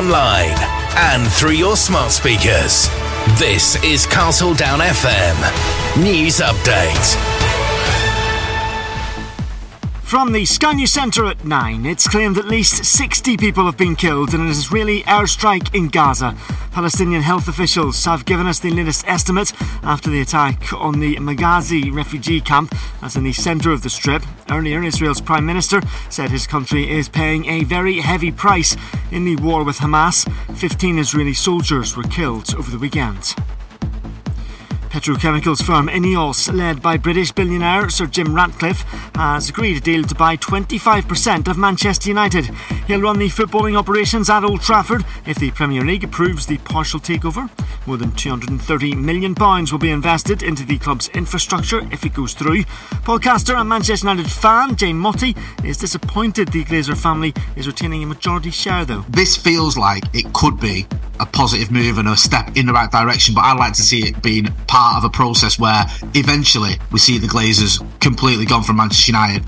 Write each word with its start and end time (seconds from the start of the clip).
online, 0.00 0.56
and 1.12 1.30
through 1.30 1.52
your 1.52 1.76
smart 1.76 2.10
speakers. 2.10 2.88
This 3.38 3.76
is 3.84 4.06
Castle 4.06 4.54
Down 4.54 4.78
FM 4.78 6.02
News 6.02 6.38
Update. 6.40 7.59
From 10.10 10.32
the 10.32 10.44
News 10.74 10.90
Centre 10.90 11.26
at 11.26 11.44
9, 11.44 11.86
it's 11.86 12.08
claimed 12.08 12.36
at 12.36 12.48
least 12.48 12.84
60 12.84 13.36
people 13.36 13.64
have 13.66 13.76
been 13.76 13.94
killed 13.94 14.34
in 14.34 14.40
an 14.40 14.48
Israeli 14.48 15.04
airstrike 15.04 15.72
in 15.72 15.86
Gaza. 15.86 16.36
Palestinian 16.72 17.22
health 17.22 17.46
officials 17.46 18.04
have 18.06 18.24
given 18.24 18.48
us 18.48 18.58
the 18.58 18.72
latest 18.72 19.06
estimate 19.06 19.52
after 19.84 20.10
the 20.10 20.20
attack 20.20 20.72
on 20.72 20.98
the 20.98 21.14
Maghazi 21.18 21.94
refugee 21.94 22.40
camp 22.40 22.74
that's 23.00 23.14
in 23.14 23.22
the 23.22 23.32
centre 23.32 23.70
of 23.70 23.84
the 23.84 23.88
strip. 23.88 24.24
Earlier, 24.50 24.82
Israel's 24.82 25.20
Prime 25.20 25.46
Minister 25.46 25.80
said 26.08 26.32
his 26.32 26.44
country 26.44 26.90
is 26.90 27.08
paying 27.08 27.46
a 27.46 27.62
very 27.62 28.00
heavy 28.00 28.32
price 28.32 28.76
in 29.12 29.24
the 29.24 29.36
war 29.36 29.62
with 29.62 29.78
Hamas. 29.78 30.28
15 30.56 30.98
Israeli 30.98 31.34
soldiers 31.34 31.96
were 31.96 32.02
killed 32.02 32.52
over 32.56 32.68
the 32.68 32.80
weekend. 32.80 33.36
Petrochemicals 34.90 35.62
firm 35.62 35.86
Ineos, 35.86 36.52
led 36.52 36.82
by 36.82 36.96
British 36.96 37.30
billionaire 37.30 37.88
Sir 37.90 38.06
Jim 38.06 38.34
Ratcliffe, 38.34 38.82
has 39.14 39.48
agreed 39.48 39.76
a 39.76 39.80
deal 39.80 40.02
to 40.02 40.16
buy 40.16 40.36
25% 40.36 41.46
of 41.46 41.56
Manchester 41.56 42.08
United. 42.08 42.46
He'll 42.88 43.00
run 43.00 43.20
the 43.20 43.28
footballing 43.28 43.78
operations 43.78 44.28
at 44.28 44.42
Old 44.42 44.62
Trafford 44.62 45.04
if 45.26 45.38
the 45.38 45.52
Premier 45.52 45.84
League 45.84 46.02
approves 46.02 46.44
the 46.44 46.58
partial 46.58 46.98
takeover. 46.98 47.48
More 47.86 47.98
than 47.98 48.10
£230 48.10 48.96
million 48.96 49.32
will 49.70 49.78
be 49.78 49.90
invested 49.90 50.42
into 50.42 50.66
the 50.66 50.78
club's 50.78 51.08
infrastructure 51.10 51.80
if 51.92 52.04
it 52.04 52.12
goes 52.12 52.34
through. 52.34 52.64
Podcaster 53.04 53.56
and 53.58 53.68
Manchester 53.68 54.08
United 54.08 54.30
fan 54.30 54.74
Jane 54.74 54.96
Motti 54.96 55.38
is 55.64 55.78
disappointed 55.78 56.48
the 56.48 56.64
Glazer 56.64 57.00
family 57.00 57.32
is 57.54 57.68
retaining 57.68 58.02
a 58.02 58.06
majority 58.06 58.50
share, 58.50 58.84
though. 58.84 59.04
This 59.08 59.36
feels 59.36 59.78
like 59.78 60.02
it 60.12 60.32
could 60.32 60.58
be 60.58 60.86
a 61.20 61.26
positive 61.26 61.70
move 61.70 61.98
and 61.98 62.08
a 62.08 62.16
step 62.16 62.56
in 62.56 62.66
the 62.66 62.72
right 62.72 62.90
direction, 62.90 63.34
but 63.34 63.42
I'd 63.42 63.58
like 63.58 63.74
to 63.74 63.82
see 63.82 64.08
it 64.08 64.22
being 64.22 64.46
part 64.66 64.79
of 64.80 65.04
a 65.04 65.10
process 65.10 65.58
where 65.58 65.84
eventually 66.14 66.72
we 66.90 66.98
see 66.98 67.18
the 67.18 67.26
Glazers 67.26 67.84
completely 68.00 68.46
gone 68.46 68.62
from 68.62 68.76
Manchester 68.76 69.12
United. 69.12 69.44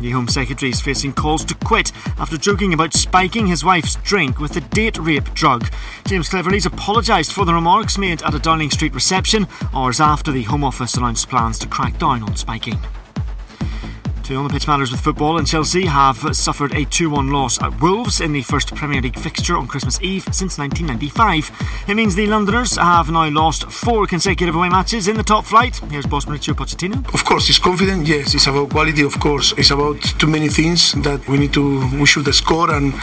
The 0.00 0.10
Home 0.10 0.28
Secretary 0.28 0.70
is 0.70 0.80
facing 0.80 1.14
calls 1.14 1.44
to 1.46 1.54
quit 1.54 1.92
after 2.18 2.36
joking 2.36 2.74
about 2.74 2.92
spiking 2.92 3.46
his 3.46 3.64
wife's 3.64 3.96
drink 3.96 4.38
with 4.38 4.56
a 4.56 4.60
date 4.60 4.98
rape 4.98 5.32
drug. 5.32 5.70
James 6.06 6.28
Cleverly's 6.28 6.66
apologised 6.66 7.32
for 7.32 7.46
the 7.46 7.54
remarks 7.54 7.96
made 7.96 8.22
at 8.22 8.34
a 8.34 8.38
Downing 8.38 8.70
Street 8.70 8.94
reception 8.94 9.46
hours 9.72 10.00
after 10.00 10.30
the 10.30 10.42
Home 10.42 10.64
Office 10.64 10.94
announced 10.94 11.30
plans 11.30 11.58
to 11.60 11.68
crack 11.68 11.98
down 11.98 12.22
on 12.22 12.36
spiking. 12.36 12.78
Two 14.24 14.36
on 14.36 14.44
the 14.48 14.54
pitch 14.54 14.66
matters 14.66 14.90
with 14.90 15.00
football, 15.00 15.36
and 15.36 15.46
Chelsea 15.46 15.84
have 15.84 16.34
suffered 16.34 16.72
a 16.74 16.86
2 16.86 17.10
1 17.10 17.30
loss 17.30 17.60
at 17.60 17.78
Wolves 17.82 18.22
in 18.22 18.32
the 18.32 18.40
first 18.40 18.74
Premier 18.74 19.02
League 19.02 19.18
fixture 19.18 19.54
on 19.54 19.66
Christmas 19.66 20.00
Eve 20.00 20.24
since 20.32 20.56
1995. 20.56 21.50
It 21.88 21.94
means 21.94 22.14
the 22.14 22.26
Londoners 22.26 22.76
have 22.76 23.10
now 23.10 23.28
lost 23.28 23.70
four 23.70 24.06
consecutive 24.06 24.54
away 24.54 24.70
matches 24.70 25.08
in 25.08 25.18
the 25.18 25.22
top 25.22 25.44
flight. 25.44 25.76
Here's 25.90 26.06
boss 26.06 26.24
Mauricio 26.24 26.54
Pochettino. 26.54 27.04
Of 27.12 27.26
course, 27.26 27.50
it's 27.50 27.58
confident, 27.58 28.06
yes. 28.06 28.34
It's 28.34 28.46
about 28.46 28.70
quality, 28.70 29.02
of 29.02 29.20
course. 29.20 29.52
It's 29.58 29.70
about 29.70 30.00
too 30.00 30.26
many 30.26 30.48
things 30.48 30.92
that 31.02 31.28
we 31.28 31.36
need 31.36 31.52
to, 31.52 31.86
we 32.00 32.06
should 32.06 32.34
score, 32.34 32.70
and 32.74 32.94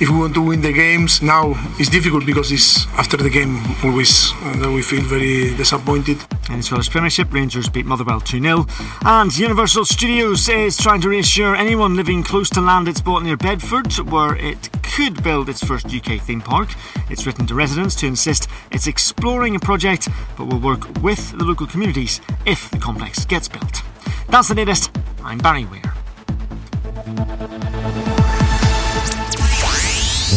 if 0.00 0.10
we 0.10 0.18
want 0.18 0.34
to 0.34 0.42
win 0.42 0.60
the 0.60 0.72
games, 0.72 1.22
now 1.22 1.54
it's 1.78 1.88
difficult 1.88 2.26
because 2.26 2.50
it's 2.50 2.88
after 2.98 3.16
the 3.16 3.30
game 3.30 3.62
always 3.84 4.32
that 4.60 4.72
we 4.74 4.82
feel 4.82 5.02
very 5.02 5.54
disappointed. 5.56 6.18
In 6.50 6.56
the 6.58 6.62
Scottish 6.62 6.90
Premiership, 6.90 7.32
Rangers 7.32 7.68
beat 7.68 7.86
Motherwell 7.86 8.20
2 8.20 8.40
0. 8.40 8.66
And 9.02 9.36
Universal 9.38 9.84
Studios 9.84 10.48
eh, 10.48 10.63
is 10.64 10.78
trying 10.78 11.00
to 11.02 11.10
reassure 11.10 11.54
anyone 11.54 11.94
living 11.94 12.22
close 12.22 12.48
to 12.48 12.58
land 12.58 12.88
it's 12.88 13.00
bought 13.00 13.22
near 13.22 13.36
Bedford, 13.36 13.92
where 14.10 14.34
it 14.36 14.70
could 14.82 15.22
build 15.22 15.50
its 15.50 15.62
first 15.62 15.86
UK 15.94 16.18
theme 16.18 16.40
park. 16.40 16.70
It's 17.10 17.26
written 17.26 17.46
to 17.48 17.54
residents 17.54 17.94
to 17.96 18.06
insist 18.06 18.48
it's 18.70 18.86
exploring 18.86 19.56
a 19.56 19.58
project, 19.58 20.08
but 20.38 20.46
will 20.46 20.58
work 20.58 20.86
with 21.02 21.32
the 21.32 21.44
local 21.44 21.66
communities 21.66 22.22
if 22.46 22.70
the 22.70 22.78
complex 22.78 23.26
gets 23.26 23.46
built. 23.46 23.82
That's 24.30 24.48
the 24.48 24.54
latest. 24.54 24.90
I'm 25.22 25.36
Barry 25.36 25.66
Weir. 25.66 25.82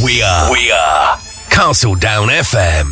We 0.03 0.21
are. 0.21 0.51
We 0.51 0.71
are. 0.71 1.17
Castle 1.51 1.95
Down 1.95 2.27
FM. 2.27 2.89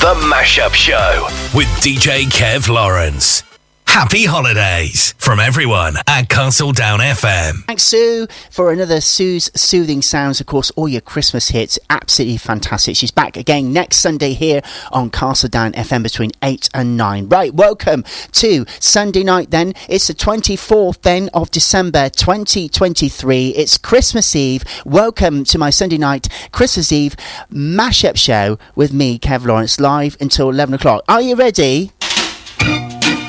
The 0.00 0.14
Mashup 0.26 0.74
Show 0.74 1.28
with 1.54 1.68
DJ 1.80 2.24
Kev 2.24 2.68
Lawrence. 2.68 3.44
Happy 3.92 4.24
holidays 4.24 5.12
from 5.18 5.38
everyone 5.38 5.96
at 6.08 6.30
Castle 6.30 6.72
Down 6.72 7.00
FM. 7.00 7.62
Thanks, 7.66 7.82
Sue, 7.82 8.26
for 8.50 8.72
another 8.72 9.02
Sue's 9.02 9.50
Soothing 9.54 10.00
Sounds. 10.00 10.40
Of 10.40 10.46
course, 10.46 10.70
all 10.76 10.88
your 10.88 11.02
Christmas 11.02 11.48
hits. 11.50 11.78
Absolutely 11.90 12.38
fantastic. 12.38 12.96
She's 12.96 13.10
back 13.10 13.36
again 13.36 13.70
next 13.70 13.98
Sunday 13.98 14.32
here 14.32 14.62
on 14.92 15.10
Castle 15.10 15.50
Down 15.50 15.72
FM 15.72 16.02
between 16.02 16.30
8 16.42 16.70
and 16.72 16.96
9. 16.96 17.28
Right, 17.28 17.52
welcome 17.52 18.02
to 18.32 18.64
Sunday 18.80 19.24
night 19.24 19.50
then. 19.50 19.74
It's 19.90 20.06
the 20.06 20.14
24th 20.14 21.02
then 21.02 21.28
of 21.34 21.50
December 21.50 22.08
2023. 22.08 23.48
It's 23.48 23.76
Christmas 23.76 24.34
Eve. 24.34 24.64
Welcome 24.86 25.44
to 25.44 25.58
my 25.58 25.68
Sunday 25.68 25.98
night 25.98 26.30
Christmas 26.50 26.92
Eve 26.92 27.14
mashup 27.52 28.16
show 28.16 28.58
with 28.74 28.94
me, 28.94 29.18
Kev 29.18 29.44
Lawrence, 29.44 29.78
live 29.78 30.16
until 30.18 30.48
11 30.48 30.76
o'clock. 30.76 31.04
Are 31.10 31.20
you 31.20 31.36
ready? 31.36 31.92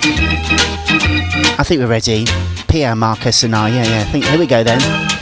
I 0.06 1.64
think 1.66 1.80
we're 1.80 1.88
ready. 1.88 2.25
Pierre 2.68 2.96
Marcus 2.96 3.44
and 3.44 3.56
I. 3.56 3.69
Yeah, 3.69 3.84
yeah. 3.84 4.02
I 4.02 4.12
think 4.12 4.25
here 4.25 4.38
we 4.38 4.47
go 4.47 4.64
then. 4.64 5.12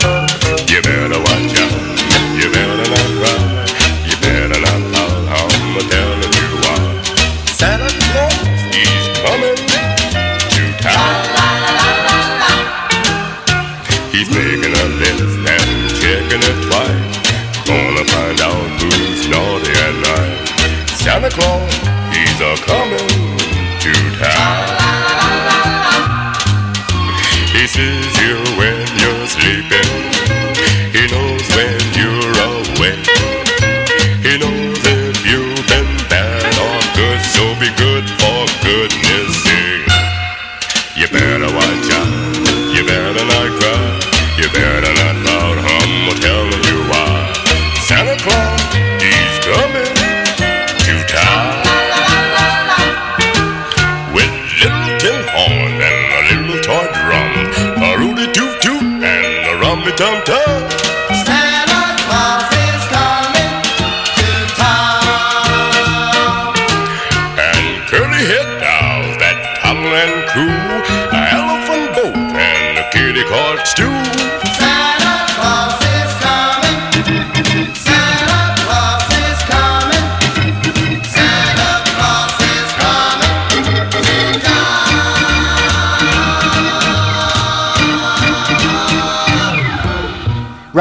He 27.74 28.11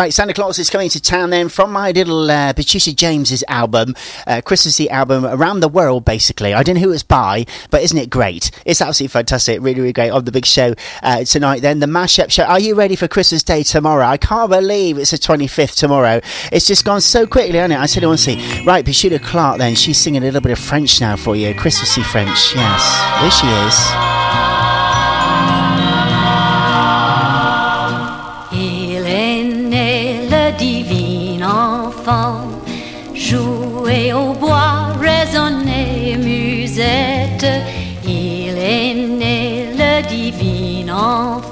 Right, 0.01 0.15
Santa 0.15 0.33
Claus 0.33 0.59
is 0.59 0.71
coming 0.71 0.89
to 0.89 1.03
town 1.03 1.29
then 1.29 1.51
from 1.51 1.73
my 1.73 1.91
little 1.91 2.31
uh, 2.31 2.55
Patricia 2.55 2.95
James's 2.95 3.45
album, 3.49 3.95
uh, 4.27 4.41
Christmassy 4.43 4.89
album 4.89 5.27
around 5.27 5.61
the 5.61 5.69
world, 5.69 6.07
basically. 6.07 6.55
I 6.55 6.63
don't 6.63 6.77
know 6.77 6.81
who 6.81 6.93
it's 6.93 7.03
by, 7.03 7.45
but 7.69 7.83
isn't 7.83 7.99
it 7.99 8.09
great? 8.09 8.51
It's 8.65 8.81
absolutely 8.81 9.13
fantastic, 9.13 9.61
really, 9.61 9.79
really 9.79 9.93
great 9.93 10.09
on 10.09 10.25
the 10.25 10.33
big 10.33 10.47
show 10.47 10.75
uh, 11.03 11.25
tonight. 11.25 11.61
Then 11.61 11.81
the 11.81 11.87
mashup 11.87 12.31
show. 12.31 12.45
Are 12.45 12.59
you 12.59 12.75
ready 12.75 12.97
for 12.97 13.09
Christmas 13.09 13.43
Day 13.43 13.63
tomorrow? 13.63 14.07
I 14.07 14.17
can't 14.17 14.49
believe 14.49 14.97
it's 14.97 15.11
the 15.11 15.19
25th 15.19 15.77
tomorrow. 15.77 16.23
It's 16.51 16.67
just 16.67 16.87
gone 16.87 17.03
so 17.03 17.27
quickly, 17.27 17.59
hasn't 17.59 17.75
it? 17.75 17.99
I 17.99 18.01
you 18.01 18.09
honestly. 18.09 18.65
Right, 18.65 18.83
Patricia 18.83 19.19
Clark 19.19 19.59
then, 19.59 19.75
she's 19.75 19.99
singing 19.99 20.23
a 20.23 20.25
little 20.25 20.41
bit 20.41 20.53
of 20.53 20.59
French 20.59 21.03
now 21.03 21.17
for 21.17 21.37
you, 21.37 21.55
Christmassy 21.55 22.05
French. 22.05 22.55
Yes, 22.55 23.21
here 23.21 23.31
she 23.31 23.47
is. 23.69 24.10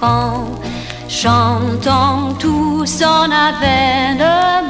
Enfant, 0.00 0.61
chantant 1.09 2.35
tout 2.39 2.85
son 2.87 3.31
avènement. 3.31 4.69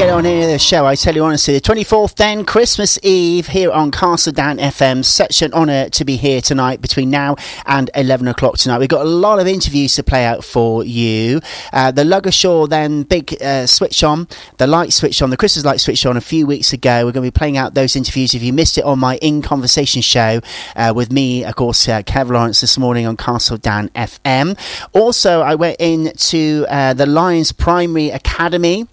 Get 0.00 0.08
on 0.08 0.24
of 0.24 0.32
the 0.32 0.58
show, 0.58 0.86
I 0.86 0.94
tell 0.94 1.14
you 1.14 1.22
honestly. 1.24 1.52
The 1.52 1.60
24th, 1.60 2.14
then, 2.14 2.46
Christmas 2.46 2.98
Eve, 3.02 3.48
here 3.48 3.70
on 3.70 3.90
Castle 3.90 4.32
Down 4.32 4.56
FM. 4.56 5.04
Such 5.04 5.42
an 5.42 5.52
honour 5.52 5.90
to 5.90 6.04
be 6.06 6.16
here 6.16 6.40
tonight 6.40 6.80
between 6.80 7.10
now 7.10 7.36
and 7.66 7.90
11 7.94 8.26
o'clock 8.26 8.56
tonight. 8.56 8.78
We've 8.78 8.88
got 8.88 9.04
a 9.04 9.08
lot 9.08 9.40
of 9.40 9.46
interviews 9.46 9.94
to 9.96 10.02
play 10.02 10.24
out 10.24 10.42
for 10.42 10.82
you. 10.84 11.42
Uh, 11.70 11.90
the 11.90 12.04
Ludgershall, 12.04 12.70
then, 12.70 13.02
big 13.02 13.36
uh, 13.42 13.66
switch 13.66 14.02
on, 14.02 14.26
the 14.56 14.66
light 14.66 14.94
switch 14.94 15.20
on, 15.20 15.28
the 15.28 15.36
Christmas 15.36 15.66
light 15.66 15.80
switch 15.80 16.06
on 16.06 16.16
a 16.16 16.22
few 16.22 16.46
weeks 16.46 16.72
ago. 16.72 17.04
We're 17.04 17.12
going 17.12 17.26
to 17.26 17.30
be 17.30 17.38
playing 17.38 17.58
out 17.58 17.74
those 17.74 17.94
interviews. 17.94 18.32
If 18.32 18.42
you 18.42 18.54
missed 18.54 18.78
it 18.78 18.84
on 18.84 18.98
my 18.98 19.18
In 19.18 19.42
Conversation 19.42 20.00
show 20.00 20.40
uh, 20.76 20.94
with 20.96 21.12
me, 21.12 21.44
of 21.44 21.56
course, 21.56 21.86
uh, 21.90 22.00
Kev 22.00 22.30
Lawrence 22.30 22.62
this 22.62 22.78
morning 22.78 23.06
on 23.06 23.18
Castle 23.18 23.58
Down 23.58 23.90
FM. 23.90 24.58
Also, 24.94 25.42
I 25.42 25.56
went 25.56 25.78
into 25.78 26.64
uh, 26.70 26.94
the 26.94 27.04
Lions 27.04 27.52
Primary 27.52 28.08
Academy. 28.08 28.86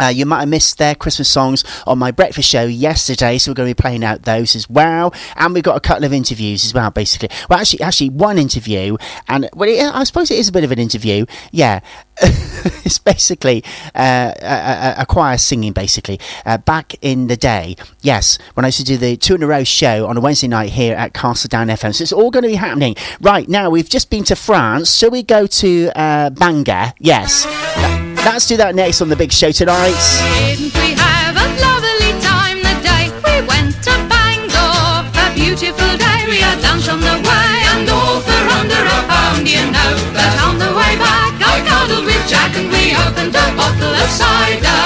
Uh, 0.00 0.08
you 0.08 0.26
might 0.26 0.40
have 0.40 0.48
missed 0.48 0.78
their 0.78 0.94
Christmas 0.94 1.28
songs 1.28 1.64
on 1.86 1.98
my 1.98 2.10
breakfast 2.10 2.48
show 2.48 2.64
yesterday, 2.64 3.38
so 3.38 3.50
we're 3.50 3.54
going 3.54 3.68
to 3.68 3.74
be 3.74 3.80
playing 3.80 4.04
out 4.04 4.22
those 4.22 4.56
as 4.56 4.68
well. 4.68 5.12
And 5.36 5.54
we've 5.54 5.62
got 5.62 5.76
a 5.76 5.80
couple 5.80 6.04
of 6.04 6.12
interviews 6.12 6.64
as 6.64 6.74
well, 6.74 6.90
basically. 6.90 7.28
Well, 7.48 7.58
actually, 7.58 7.82
actually, 7.82 8.10
one 8.10 8.38
interview, 8.38 8.96
and 9.28 9.48
well, 9.54 9.68
it, 9.68 9.82
I 9.82 10.04
suppose 10.04 10.30
it 10.30 10.38
is 10.38 10.48
a 10.48 10.52
bit 10.52 10.64
of 10.64 10.72
an 10.72 10.78
interview. 10.78 11.26
Yeah, 11.52 11.80
it's 12.22 12.98
basically 12.98 13.64
uh, 13.94 14.32
a, 14.40 14.94
a, 14.98 15.06
choir 15.06 15.38
singing. 15.38 15.72
Basically, 15.72 16.18
uh, 16.44 16.58
back 16.58 16.94
in 17.02 17.26
the 17.26 17.36
day, 17.36 17.76
yes, 18.00 18.38
when 18.54 18.64
I 18.64 18.68
used 18.68 18.78
to 18.78 18.84
do 18.84 18.96
the 18.96 19.16
two 19.16 19.34
in 19.34 19.42
a 19.42 19.46
row 19.46 19.64
show 19.64 20.06
on 20.06 20.16
a 20.16 20.20
Wednesday 20.20 20.48
night 20.48 20.70
here 20.70 20.94
at 20.96 21.14
Castle 21.14 21.48
Down 21.48 21.68
FM. 21.68 21.94
So 21.94 22.02
it's 22.02 22.12
all 22.12 22.30
going 22.30 22.42
to 22.42 22.48
be 22.48 22.56
happening 22.56 22.96
right 23.20 23.48
now. 23.48 23.70
We've 23.70 23.88
just 23.88 24.10
been 24.10 24.24
to 24.24 24.36
France, 24.36 24.90
so 24.90 25.08
we 25.08 25.22
go 25.22 25.46
to 25.46 25.90
uh, 25.94 26.30
Bangor. 26.30 26.94
Yes. 26.98 28.09
Let's 28.22 28.46
do 28.46 28.56
that 28.58 28.74
next 28.74 29.00
on 29.00 29.08
the 29.08 29.16
big 29.16 29.32
show 29.32 29.50
tonight. 29.50 29.96
Didn't 30.36 30.76
we 30.76 30.92
have 30.92 31.34
a 31.34 31.46
lovely 31.56 32.12
time 32.20 32.60
the 32.60 32.76
day 32.84 33.08
we 33.24 33.42
went 33.48 33.72
to 33.88 33.92
Bangor? 34.12 35.08
A 35.08 35.26
beautiful 35.32 35.92
day, 35.96 36.28
we 36.28 36.44
had 36.44 36.60
lunch 36.60 36.88
on 36.88 37.00
the 37.00 37.16
way, 37.16 37.52
and 37.74 37.88
all 37.88 38.20
for 38.20 38.44
under 38.60 38.76
a 38.76 39.00
pound, 39.08 39.48
you 39.48 39.64
know. 39.72 39.92
But 40.12 40.36
on 40.46 40.60
the 40.60 40.68
way 40.68 41.00
back, 41.00 41.32
I 41.40 41.64
cuddled 41.64 42.04
with 42.04 42.22
Jack, 42.28 42.52
and 42.60 42.68
we 42.68 42.92
opened 42.92 43.34
a 43.34 43.46
bottle 43.56 43.92
of 43.92 44.08
cider, 44.12 44.84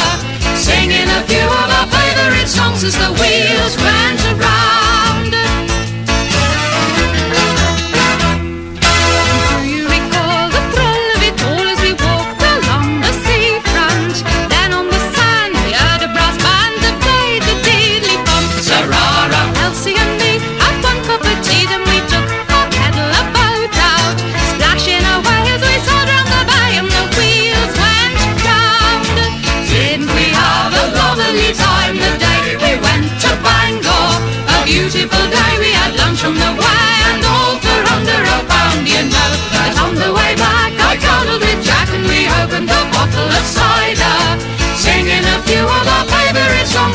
singing 0.55 1.11
a 1.11 1.21
few 1.26 1.45
of 1.45 1.69
our 1.75 1.87
favourite 1.91 2.49
songs 2.49 2.87
as 2.87 2.95
the 2.97 3.11
wheels 3.19 3.75
went 3.83 4.19
around. 4.31 4.63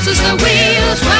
As 0.09 0.19
the 0.21 0.33
wheels 0.43 1.18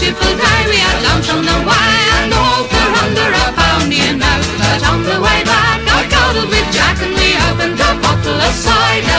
beautiful 0.00 0.32
day 0.34 0.60
we 0.66 0.76
had 0.76 1.02
lunch 1.02 1.28
on 1.28 1.44
the 1.44 1.58
way 1.68 1.92
and 2.16 2.32
all 2.32 2.64
for 2.64 2.88
under 3.04 3.28
a 3.44 3.46
pound, 3.52 3.92
you 3.92 4.16
know. 4.16 4.38
But 4.56 4.82
on 4.88 5.02
the 5.04 5.20
way 5.20 5.44
back, 5.44 5.80
I 5.84 6.08
cuddled 6.08 6.48
with 6.48 6.68
Jack 6.72 6.96
and 7.04 7.12
we 7.12 7.36
opened 7.48 7.78
a 7.78 7.90
bottle 8.00 8.40
of 8.40 8.54
cider. 8.54 9.09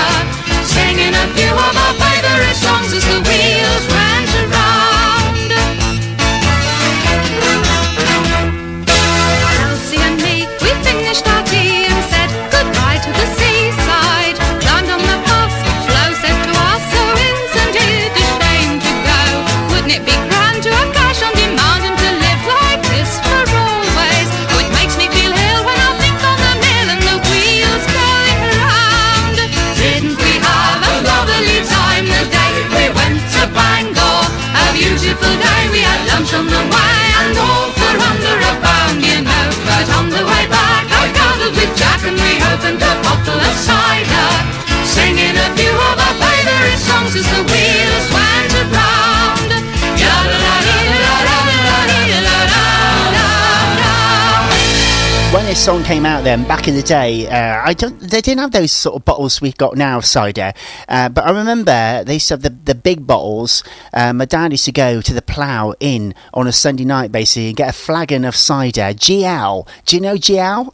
When 55.34 55.46
this 55.46 55.64
song 55.64 55.84
came 55.84 56.06
out, 56.06 56.24
then 56.24 56.46
back 56.46 56.70
in 56.70 56.76
the 56.76 56.82
day, 56.82 57.28
uh, 57.28 57.62
I 57.66 57.74
don't. 57.74 58.00
They 58.00 58.22
didn't 58.22 58.40
have 58.40 58.52
those 58.52 58.72
sort 58.72 58.96
of 58.96 59.04
bottles 59.04 59.42
we've 59.42 59.58
got 59.58 59.76
now 59.76 59.98
of 59.98 60.06
cider, 60.06 60.54
uh, 60.88 61.10
but 61.10 61.26
I 61.26 61.32
remember 61.32 62.04
they 62.06 62.14
used 62.14 62.30
to 62.30 62.36
have 62.36 62.44
the, 62.44 62.50
the 62.50 62.76
big 62.76 63.06
bottles. 63.06 63.64
Uh, 63.94 64.14
my 64.14 64.24
dad 64.24 64.52
used 64.52 64.66
to 64.66 64.72
go 64.72 65.02
to 65.02 65.14
the 65.14 65.22
Plough 65.22 65.74
Inn 65.82 66.14
on 66.34 66.48
a 66.48 66.54
Sunday 66.54 66.86
night, 66.86 67.12
basically, 67.12 67.48
and 67.48 67.58
get 67.58 67.70
a 67.70 67.74
flagon 67.74 68.24
of 68.24 68.38
cider, 68.38 68.94
GL. 68.94 69.68
Do 69.86 69.96
you 69.98 70.02
know 70.02 70.16
GL? 70.16 70.74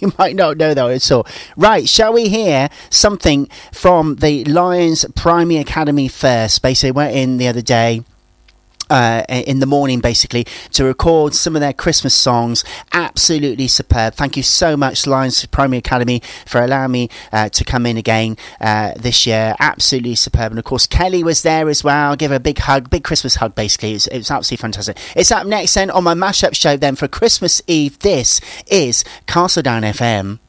you 0.06 0.12
might 0.18 0.36
not 0.36 0.56
know 0.56 0.74
that 0.74 0.90
at 0.90 1.12
all. 1.12 1.26
Right, 1.56 1.88
shall 1.88 2.12
we 2.12 2.28
hear 2.28 2.68
something 2.88 3.48
from 3.72 4.16
the 4.16 4.44
Lions 4.44 5.04
Primary 5.14 5.58
Academy 5.60 6.08
first? 6.08 6.62
Basically, 6.62 6.92
went 6.92 7.14
in 7.14 7.36
the 7.36 7.48
other 7.48 7.62
day. 7.62 8.02
Uh, 8.90 9.22
in 9.28 9.60
the 9.60 9.66
morning, 9.66 10.00
basically, 10.00 10.44
to 10.72 10.84
record 10.84 11.32
some 11.32 11.54
of 11.54 11.60
their 11.60 11.72
Christmas 11.72 12.12
songs. 12.12 12.64
Absolutely 12.92 13.68
superb. 13.68 14.14
Thank 14.14 14.36
you 14.36 14.42
so 14.42 14.76
much, 14.76 15.06
Lions 15.06 15.46
Primary 15.46 15.78
Academy, 15.78 16.20
for 16.44 16.60
allowing 16.60 16.90
me 16.90 17.08
uh, 17.32 17.48
to 17.50 17.64
come 17.64 17.86
in 17.86 17.96
again 17.96 18.36
uh, 18.60 18.92
this 18.96 19.26
year. 19.26 19.54
Absolutely 19.60 20.16
superb. 20.16 20.50
And 20.50 20.58
of 20.58 20.64
course, 20.64 20.88
Kelly 20.88 21.22
was 21.22 21.42
there 21.42 21.68
as 21.68 21.84
well. 21.84 22.16
Give 22.16 22.30
her 22.30 22.36
a 22.38 22.40
big 22.40 22.58
hug, 22.58 22.90
big 22.90 23.04
Christmas 23.04 23.36
hug, 23.36 23.54
basically. 23.54 23.90
It 23.90 23.94
was, 23.94 24.06
it 24.08 24.18
was 24.18 24.30
absolutely 24.30 24.62
fantastic. 24.62 24.98
It's 25.14 25.30
up 25.30 25.46
next 25.46 25.74
then 25.74 25.90
on 25.90 26.04
my 26.04 26.14
mashup 26.14 26.54
show 26.56 26.76
then 26.76 26.96
for 26.96 27.06
Christmas 27.06 27.62
Eve. 27.66 27.98
This 28.00 28.40
is 28.66 29.04
Castle 29.26 29.62
Down 29.62 29.82
FM. 29.82 30.40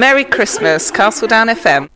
Merry 0.00 0.24
Christmas, 0.24 0.90
Castledown 0.90 1.54
FM. 1.54 1.90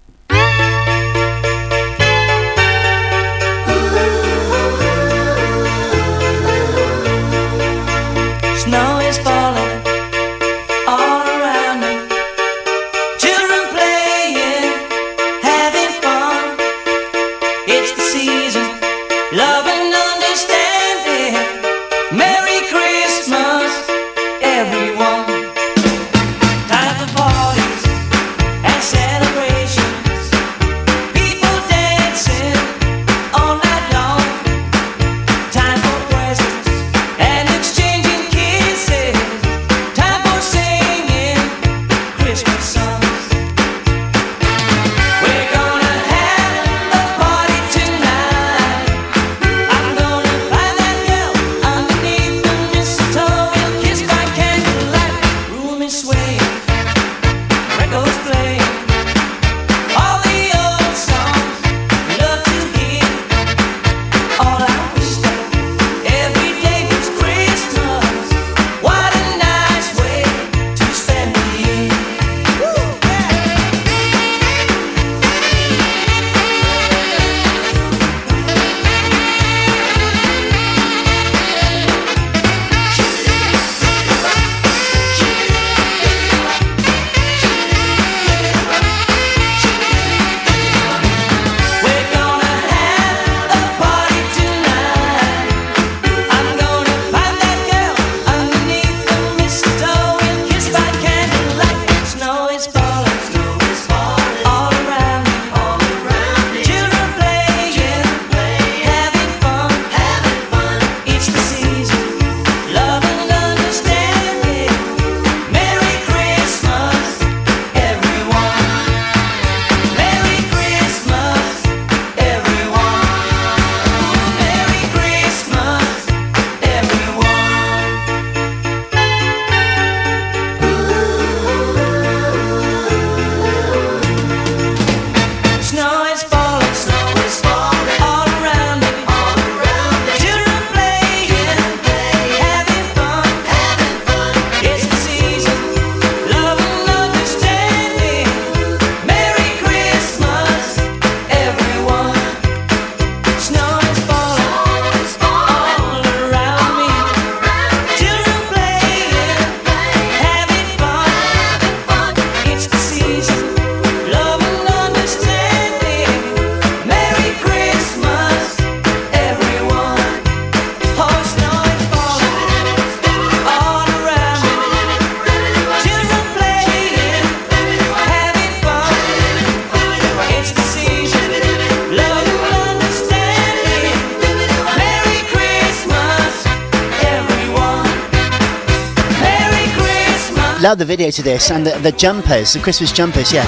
The 190.75 190.85
video 190.85 191.09
to 191.09 191.23
this 191.23 191.53
and 191.53 191.65
the, 191.65 191.79
the 191.79 191.93
jumpers, 191.93 192.55
the 192.55 192.59
Christmas 192.59 192.91
jumpers, 192.91 193.33
yeah. 193.33 193.45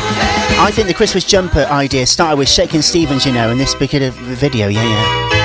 I 0.61 0.71
think 0.71 0.87
the 0.87 0.95
Christmas 0.95 1.25
jumper 1.25 1.65
idea 1.65 2.07
started 2.07 2.39
with 2.39 2.49
Shakin' 2.49 2.83
Stevens, 2.83 3.27
you 3.27 3.33
know, 3.33 3.51
in 3.51 3.59
this 3.59 3.75
particular 3.75 4.11
video, 4.11 4.69
yeah, 4.69 4.85
yeah. 4.85 5.36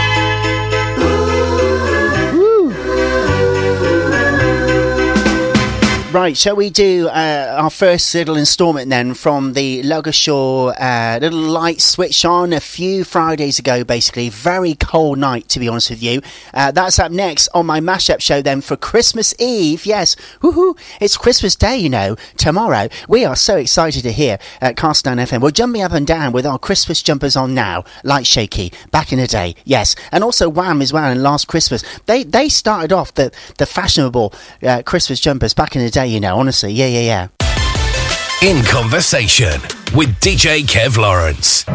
Right, 6.22 6.38
shall 6.38 6.56
we 6.56 6.70
do 6.70 7.08
uh, 7.08 7.56
our 7.58 7.72
first 7.72 8.14
little 8.14 8.38
instalment 8.38 8.92
then 8.92 9.16
from 9.16 9.54
the 9.54 9.82
Ludgershall 9.82 10.72
uh, 10.80 11.18
little 11.20 11.40
light 11.40 11.82
switch 11.82 12.24
on 12.24 12.54
a 12.54 12.60
few 12.60 13.04
Fridays 13.04 13.58
ago, 13.58 13.84
basically. 13.84 14.30
Very 14.30 14.76
cold 14.76 15.18
night, 15.18 15.50
to 15.50 15.60
be 15.60 15.68
honest 15.68 15.90
with 15.90 16.04
you. 16.04 16.22
Uh, 16.54 16.70
that's 16.70 17.00
up 17.00 17.12
next 17.12 17.50
on 17.56 17.66
my 17.66 17.80
mashup 17.80 18.22
show 18.22 18.40
then 18.40 18.62
for 18.62 18.78
Christmas 18.78 19.34
Eve. 19.40 19.84
Yes, 19.84 20.16
woohoo! 20.42 20.78
It's 21.00 21.18
Christmas 21.18 21.56
Day, 21.56 21.78
you 21.78 21.90
know, 21.90 22.16
tomorrow. 22.38 22.88
We 23.10 23.26
are 23.26 23.36
so 23.36 23.58
excited 23.58 24.04
to 24.04 24.12
hear 24.12 24.38
at 24.62 24.76
Castdown 24.76 25.18
FM. 25.18 25.42
We're 25.42 25.50
jumping 25.50 25.82
up 25.82 25.92
and 25.92 26.06
down 26.06 26.34
with 26.34 26.46
our 26.46 26.60
Christmas 26.60 27.02
jumpers 27.02 27.36
on 27.36 27.56
now, 27.56 27.84
like 28.04 28.28
Shaky, 28.28 28.72
back 28.92 29.12
in 29.12 29.18
the 29.18 29.26
day, 29.26 29.56
yes. 29.66 29.96
And 30.12 30.24
also 30.24 30.50
Wham 30.50 30.84
as 30.84 30.94
well, 30.94 31.12
and 31.12 31.24
last 31.24 31.48
Christmas. 31.48 31.84
They 32.06 32.24
they 32.24 32.48
started 32.48 32.94
off 32.94 33.12
the, 33.16 33.32
the 33.58 33.66
fashionable 33.66 34.36
uh, 34.62 34.84
Christmas 34.84 35.20
jumpers 35.20 35.56
back 35.56 35.76
in 35.76 35.84
the 35.84 35.90
day, 35.90 36.11
you 36.12 36.20
know, 36.20 36.38
honestly. 36.38 36.72
Yeah, 36.74 36.88
yeah, 36.88 37.28
yeah. 37.32 38.48
In 38.48 38.64
conversation 38.66 39.62
with 39.96 40.10
DJ 40.20 40.64
Kev 40.64 40.98
Lawrence. 40.98 41.66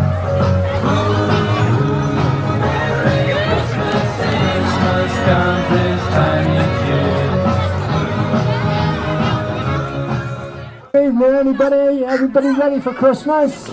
Evening, 10.95 11.35
anybody? 11.35 12.05
Everybody 12.05 12.49
ready 12.49 12.81
for 12.81 12.93
Christmas? 12.93 13.71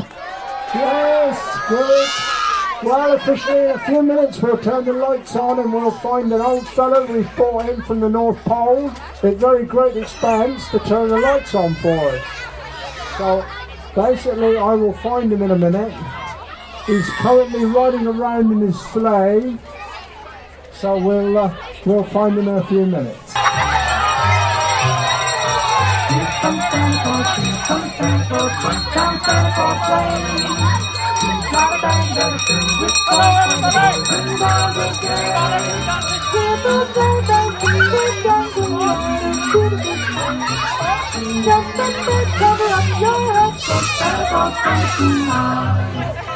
Yes, 0.74 1.60
good. 1.68 2.23
Well, 2.84 3.14
officially 3.14 3.60
in 3.60 3.70
a 3.70 3.80
few 3.80 4.04
minutes 4.04 4.42
we'll 4.42 4.58
turn 4.58 4.84
the 4.84 4.92
lights 4.92 5.38
on 5.38 5.58
and 5.60 5.72
we'll 5.72 5.90
find 5.90 6.34
an 6.34 6.42
old 6.42 6.68
fellow 6.68 7.06
we've 7.06 7.34
brought 7.38 7.70
in 7.70 7.82
from 7.84 8.02
the 8.02 8.10
North 8.10 8.38
Pole 8.44 8.90
at 9.24 9.38
very 9.38 9.66
great 9.66 9.96
expense 9.96 10.70
to 10.72 10.80
turn 10.80 11.08
the 11.08 11.18
lights 11.18 11.56
on 11.56 11.76
for 11.76 12.10
us. 12.10 12.22
So 13.18 13.46
basically 13.96 14.58
I 14.58 14.74
will 14.74 14.92
find 14.96 15.32
him 15.32 15.42
in 15.44 15.52
a 15.52 15.58
minute. 15.58 15.94
He's 16.86 17.10
currently 17.12 17.64
riding 17.64 18.06
around 18.06 18.52
in 18.52 18.60
his 18.60 18.78
sleigh. 18.92 19.58
So 20.74 20.98
we'll 20.98 21.38
uh, 21.38 21.56
we'll 21.86 22.04
find 22.04 22.38
him 22.38 22.50
in 22.50 22.56
a 22.56 22.68
few 22.68 22.86
minutes. 22.86 23.34
Just 31.84 31.92
a 41.76 41.88
bit 42.06 42.28
cover 42.40 42.70
up 42.72 42.88
your 43.02 43.20
head. 43.34 43.54
Jacob 44.00 44.54
and 44.66 44.84
Esau. 45.02 46.33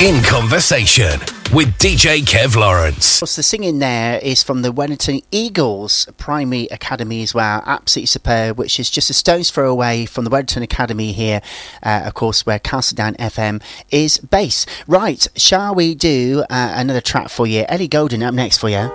In 0.00 0.22
conversation 0.22 1.18
with 1.52 1.76
DJ 1.78 2.20
Kev 2.20 2.54
Lawrence. 2.54 3.16
Of 3.16 3.22
course, 3.22 3.34
the 3.34 3.42
singing 3.42 3.80
there 3.80 4.20
is 4.20 4.44
from 4.44 4.62
the 4.62 4.70
Wellington 4.70 5.22
Eagles 5.32 6.08
Primary 6.16 6.68
Academy 6.70 7.20
as 7.24 7.34
well. 7.34 7.64
Absolutely 7.66 8.06
superb, 8.06 8.58
which 8.58 8.78
is 8.78 8.90
just 8.90 9.10
a 9.10 9.12
stone's 9.12 9.50
throw 9.50 9.68
away 9.68 10.06
from 10.06 10.22
the 10.22 10.30
Wellington 10.30 10.62
Academy 10.62 11.10
here, 11.10 11.42
uh, 11.82 12.02
of 12.04 12.14
course, 12.14 12.46
where 12.46 12.60
Castledown 12.60 13.16
FM 13.16 13.60
is 13.90 14.18
based. 14.18 14.68
Right, 14.86 15.26
shall 15.34 15.74
we 15.74 15.96
do 15.96 16.44
uh, 16.48 16.74
another 16.76 17.00
track 17.00 17.28
for 17.28 17.48
you? 17.48 17.64
Ellie 17.68 17.88
Goulding 17.88 18.22
up 18.22 18.34
next 18.34 18.58
for 18.58 18.68
you. 18.68 18.88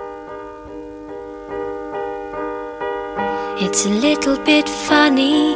It's 3.62 3.84
a 3.84 3.90
little 3.90 4.38
bit 4.38 4.66
funny, 4.66 5.54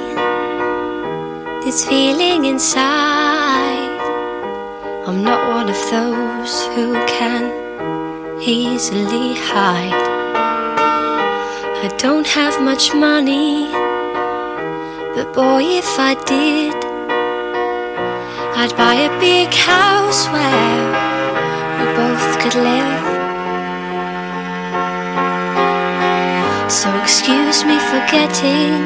this 1.65 1.89
feeling 1.89 2.45
inside. 2.45 3.18
I'm 5.09 5.25
not 5.25 5.49
one 5.49 5.71
of 5.71 5.81
those 5.91 6.67
who 6.75 6.93
can 7.07 7.45
easily 8.43 9.37
hide. 9.41 10.05
I 11.83 11.89
don't 11.97 12.27
have 12.27 12.61
much 12.63 12.93
money, 12.93 13.73
but 15.15 15.33
boy, 15.33 15.63
if 15.63 15.99
I 15.99 16.13
did, 16.27 16.75
I'd 18.61 18.77
buy 18.77 18.97
a 19.09 19.19
big 19.19 19.49
house 19.49 20.29
where 20.29 20.77
we 21.79 21.85
both 21.97 22.29
could 22.43 22.57
live. 22.69 23.09
So 26.71 26.95
excuse 27.01 27.65
me 27.65 27.79
for 27.89 28.01
getting, 28.13 28.85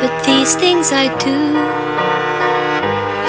but 0.00 0.12
these 0.24 0.54
things 0.54 0.92
I 0.92 1.08
do. 1.18 2.29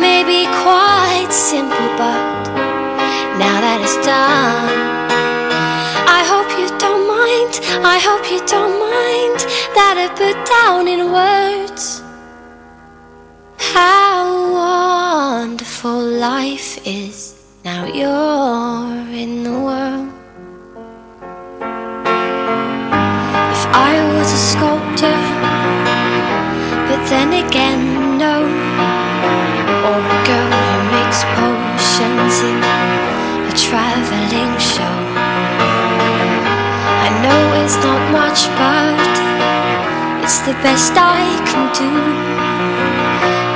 May 0.00 0.22
be 0.24 0.44
quite 0.62 1.30
simple, 1.30 1.88
but 1.96 2.20
now 3.38 3.56
that 3.64 3.78
it's 3.82 3.96
done, 4.04 4.70
I 6.18 6.20
hope 6.30 6.48
you 6.60 6.68
don't 6.78 7.06
mind. 7.08 7.52
I 7.84 7.98
hope 7.98 8.24
you 8.30 8.40
don't 8.46 8.78
mind 8.78 9.38
that 9.76 9.94
I 10.04 10.06
put 10.22 10.36
down 10.46 10.88
in 10.88 11.12
words 11.12 12.02
how 13.58 14.22
wonderful 14.52 16.00
life 16.00 16.78
is. 16.86 17.34
Now 17.64 17.86
you're 17.86 19.14
in 19.22 19.42
the 19.42 19.56
world. 19.66 20.08
If 23.56 23.62
I 23.90 23.92
was 24.14 24.28
a 24.32 24.42
sculptor, 24.52 25.18
but 26.88 27.00
then 27.10 27.30
again, 27.46 27.95
potions 32.16 32.64
a 33.50 33.54
traveling 33.68 34.52
show. 34.58 34.96
I 37.06 37.08
know 37.22 37.42
it's 37.62 37.76
not 37.86 38.02
much, 38.18 38.40
but 38.60 39.14
it's 40.24 40.40
the 40.48 40.56
best 40.64 40.92
I 40.96 41.22
can 41.48 41.64
do. 41.82 41.90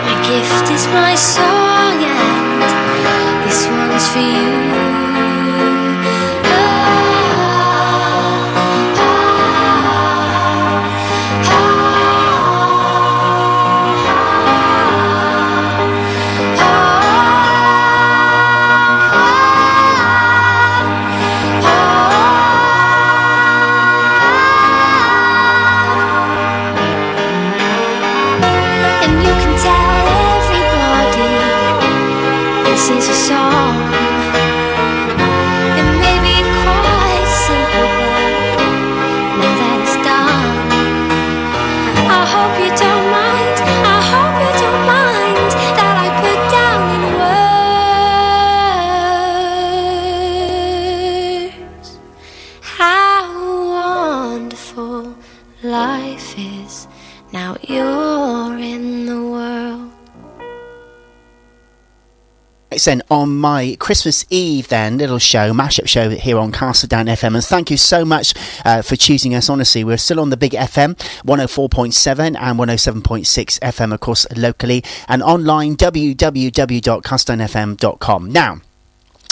My 0.07 0.17
gift 0.29 0.67
is 0.77 0.85
my 1.01 1.15
song, 1.15 1.97
and 2.05 2.61
this 3.45 3.61
one's 3.67 4.07
for 4.13 4.25
you. 4.35 4.80
It's 62.81 62.87
then 62.87 63.03
on 63.11 63.37
my 63.37 63.77
Christmas 63.79 64.25
Eve, 64.31 64.69
then 64.69 64.97
little 64.97 65.19
show, 65.19 65.53
mashup 65.53 65.87
show 65.87 66.09
here 66.09 66.39
on 66.39 66.51
Castledown 66.51 67.11
FM. 67.11 67.35
And 67.35 67.45
thank 67.45 67.71
you 67.71 67.77
so 67.77 68.07
much 68.07 68.33
uh, 68.65 68.81
for 68.81 68.97
choosing 68.97 69.35
us. 69.35 69.51
Honestly, 69.51 69.85
we're 69.85 69.99
still 69.99 70.19
on 70.19 70.31
the 70.31 70.39
big 70.39 70.53
FM, 70.53 70.97
104.7 71.27 72.39
and 72.41 72.59
107.6 72.59 73.61
FM, 73.61 73.93
of 73.93 74.01
course, 74.01 74.27
locally, 74.35 74.83
and 75.09 75.23
online 75.23 75.77
www.castledownfm.com. 75.77 78.33
Now. 78.33 78.63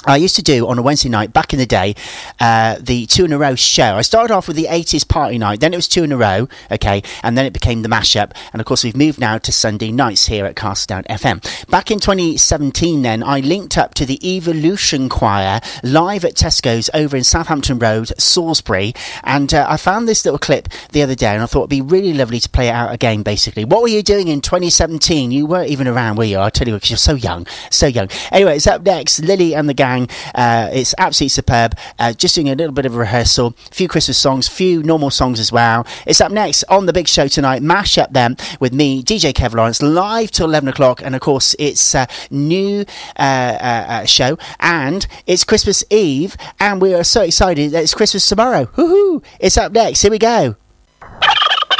I 0.09 0.16
used 0.16 0.37
to 0.37 0.42
do 0.42 0.66
on 0.66 0.79
a 0.79 0.83
Wednesday 0.83 1.11
night 1.11 1.35
back 1.35 1.53
in 1.53 1.59
the 1.59 1.66
day 1.66 1.94
uh, 2.40 2.77
the 2.81 3.05
two 3.07 3.27
in 3.27 3.33
a 3.33 3.38
row 3.38 3.55
show. 3.55 3.97
I 3.97 4.03
started 4.03 4.33
off 4.33 4.49
with 4.49 4.57
the 4.57 4.64
80s 4.64 5.07
party 5.07 5.37
night, 5.37 5.61
then 5.61 5.75
it 5.75 5.77
was 5.77 5.87
two 5.87 6.03
in 6.03 6.12
a 6.12 6.16
row, 6.16 6.49
okay, 6.71 7.03
and 7.23 7.37
then 7.37 7.44
it 7.44 7.53
became 7.53 7.83
the 7.83 7.90
mashup. 7.90 8.33
And 8.53 8.61
of 8.61 8.66
course, 8.66 8.85
we've 8.85 8.97
moved 8.97 9.21
now 9.21 9.37
to 9.37 9.53
Sunday 9.53 9.92
nights 9.92 10.27
here 10.27 10.47
at 10.47 10.55
Castledown 10.55 11.07
FM. 11.09 11.68
Back 11.68 11.90
in 11.90 12.01
2017, 12.01 13.03
then, 13.03 13.23
I 13.23 13.40
linked 13.40 13.77
up 13.77 13.92
to 13.94 14.07
the 14.07 14.18
Evolution 14.27 15.11
Choir 15.11 15.61
live 15.83 16.25
at 16.25 16.35
Tesco's 16.35 16.88
over 16.94 17.14
in 17.14 17.25
Southampton 17.25 17.79
Road, 17.79 18.11
Salisbury, 18.18 18.94
and 19.25 19.53
uh, 19.53 19.66
I 19.68 19.77
found 19.77 20.09
this 20.09 20.25
little 20.25 20.38
clip 20.38 20.68
the 20.92 21.03
other 21.03 21.14
day 21.14 21.35
and 21.35 21.42
I 21.42 21.47
thought 21.47 21.61
it'd 21.61 21.71
be 21.71 21.83
really 21.83 22.14
lovely 22.14 22.40
to 22.40 22.49
play 22.49 22.68
it 22.68 22.73
out 22.73 22.94
again, 22.94 23.23
basically. 23.23 23.66
What 23.66 23.83
were 23.83 23.88
you 23.88 24.03
doing 24.03 24.29
in 24.29 24.40
2017? 24.40 25.33
You 25.33 25.44
weren't 25.44 25.68
even 25.68 25.87
around, 25.87 26.16
were 26.16 26.25
you? 26.25 26.38
I'll 26.38 26.51
tell 26.51 26.66
you 26.66 26.75
because 26.75 26.90
you're 26.90 26.97
so 26.97 27.14
young, 27.14 27.47
so 27.71 27.87
young. 27.87 28.09
Anyway, 28.33 28.57
it's 28.57 28.66
up 28.66 28.83
next, 28.83 29.21
Lily 29.21 29.55
and 29.55 29.68
the 29.68 29.75
gang. 29.75 29.98
Uh, 30.35 30.69
it's 30.73 30.95
absolutely 30.99 31.29
superb. 31.31 31.77
Uh, 31.99 32.13
just 32.13 32.35
doing 32.35 32.49
a 32.49 32.55
little 32.55 32.73
bit 32.73 32.87
of 32.87 32.95
a 32.95 32.99
rehearsal, 32.99 33.55
a 33.71 33.75
few 33.75 33.89
Christmas 33.89 34.19
songs, 34.19 34.49
a 34.49 34.51
few 34.51 34.83
normal 34.83 35.11
songs 35.11 35.41
as 35.41 35.51
well. 35.51 35.87
It's 36.07 36.21
up 36.21 36.31
next 36.31 36.65
on 36.65 36.87
the 36.87 36.93
big 36.93 37.09
show 37.09 37.29
tonight. 37.29 37.63
Mash 37.63 37.99
up 37.99 38.13
them 38.13 38.37
with 38.61 38.73
me, 38.73 39.03
DJ 39.03 39.33
Kev 39.33 39.55
Lawrence, 39.55 39.83
live 39.83 40.31
till 40.31 40.47
11 40.47 40.69
o'clock. 40.69 41.03
And 41.03 41.15
of 41.15 41.21
course, 41.21 41.57
it's 41.59 41.95
a 41.95 42.07
new 42.31 42.85
uh, 43.19 43.23
uh, 43.61 43.85
uh, 43.89 44.05
show 44.05 44.39
and 44.61 45.07
it's 45.27 45.45
Christmas 45.45 45.85
Eve. 45.91 46.37
And 46.61 46.81
we 46.81 46.95
are 46.95 47.05
so 47.05 47.23
excited 47.23 47.73
that 47.73 47.83
it's 47.83 47.95
Christmas 47.95 48.27
tomorrow. 48.27 48.67
Woohoo! 48.77 49.25
It's 49.41 49.57
up 49.57 49.73
next. 49.73 50.03
Here 50.03 50.11
we 50.11 50.19
go. 50.19 50.57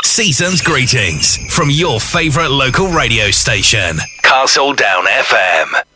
Season's 0.05 0.61
greetings 0.63 1.37
from 1.55 1.71
your 1.71 2.01
favourite 2.01 2.51
local 2.51 2.89
radio 2.89 3.31
station, 3.31 3.99
Castledown 4.25 5.05
FM. 5.05 5.88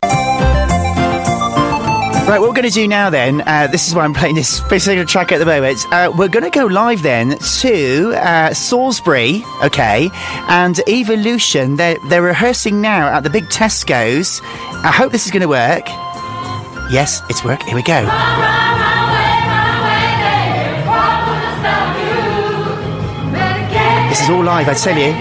Right, 2.33 2.39
what 2.39 2.49
we're 2.49 2.55
going 2.55 2.67
to 2.67 2.73
do 2.73 2.87
now 2.87 3.11
then, 3.11 3.43
uh, 3.45 3.67
this 3.67 3.87
is 3.87 3.93
why 3.93 4.05
I'm 4.05 4.15
playing 4.15 4.33
this 4.33 4.59
particular 4.59 5.05
track 5.05 5.31
at 5.31 5.37
the 5.37 5.45
moment. 5.45 5.77
Uh, 5.91 6.11
we're 6.17 6.29
going 6.29 6.43
to 6.43 6.49
go 6.49 6.65
live 6.65 7.03
then 7.03 7.37
to 7.37 8.11
uh, 8.15 8.51
Salisbury, 8.55 9.43
okay, 9.63 10.09
and 10.49 10.79
Evolution. 10.89 11.75
They're, 11.75 11.99
they're 12.09 12.23
rehearsing 12.23 12.81
now 12.81 13.15
at 13.15 13.21
the 13.21 13.29
big 13.29 13.43
Tesco's. 13.49 14.41
I 14.83 14.91
hope 14.91 15.11
this 15.11 15.27
is 15.27 15.31
going 15.31 15.43
to 15.43 15.47
work. 15.47 15.85
Yes, 16.89 17.21
it's 17.29 17.43
work. 17.43 17.61
Here 17.61 17.75
we 17.75 17.83
go. 17.83 18.01
This 24.09 24.21
is 24.23 24.29
all 24.31 24.43
live, 24.43 24.67
I 24.67 24.73
tell 24.73 24.97
you. 24.97 25.13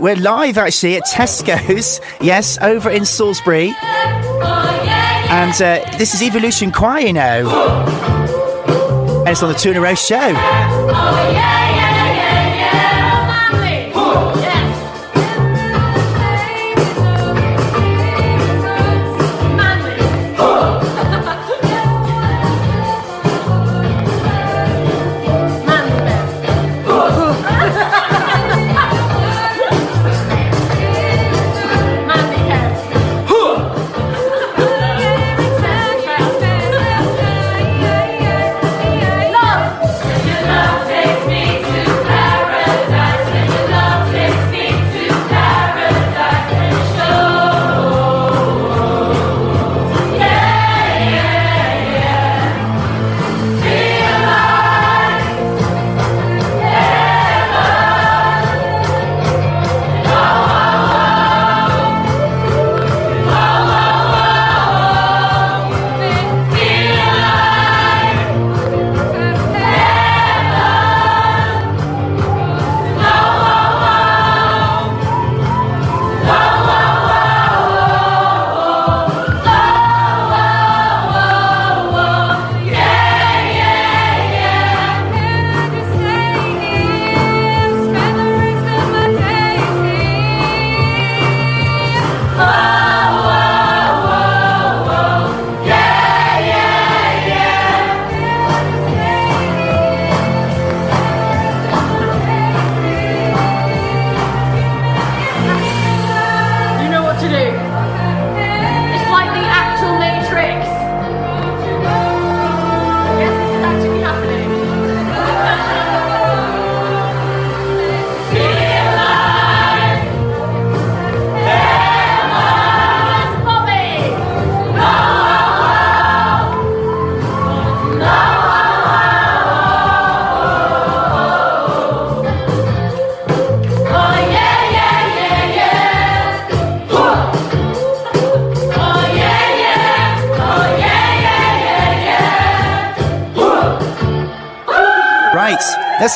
We're 0.00 0.16
live 0.16 0.58
actually 0.58 0.96
at 0.96 1.04
Tesco's. 1.04 2.00
Yes, 2.20 2.58
over 2.62 2.90
in 2.90 3.04
Salisbury. 3.04 3.74
And 3.82 5.52
uh, 5.62 5.98
this 5.98 6.14
is 6.14 6.22
Evolution 6.22 6.72
Choir 6.72 7.06
you 7.06 7.12
know. 7.12 7.48
And 9.20 9.28
it's 9.28 9.42
on 9.42 9.52
the 9.52 9.58
Two 9.58 9.72
in 9.72 10.06
show. 10.06 10.34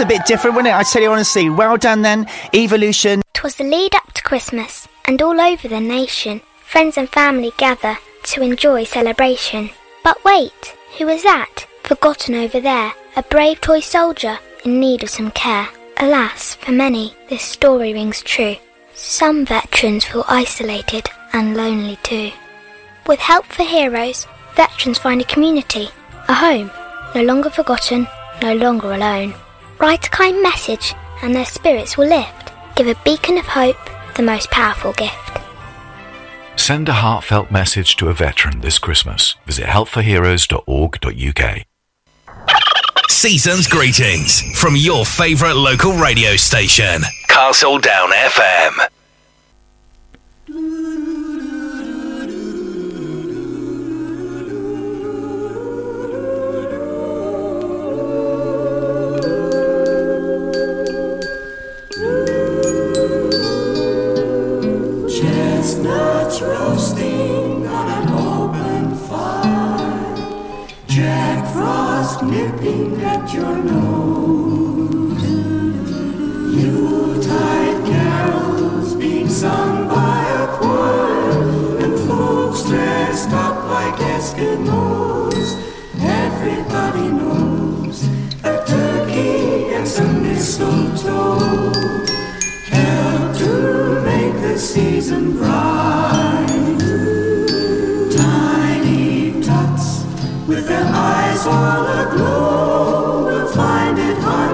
A 0.04 0.06
bit 0.06 0.26
different, 0.26 0.54
wasn't 0.54 0.68
it? 0.68 0.74
I 0.74 0.82
tell 0.82 1.02
you 1.02 1.12
honestly, 1.12 1.48
well 1.48 1.76
done 1.76 2.02
then, 2.02 2.26
Evolution. 2.54 3.22
'Twas 3.32 3.56
the 3.56 3.64
lead 3.64 3.94
up 3.94 4.12
to 4.12 4.22
Christmas, 4.22 4.86
and 5.06 5.22
all 5.22 5.40
over 5.40 5.66
the 5.66 5.80
nation, 5.80 6.42
friends 6.60 6.98
and 6.98 7.08
family 7.08 7.52
gather 7.56 7.96
to 8.24 8.42
enjoy 8.42 8.84
celebration. 8.84 9.70
But 10.02 10.22
wait, 10.22 10.76
who 10.98 11.08
is 11.08 11.22
that? 11.22 11.66
Forgotten 11.82 12.34
over 12.34 12.60
there, 12.60 12.92
a 13.16 13.22
brave 13.22 13.60
toy 13.62 13.80
soldier 13.80 14.38
in 14.64 14.78
need 14.78 15.02
of 15.02 15.10
some 15.10 15.30
care. 15.30 15.68
Alas, 15.96 16.54
for 16.54 16.72
many, 16.72 17.14
this 17.30 17.42
story 17.42 17.92
rings 17.94 18.20
true. 18.22 18.56
Some 18.94 19.46
veterans 19.46 20.04
feel 20.04 20.24
isolated 20.28 21.08
and 21.32 21.56
lonely 21.56 21.96
too. 22.02 22.30
With 23.06 23.20
help 23.20 23.46
for 23.46 23.64
heroes, 23.64 24.26
veterans 24.54 24.98
find 24.98 25.20
a 25.22 25.32
community, 25.32 25.88
a 26.28 26.34
home, 26.34 26.70
no 27.14 27.22
longer 27.22 27.50
forgotten, 27.50 28.06
no 28.42 28.54
longer 28.54 28.92
alone. 28.92 29.34
Write 29.84 30.06
a 30.06 30.10
kind 30.10 30.42
message, 30.42 30.94
and 31.20 31.36
their 31.36 31.44
spirits 31.44 31.98
will 31.98 32.08
lift. 32.08 32.52
Give 32.74 32.86
a 32.86 32.96
beacon 33.04 33.36
of 33.36 33.44
hope, 33.44 33.76
the 34.14 34.22
most 34.22 34.50
powerful 34.50 34.94
gift. 34.94 35.38
Send 36.56 36.88
a 36.88 36.94
heartfelt 36.94 37.50
message 37.50 37.96
to 37.96 38.08
a 38.08 38.14
veteran 38.14 38.62
this 38.62 38.78
Christmas. 38.78 39.34
Visit 39.44 39.66
helpforheroes.org.uk. 39.66 41.66
Season's 43.10 43.68
greetings 43.68 44.40
from 44.58 44.74
your 44.74 45.04
favourite 45.04 45.56
local 45.56 45.92
radio 45.92 46.34
station, 46.36 47.02
Castledown 47.28 48.08
FM. 48.08 48.88
With 100.46 100.68
their 100.68 100.84
eyes 100.84 101.46
all 101.46 101.86
aglow 101.86 102.43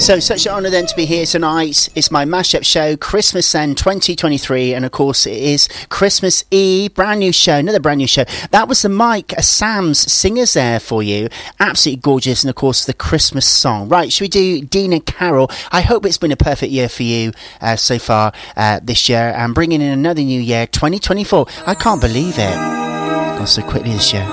So, 0.00 0.18
such 0.18 0.46
an 0.46 0.52
honour 0.52 0.70
then 0.70 0.86
to 0.86 0.96
be 0.96 1.04
here 1.04 1.26
tonight. 1.26 1.90
It's 1.94 2.10
my 2.10 2.24
mashup 2.24 2.64
show, 2.64 2.96
Christmas 2.96 3.54
End 3.54 3.76
2023, 3.76 4.72
and 4.72 4.86
of 4.86 4.92
course, 4.92 5.26
it 5.26 5.36
is 5.36 5.68
Christmas 5.90 6.42
Eve, 6.50 6.94
brand 6.94 7.20
new 7.20 7.32
show, 7.32 7.58
another 7.58 7.80
brand 7.80 7.98
new 7.98 8.06
show. 8.06 8.24
That 8.50 8.66
was 8.66 8.80
the 8.80 8.88
Mike 8.88 9.34
Sammes 9.42 9.98
singers 10.10 10.54
there 10.54 10.80
for 10.80 11.02
you. 11.02 11.28
Absolutely 11.60 12.00
gorgeous, 12.00 12.42
and 12.42 12.48
of 12.48 12.56
course, 12.56 12.86
the 12.86 12.94
Christmas 12.94 13.46
song. 13.46 13.90
Right, 13.90 14.10
should 14.10 14.24
we 14.24 14.28
do 14.28 14.62
Dina 14.62 15.00
Carroll? 15.00 15.50
I 15.70 15.82
hope 15.82 16.06
it's 16.06 16.18
been 16.18 16.32
a 16.32 16.36
perfect 16.36 16.72
year 16.72 16.88
for 16.88 17.02
you 17.02 17.32
uh, 17.60 17.76
so 17.76 17.98
far 17.98 18.32
uh, 18.56 18.80
this 18.82 19.06
year, 19.06 19.34
and 19.36 19.54
bringing 19.54 19.82
in 19.82 19.92
another 19.92 20.22
new 20.22 20.40
year, 20.40 20.66
2024. 20.66 21.46
I 21.66 21.74
can't 21.74 22.00
believe 22.00 22.38
it. 22.38 22.54
Gone 22.54 23.46
so 23.46 23.60
quickly 23.62 23.92
this 23.92 24.14
year. 24.14 24.26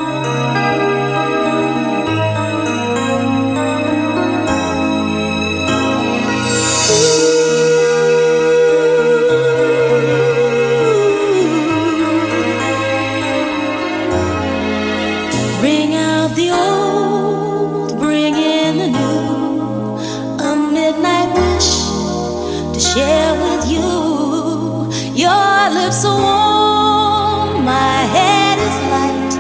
Are 26.06 26.16
warm, 26.16 27.66
my 27.66 28.02
head 28.16 28.60
is 28.60 28.78
light. 28.94 29.34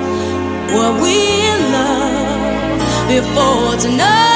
Were 0.74 1.02
we 1.04 1.46
in 1.54 1.72
love 1.72 3.08
before 3.08 3.76
tonight? 3.78 4.27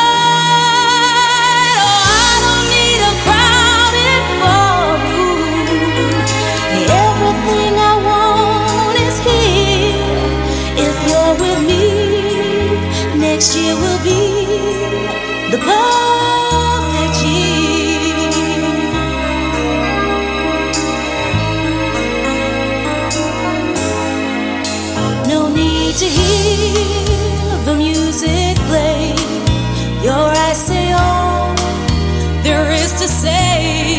To 33.01 33.07
say. 33.07 33.97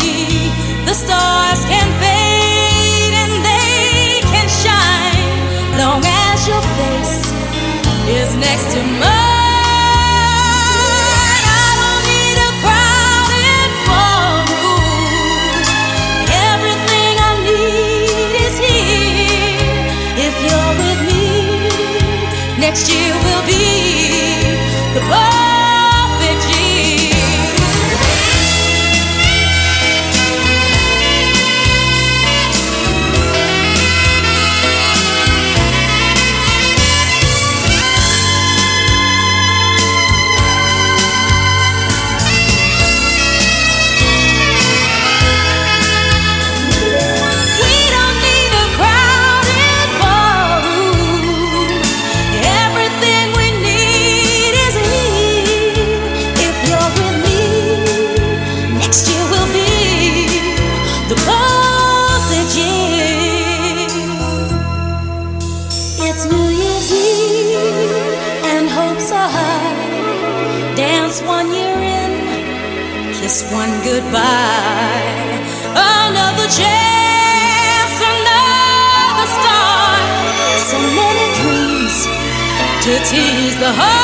The 0.87 0.95
stars 0.95 1.65
can 1.67 1.89
fade 1.99 3.15
and 3.23 3.45
they 3.45 4.21
can 4.31 4.47
shine 4.63 5.77
long 5.77 6.05
as 6.07 6.47
your 6.47 6.63
face 6.79 7.33
is 8.07 8.31
next 8.37 8.71
to 8.75 8.81
mine. 9.03 9.11
I 11.51 11.69
don't 11.81 12.03
need 12.13 12.37
a 12.49 12.51
crowded 12.63 13.71
ballroom. 13.91 15.67
Everything 16.53 17.15
I 17.29 17.33
need 17.51 18.33
is 18.47 18.55
here. 18.67 19.83
If 20.27 20.35
you're 20.47 20.75
with 20.83 21.01
me, 21.11 21.27
next 22.61 22.85
year 22.89 23.11
will 23.27 23.45
be 23.51 23.67
the 24.95 25.01
perfect 25.11 25.52
heart. 83.75 84.02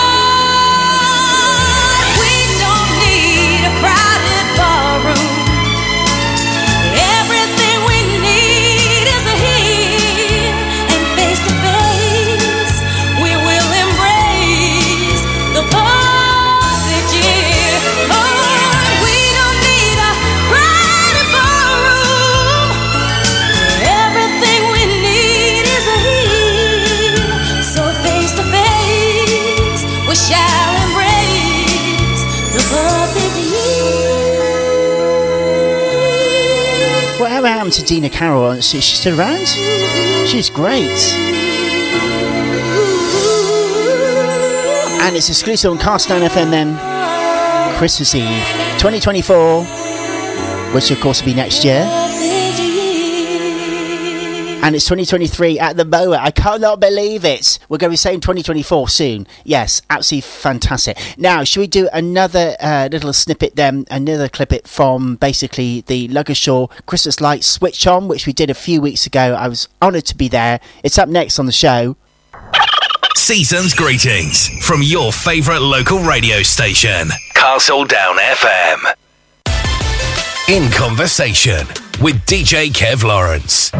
Happened 37.68 37.86
to 37.86 37.94
Dina 37.94 38.08
Carroll? 38.08 38.52
Is 38.52 38.70
she 38.70 38.80
still 38.80 39.18
around? 39.18 39.46
She's 40.26 40.48
great. 40.48 40.88
And 45.02 45.16
it's 45.16 45.28
exclusive 45.28 45.72
on 45.72 45.78
Castdown 45.78 46.26
FM 46.26 46.50
then. 46.50 46.78
Christmas 47.76 48.14
Eve 48.14 48.24
2024, 48.78 49.64
which 50.74 50.90
of 50.90 51.00
course 51.00 51.20
will 51.20 51.26
be 51.26 51.34
next 51.34 51.64
year. 51.64 51.82
And 54.62 54.74
it's 54.74 54.84
2023 54.86 55.58
at 55.58 55.76
the 55.76 55.84
moment. 55.84 56.22
I 56.22 56.30
cannot 56.30 56.80
believe 56.80 57.24
it. 57.24 57.47
We're 57.68 57.78
going 57.78 57.90
to 57.90 57.92
be 57.92 57.96
saying 57.96 58.20
2024 58.20 58.88
soon. 58.88 59.26
Yes, 59.44 59.82
absolutely 59.90 60.22
fantastic. 60.28 60.98
Now, 61.18 61.44
should 61.44 61.60
we 61.60 61.66
do 61.66 61.88
another 61.92 62.56
uh, 62.60 62.88
little 62.90 63.12
snippet 63.12 63.56
then? 63.56 63.84
Another 63.90 64.28
clip 64.28 64.52
it 64.52 64.66
from 64.66 65.16
basically 65.16 65.82
the 65.82 66.08
Ludgershall 66.08 66.70
Christmas 66.86 67.20
Lights 67.20 67.46
Switch 67.46 67.86
On, 67.86 68.08
which 68.08 68.26
we 68.26 68.32
did 68.32 68.48
a 68.48 68.54
few 68.54 68.80
weeks 68.80 69.06
ago. 69.06 69.34
I 69.34 69.48
was 69.48 69.68
honoured 69.82 70.06
to 70.06 70.16
be 70.16 70.28
there. 70.28 70.60
It's 70.82 70.98
up 70.98 71.08
next 71.08 71.38
on 71.38 71.46
the 71.46 71.52
show. 71.52 71.96
Season's 73.16 73.74
greetings 73.74 74.48
from 74.64 74.82
your 74.82 75.12
favourite 75.12 75.60
local 75.60 75.98
radio 76.00 76.42
station, 76.42 77.08
Castledown 77.34 78.16
FM. 78.16 78.94
In 80.48 80.70
conversation 80.70 81.66
with 82.00 82.16
DJ 82.24 82.70
Kev 82.70 83.02
Lawrence. 83.04 83.70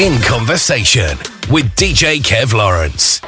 in 0.00 0.18
conversation 0.22 1.18
with 1.50 1.66
DJ 1.76 2.20
Kev 2.20 2.54
Lawrence. 2.54 3.20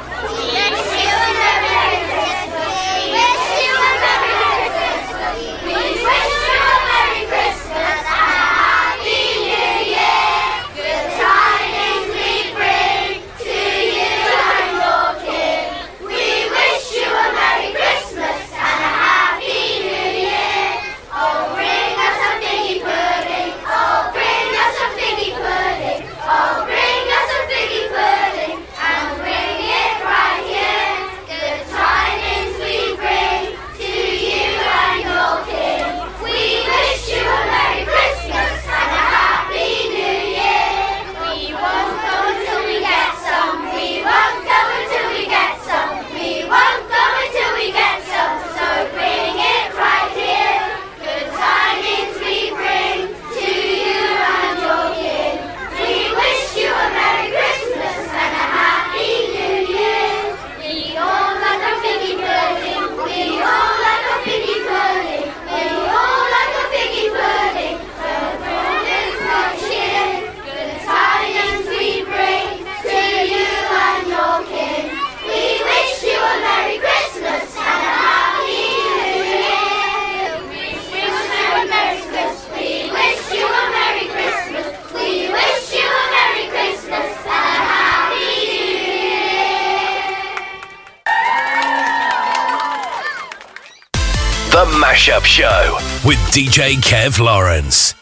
Mashup 95.03 95.25
Show 95.25 95.75
with 96.07 96.17
DJ 96.31 96.75
Kev 96.75 97.19
Lawrence. 97.19 97.92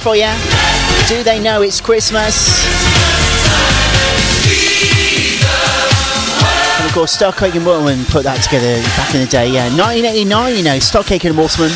For 0.00 0.16
you. 0.16 0.32
Do 1.08 1.22
they 1.22 1.38
know 1.38 1.60
it's 1.60 1.78
Christmas? 1.78 2.64
And 6.78 6.86
of 6.88 6.94
course, 6.94 7.12
Stock 7.12 7.42
Aitken 7.42 7.58
and 7.58 7.66
Waterman 7.66 8.04
put 8.06 8.22
that 8.24 8.42
together 8.42 8.80
back 8.96 9.14
in 9.14 9.20
the 9.20 9.26
day, 9.26 9.48
yeah. 9.52 9.68
1989, 9.76 10.56
you 10.56 10.64
know, 10.64 10.78
Stock 10.78 11.12
Aitken 11.12 11.32
and 11.32 11.38
Waterman. 11.38 11.70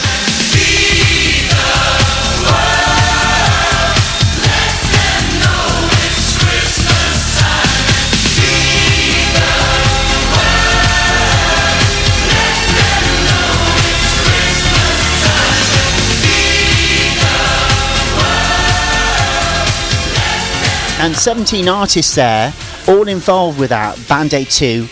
And 21.04 21.14
17 21.14 21.68
artists 21.68 22.14
there, 22.14 22.50
all 22.88 23.08
involved 23.08 23.58
with 23.58 23.68
that 23.68 23.98
Band 24.08 24.32
Aid 24.32 24.48
2 24.48 24.88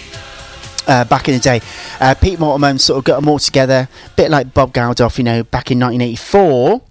uh, 0.87 1.05
back 1.07 1.27
in 1.27 1.33
the 1.33 1.41
day. 1.41 1.63
Uh, 1.99 2.15
Pete 2.15 2.39
Mortimer 2.39 2.77
sort 2.77 2.99
of 2.99 3.05
got 3.05 3.19
them 3.19 3.31
all 3.31 3.39
together, 3.39 3.89
a 4.05 4.11
bit 4.11 4.31
like 4.31 4.53
Bob 4.53 4.75
Geldof, 4.75 5.17
you 5.17 5.25
know, 5.25 5.43
back 5.43 5.71
in 5.71 5.81
1984. 5.81 6.83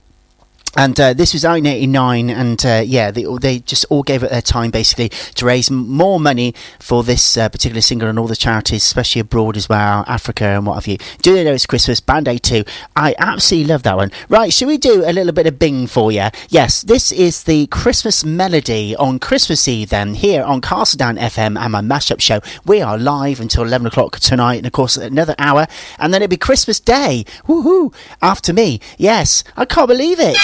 And 0.78 0.98
uh, 1.02 1.14
this 1.14 1.34
was 1.34 1.44
1989, 1.44 2.30
and 2.30 2.66
uh, 2.66 2.82
yeah, 2.86 3.12
they, 3.12 3.26
they 3.42 3.60
just 3.60 3.86
all 3.90 4.04
gave 4.04 4.24
it 4.24 4.32
their 4.32 4.42
time 4.42 4.72
basically 4.72 5.10
to 5.10 5.46
raise 5.46 5.70
m- 5.70 5.90
more 5.90 6.18
money 6.18 6.56
for 6.80 7.04
this 7.04 7.36
uh, 7.36 7.50
particular 7.50 7.82
single 7.82 8.08
and 8.08 8.18
all 8.18 8.28
the 8.28 8.38
charities, 8.38 8.84
especially 8.84 9.20
abroad 9.20 9.58
as 9.58 9.68
well, 9.68 10.06
Africa 10.08 10.46
and 10.46 10.66
what 10.66 10.76
have 10.76 10.88
you. 10.88 10.98
Do 11.22 11.34
they 11.34 11.44
know 11.44 11.54
it's 11.54 11.66
Christmas? 11.66 12.00
Band 12.00 12.30
Aid 12.30 12.44
2. 12.44 12.64
I 12.96 13.16
absolutely 13.20 13.68
love 13.68 13.84
that 13.84 13.98
one. 13.98 14.12
Right, 14.30 14.54
should 14.54 14.70
we 14.70 14.78
do 14.78 15.04
a 15.06 15.12
little 15.12 15.34
bit 15.34 15.46
of 15.46 15.60
Bing 15.60 15.88
for 15.88 16.10
you? 16.10 16.28
Yes, 16.48 16.82
this 16.84 17.12
is 17.12 17.44
the 17.44 17.68
Christmas 17.68 18.24
melody 18.24 18.96
on 18.96 19.20
Christmas 19.20 19.68
Eve 19.68 19.90
then, 19.90 20.14
here 20.14 20.42
on 20.44 20.62
Castledown 20.62 21.20
FM 21.20 21.60
and 21.60 21.72
my 21.74 21.82
mashup 21.82 22.22
show. 22.22 22.40
We 22.66 22.82
are 22.82 22.98
live 22.98 23.42
until 23.42 23.64
11 23.64 23.88
o'clock 23.88 24.20
tonight, 24.20 24.56
and 24.56 24.68
of 24.68 24.72
course, 24.72 24.96
another 24.96 25.36
hour, 25.38 25.68
and 26.00 26.14
then 26.14 26.22
it'll 26.22 26.30
be 26.30 26.38
Christmas 26.38 26.80
Day. 26.80 27.26
Woohoo! 27.46 27.94
After 28.22 28.54
me. 28.54 28.80
Yes, 28.98 29.44
I 29.58 29.66
can't 29.66 29.90
believe 29.90 30.18
it. 30.22 30.38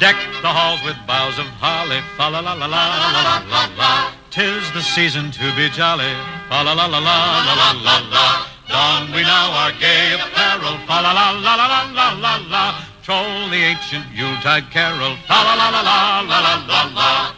Deck 0.00 0.16
the 0.42 0.48
halls 0.48 0.82
with 0.82 0.96
boughs 1.06 1.38
of 1.38 1.46
holly, 1.62 2.00
fa 2.16 2.28
la 2.28 2.40
la 2.40 2.52
la 2.54 2.66
la 2.66 2.82
la 2.90 3.10
la 3.14 3.38
la 3.46 3.62
la. 3.78 4.12
Tis 4.30 4.70
the 4.72 4.82
season 4.82 5.30
to 5.30 5.54
be 5.54 5.70
jolly, 5.70 6.12
fa 6.50 6.62
la 6.66 6.72
la 6.74 6.86
la 6.86 6.98
la 6.98 7.16
la 7.46 7.54
la 7.54 7.70
la 7.78 7.96
la. 8.10 8.26
Don 8.66 9.12
we 9.14 9.22
now 9.22 9.54
our 9.62 9.72
gay 9.78 10.14
apparel, 10.18 10.76
fa 10.86 10.98
la 10.98 11.12
la 11.12 11.30
la 11.30 11.54
la 11.54 11.66
la 11.66 11.80
la 11.94 12.06
la 12.18 12.34
la. 12.50 12.84
Troll 13.04 13.48
the 13.50 13.62
ancient 13.70 14.04
Yuletide 14.12 14.68
carol, 14.72 15.14
fa 15.30 15.38
la 15.46 15.54
la 15.54 15.70
la 15.70 15.82
la 15.82 16.20
la 16.26 16.38
la 16.42 16.54
la 16.66 16.82
la. 16.98 17.34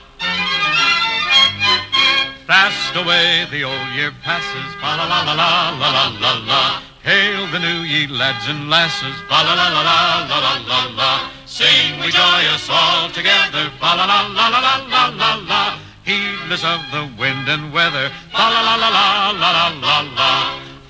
Fast 2.46 2.96
away 2.96 3.44
the 3.50 3.64
old 3.64 3.88
year 3.94 4.12
passes, 4.24 4.70
fa 4.80 4.96
la 4.96 5.04
la 5.04 5.22
la 5.28 5.34
la 5.34 5.76
la 5.76 5.88
la 5.92 6.04
la 6.24 6.32
la. 6.46 6.82
Hail 7.02 7.46
the 7.52 7.58
new 7.58 7.82
ye 7.82 8.06
lads 8.06 8.48
and 8.48 8.70
lasses, 8.70 9.14
fa 9.28 9.44
la 9.44 9.54
la 9.54 9.68
la 9.68 9.82
la 9.82 9.98
la 10.24 10.38
la 10.40 10.54
la 10.64 10.80
la. 10.96 11.35
Sing 11.56 11.98
we 12.00 12.10
joyous 12.10 12.68
all 12.68 13.08
together, 13.08 13.72
fa 13.80 13.96
la 13.96 14.04
la 14.04 14.28
la 14.28 14.48
la 14.52 14.60
la 14.60 14.76
la 14.92 15.08
la 15.08 15.30
la. 15.48 15.78
Heedless 16.04 16.62
of 16.62 16.82
the 16.92 17.08
wind 17.18 17.48
and 17.48 17.72
weather, 17.72 18.10
fa 18.30 18.44
la 18.52 18.60
la 18.60 18.76
la 18.76 18.90
la 18.92 19.30
la 19.30 19.50
la 19.56 19.68
la 19.80 19.96
la. 20.18 20.32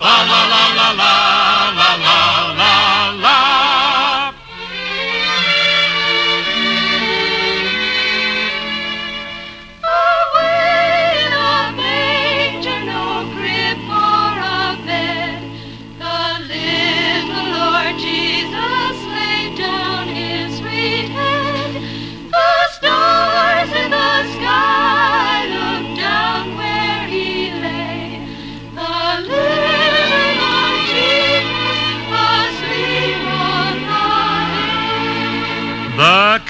Fa 0.01 0.14
la 0.27 0.41
la 0.53 0.62
la 0.79 0.89
la 0.91 1.12
la 1.71 1.91
la 2.03 2.19
la 2.59 3.11
la. 3.23 3.56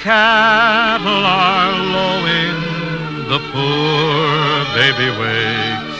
Cattle 0.07 1.25
are 1.25 1.75
lowing, 1.97 2.59
the 3.27 3.41
poor 3.51 4.31
baby 4.79 5.09
wakes. 5.19 5.99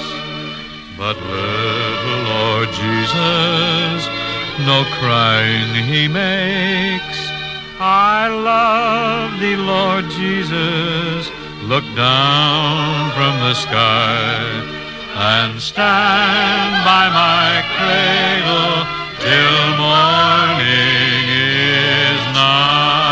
But 0.97 1.17
little 1.35 2.21
Lord 2.35 2.69
Jesus, 2.83 3.99
no 4.69 4.85
crying 4.99 5.71
he 5.91 6.07
makes. 6.07 7.19
I 7.81 8.29
love 8.29 9.41
thee, 9.41 9.57
Lord 9.57 10.05
Jesus. 10.21 11.29
Look 11.63 11.83
down 11.97 13.11
from 13.11 13.33
the 13.45 13.55
sky 13.55 14.39
and 15.33 15.59
stand 15.59 16.71
by 16.91 17.05
my 17.23 17.49
cradle 17.75 18.77
till 19.19 19.63
morning 19.83 21.27
is 21.27 22.21
nigh. 22.33 23.06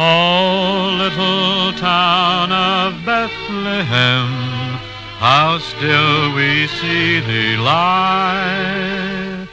Oh, 0.00 0.94
little 0.96 1.72
town 1.72 2.52
of 2.52 3.04
Bethlehem, 3.04 4.28
how 5.18 5.58
still 5.58 6.32
we 6.36 6.68
see 6.68 7.18
thee 7.18 7.56
lie. 7.56 9.48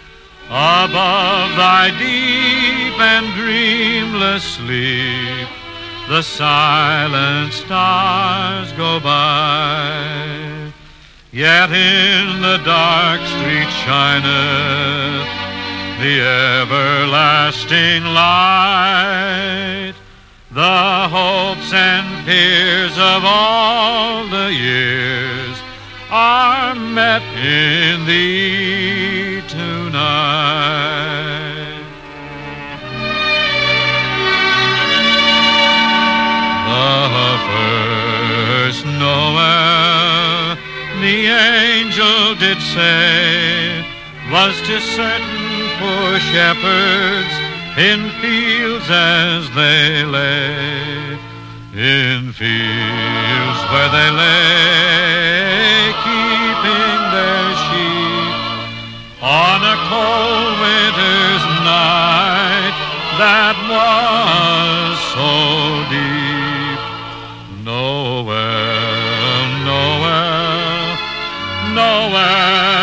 Above 0.48 1.50
thy 1.58 1.90
deep 1.98 3.00
and 3.02 3.34
dreamless 3.34 4.44
sleep, 4.44 5.48
the 6.10 6.22
silent 6.22 7.52
stars 7.52 8.72
go 8.74 9.00
by. 9.00 10.72
Yet 11.32 11.72
in 11.72 12.44
the 12.44 12.60
dark 12.64 13.20
street 13.22 13.72
shineth 13.82 15.26
the 16.00 16.22
everlasting 16.22 18.04
light. 18.14 19.96
The 20.56 21.10
hopes 21.12 21.74
and 21.74 22.26
fears 22.26 22.98
of 22.98 23.26
all 23.26 24.26
the 24.30 24.54
years 24.54 25.58
are 26.10 26.74
met 26.74 27.22
in 27.36 28.06
thee 28.06 29.42
tonight. 29.50 29.76
The 36.72 37.38
first 37.52 38.86
Noel, 38.86 40.56
the 41.02 41.28
angel 41.36 42.36
did 42.36 42.62
say, 42.62 43.84
was 44.32 44.56
to 44.62 44.80
certain 44.80 45.68
poor 45.80 46.18
shepherds 46.32 47.45
in 47.78 48.10
fields 48.22 48.90
as 48.90 49.50
they 49.52 50.06
lay, 50.06 51.20
in 51.76 52.32
fields 52.32 53.60
where 53.72 53.90
they 53.92 54.12
lay, 54.16 55.92
keeping 56.08 57.02
their 57.12 57.48
sheep 57.68 58.36
on 59.22 59.60
a 59.60 59.76
cold 59.92 60.56
winter's 60.64 61.44
night 61.68 62.76
that 63.20 63.56
was 63.68 64.96
so 65.12 65.30
deep. 65.92 66.80
Noel, 67.66 68.26
Noel, 69.68 70.96
Noel, 71.76 72.75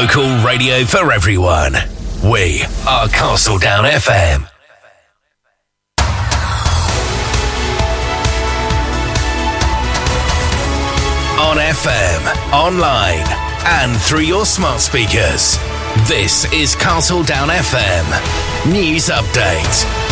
Local 0.00 0.44
radio 0.44 0.84
for 0.84 1.10
everyone. 1.10 1.72
We 2.22 2.60
are 2.86 3.06
Castledown 3.08 3.88
FM. 3.88 4.46
On 11.40 11.56
FM, 11.56 12.52
online, 12.52 13.24
and 13.64 13.98
through 14.02 14.20
your 14.20 14.44
smart 14.44 14.82
speakers. 14.82 15.56
This 16.06 16.44
is 16.52 16.76
Castledown 16.76 17.48
FM. 17.48 18.70
News 18.70 19.08
update. 19.08 20.05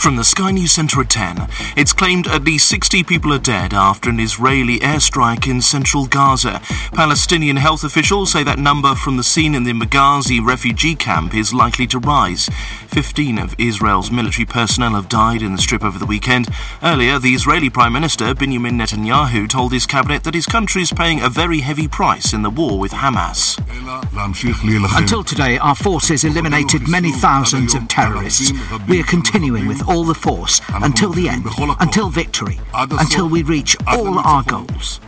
From 0.00 0.16
the 0.16 0.24
Sky 0.24 0.50
News 0.50 0.72
Centre 0.72 1.02
at 1.02 1.10
10, 1.10 1.46
it's 1.76 1.92
claimed 1.92 2.26
at 2.26 2.44
least 2.44 2.68
60 2.68 3.04
people 3.04 3.34
are 3.34 3.38
dead 3.38 3.74
after 3.74 4.08
an 4.08 4.18
Israeli 4.18 4.78
airstrike 4.78 5.46
in 5.46 5.60
central 5.60 6.06
Gaza. 6.06 6.62
Palestinian 6.94 7.56
health 7.56 7.84
officials 7.84 8.32
say 8.32 8.42
that 8.42 8.58
number 8.58 8.94
from 8.94 9.18
the 9.18 9.22
scene 9.22 9.54
in 9.54 9.64
the 9.64 9.74
Maghazi 9.74 10.40
refugee 10.42 10.94
camp 10.94 11.34
is 11.34 11.52
likely 11.52 11.86
to 11.88 11.98
rise. 11.98 12.48
15 12.88 13.38
of 13.38 13.54
Israel's 13.58 14.10
military 14.10 14.46
personnel 14.46 14.94
have 14.94 15.10
died 15.10 15.42
in 15.42 15.52
the 15.52 15.60
strip 15.60 15.84
over 15.84 15.98
the 15.98 16.06
weekend. 16.06 16.48
Earlier, 16.82 17.18
the 17.18 17.34
Israeli 17.34 17.68
Prime 17.68 17.92
Minister 17.92 18.34
Benjamin 18.34 18.78
Netanyahu 18.78 19.50
told 19.50 19.70
his 19.70 19.84
cabinet 19.84 20.24
that 20.24 20.34
his 20.34 20.46
country 20.46 20.80
is 20.80 20.94
paying 20.94 21.20
a 21.20 21.28
very 21.28 21.60
heavy 21.60 21.86
price 21.86 22.32
in 22.32 22.40
the 22.40 22.48
war 22.48 22.78
with 22.78 22.92
Hamas. 22.92 23.58
Until 24.96 25.22
today, 25.22 25.58
our 25.58 25.74
forces 25.74 26.24
eliminated 26.24 26.88
many 26.88 27.12
thousands 27.12 27.74
of 27.74 27.86
terrorists. 27.86 28.50
We 28.88 28.98
are 28.98 29.04
continuing 29.04 29.66
with 29.66 29.89
all 29.90 30.04
the 30.04 30.14
force 30.14 30.60
until 30.72 31.10
the 31.10 31.28
end, 31.28 31.44
until 31.80 32.08
victory, 32.08 32.60
until 32.74 33.28
we 33.28 33.42
reach 33.42 33.76
all 33.88 34.18
our 34.20 34.42
goals. 34.44 35.00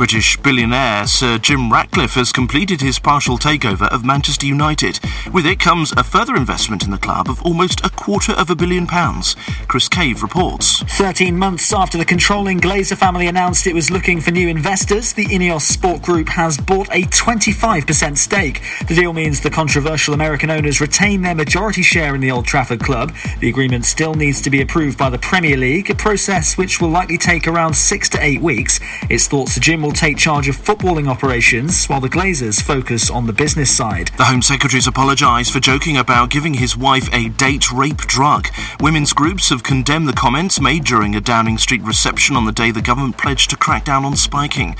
British 0.00 0.38
billionaire 0.38 1.06
Sir 1.06 1.36
Jim 1.36 1.70
Ratcliffe 1.70 2.14
has 2.14 2.32
completed 2.32 2.80
his 2.80 2.98
partial 2.98 3.36
takeover 3.36 3.86
of 3.92 4.02
Manchester 4.02 4.46
United. 4.46 4.98
With 5.30 5.44
it 5.44 5.60
comes 5.60 5.92
a 5.92 6.02
further 6.02 6.36
investment 6.36 6.84
in 6.84 6.90
the 6.90 6.96
club 6.96 7.28
of 7.28 7.42
almost 7.42 7.84
a 7.84 7.90
quarter 7.90 8.32
of 8.32 8.48
a 8.48 8.56
billion 8.56 8.86
pounds. 8.86 9.36
Chris 9.68 9.90
Cave 9.90 10.22
reports. 10.22 10.82
13 10.96 11.36
months 11.36 11.70
after 11.74 11.98
the 11.98 12.06
controlling 12.06 12.60
Glazer 12.60 12.96
family 12.96 13.26
announced 13.26 13.66
it 13.66 13.74
was 13.74 13.90
looking 13.90 14.22
for 14.22 14.30
new 14.30 14.48
investors, 14.48 15.12
the 15.12 15.26
Ineos 15.26 15.70
Sport 15.70 16.00
Group 16.00 16.30
has 16.30 16.56
bought 16.56 16.88
a 16.88 17.02
25% 17.02 18.16
stake. 18.16 18.62
The 18.88 18.94
deal 18.94 19.12
means 19.12 19.40
the 19.42 19.50
controversial 19.50 20.14
American 20.14 20.48
owners 20.48 20.80
retain 20.80 21.20
their 21.20 21.34
majority 21.34 21.82
share 21.82 22.14
in 22.14 22.22
the 22.22 22.30
Old 22.30 22.46
Trafford 22.46 22.80
club. 22.80 23.12
The 23.40 23.50
agreement 23.50 23.84
still 23.84 24.14
needs 24.14 24.40
to 24.40 24.48
be 24.48 24.62
approved 24.62 24.96
by 24.96 25.10
the 25.10 25.18
Premier 25.18 25.58
League, 25.58 25.90
a 25.90 25.94
process 25.94 26.56
which 26.56 26.80
will 26.80 26.88
likely 26.88 27.18
take 27.18 27.46
around 27.46 27.74
six 27.74 28.08
to 28.08 28.24
eight 28.24 28.40
weeks. 28.40 28.80
It's 29.10 29.26
thought 29.26 29.50
Sir 29.50 29.60
Jim 29.60 29.82
will 29.82 29.89
take 29.92 30.16
charge 30.16 30.48
of 30.48 30.56
footballing 30.56 31.08
operations 31.08 31.86
while 31.86 32.00
the 32.00 32.08
Glazers 32.08 32.62
focus 32.62 33.10
on 33.10 33.26
the 33.26 33.32
business 33.32 33.70
side. 33.70 34.10
The 34.16 34.24
Home 34.24 34.42
Secretary's 34.42 34.86
apologised 34.86 35.52
for 35.52 35.60
joking 35.60 35.96
about 35.96 36.30
giving 36.30 36.54
his 36.54 36.76
wife 36.76 37.08
a 37.12 37.28
date 37.28 37.70
rape 37.72 37.98
drug. 37.98 38.48
Women's 38.80 39.12
groups 39.12 39.50
have 39.50 39.62
condemned 39.62 40.08
the 40.08 40.12
comments 40.12 40.60
made 40.60 40.84
during 40.84 41.14
a 41.14 41.20
Downing 41.20 41.58
Street 41.58 41.82
reception 41.82 42.36
on 42.36 42.44
the 42.44 42.52
day 42.52 42.70
the 42.70 42.82
government 42.82 43.18
pledged 43.18 43.50
to 43.50 43.56
crack 43.56 43.84
down 43.84 44.04
on 44.04 44.16
spiking. 44.16 44.76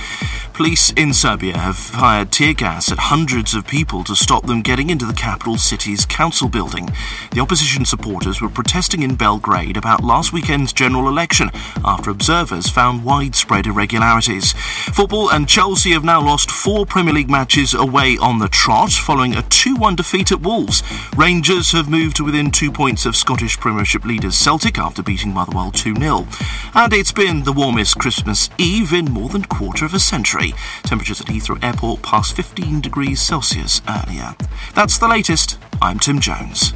Police 0.52 0.92
in 0.92 1.14
Serbia 1.14 1.56
have 1.56 1.76
fired 1.76 2.30
tear 2.30 2.52
gas 2.52 2.92
at 2.92 2.98
hundreds 2.98 3.54
of 3.54 3.66
people 3.66 4.04
to 4.04 4.14
stop 4.14 4.46
them 4.46 4.60
getting 4.60 4.90
into 4.90 5.06
the 5.06 5.14
capital 5.14 5.56
city's 5.56 6.04
council 6.04 6.48
building. 6.48 6.90
The 7.32 7.40
opposition 7.40 7.84
supporters 7.84 8.40
were 8.40 8.50
protesting 8.50 9.02
in 9.02 9.14
Belgrade 9.14 9.76
about 9.76 10.04
last 10.04 10.32
weekend's 10.32 10.72
general 10.72 11.08
election 11.08 11.50
after 11.84 12.10
observers 12.10 12.68
found 12.68 13.04
widespread 13.04 13.66
irregularities. 13.66 14.52
Football 15.00 15.30
and 15.30 15.48
Chelsea 15.48 15.92
have 15.92 16.04
now 16.04 16.20
lost 16.20 16.50
four 16.50 16.84
Premier 16.84 17.14
League 17.14 17.30
matches 17.30 17.72
away 17.72 18.18
on 18.18 18.38
the 18.38 18.48
trot 18.48 18.92
following 18.92 19.34
a 19.34 19.40
2 19.40 19.76
1 19.76 19.96
defeat 19.96 20.30
at 20.30 20.42
Wolves. 20.42 20.82
Rangers 21.16 21.72
have 21.72 21.88
moved 21.88 22.16
to 22.16 22.24
within 22.24 22.50
two 22.50 22.70
points 22.70 23.06
of 23.06 23.16
Scottish 23.16 23.58
Premiership 23.58 24.04
leaders 24.04 24.36
Celtic 24.36 24.76
after 24.78 25.02
beating 25.02 25.32
Motherwell 25.32 25.70
2 25.70 25.94
0. 25.94 26.26
And 26.74 26.92
it's 26.92 27.12
been 27.12 27.44
the 27.44 27.52
warmest 27.52 27.98
Christmas 27.98 28.50
Eve 28.58 28.92
in 28.92 29.06
more 29.06 29.30
than 29.30 29.44
a 29.44 29.46
quarter 29.46 29.86
of 29.86 29.94
a 29.94 29.98
century. 29.98 30.52
Temperatures 30.82 31.22
at 31.22 31.28
Heathrow 31.28 31.64
Airport 31.64 32.02
passed 32.02 32.36
15 32.36 32.82
degrees 32.82 33.22
Celsius 33.22 33.80
earlier. 33.88 34.36
That's 34.74 34.98
the 34.98 35.08
latest. 35.08 35.56
I'm 35.80 35.98
Tim 35.98 36.20
Jones. 36.20 36.74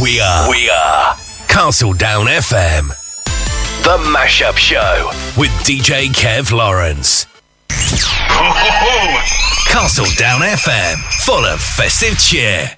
We 0.00 0.18
are. 0.18 0.48
We 0.48 0.70
are. 0.70 1.27
Castledown 1.58 2.26
FM. 2.26 2.86
The 3.82 3.98
Mashup 4.14 4.56
Show 4.56 5.10
with 5.36 5.50
DJ 5.66 6.06
Kev 6.06 6.52
Lawrence. 6.52 7.26
Castle 9.66 10.06
Down 10.16 10.42
FM. 10.42 10.98
Full 11.24 11.44
of 11.44 11.60
festive 11.60 12.16
cheer. 12.16 12.77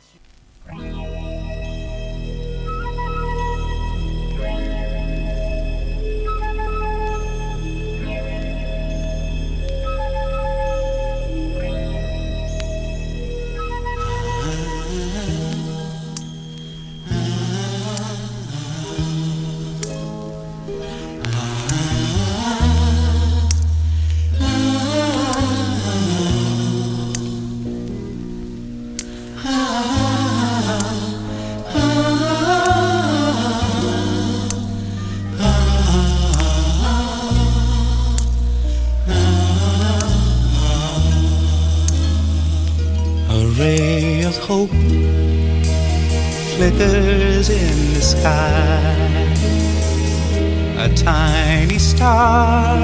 Star 52.11 52.77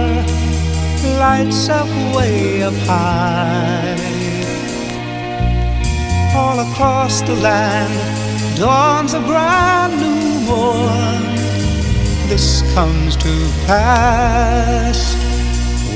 lights 1.19 1.69
up 1.69 1.89
way 2.15 2.63
up 2.63 2.79
high. 2.91 3.97
All 6.37 6.59
across 6.67 7.23
the 7.23 7.35
land 7.35 7.95
dawns 8.57 9.15
a 9.15 9.21
brand 9.21 9.95
new 10.05 10.25
morn. 10.49 11.25
This 12.31 12.49
comes 12.75 13.17
to 13.17 13.33
pass 13.67 14.99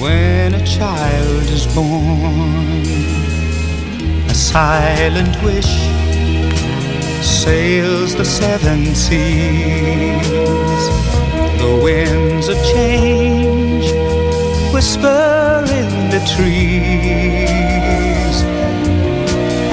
when 0.02 0.54
a 0.54 0.64
child 0.66 1.46
is 1.56 1.66
born. 1.78 2.84
A 4.34 4.34
silent 4.34 5.34
wish 5.44 5.72
sails 7.22 8.16
the 8.16 8.24
seven 8.24 8.80
seas. 9.04 10.99
The 11.60 11.80
winds 11.84 12.48
of 12.48 12.56
change 12.74 13.86
whisper 14.74 15.64
in 15.80 15.90
the 16.14 16.22
trees. 16.34 18.36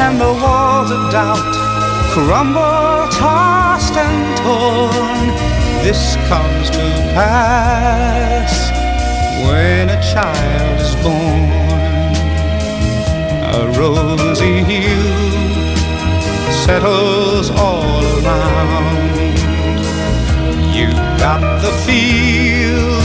And 0.03 0.19
the 0.19 0.33
walls 0.41 0.91
of 0.91 1.11
doubt 1.11 1.53
crumble, 2.13 3.07
tossed 3.19 3.95
and 4.05 4.19
torn. 4.39 5.27
This 5.85 6.15
comes 6.29 6.69
to 6.69 6.85
pass 7.15 8.53
when 9.47 9.89
a 9.89 9.99
child 10.13 10.81
is 10.81 10.95
born 11.03 11.67
a 13.57 13.67
rosy 13.79 14.63
hue 14.63 15.01
settles 16.65 17.49
all 17.49 18.03
around. 18.19 19.56
You 20.77 20.91
got 21.17 21.41
the 21.63 21.71
feel, 21.87 23.01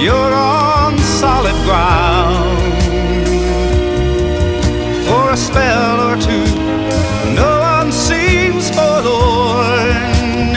you're 0.00 0.32
on 0.32 0.96
solid 0.98 1.56
ground. 1.64 2.82
For 5.04 5.32
a 5.32 5.36
spell 5.36 6.12
or 6.12 6.16
two, 6.16 6.46
no 7.34 7.58
one 7.58 7.90
seems 7.90 8.70
forlorn. 8.70 10.54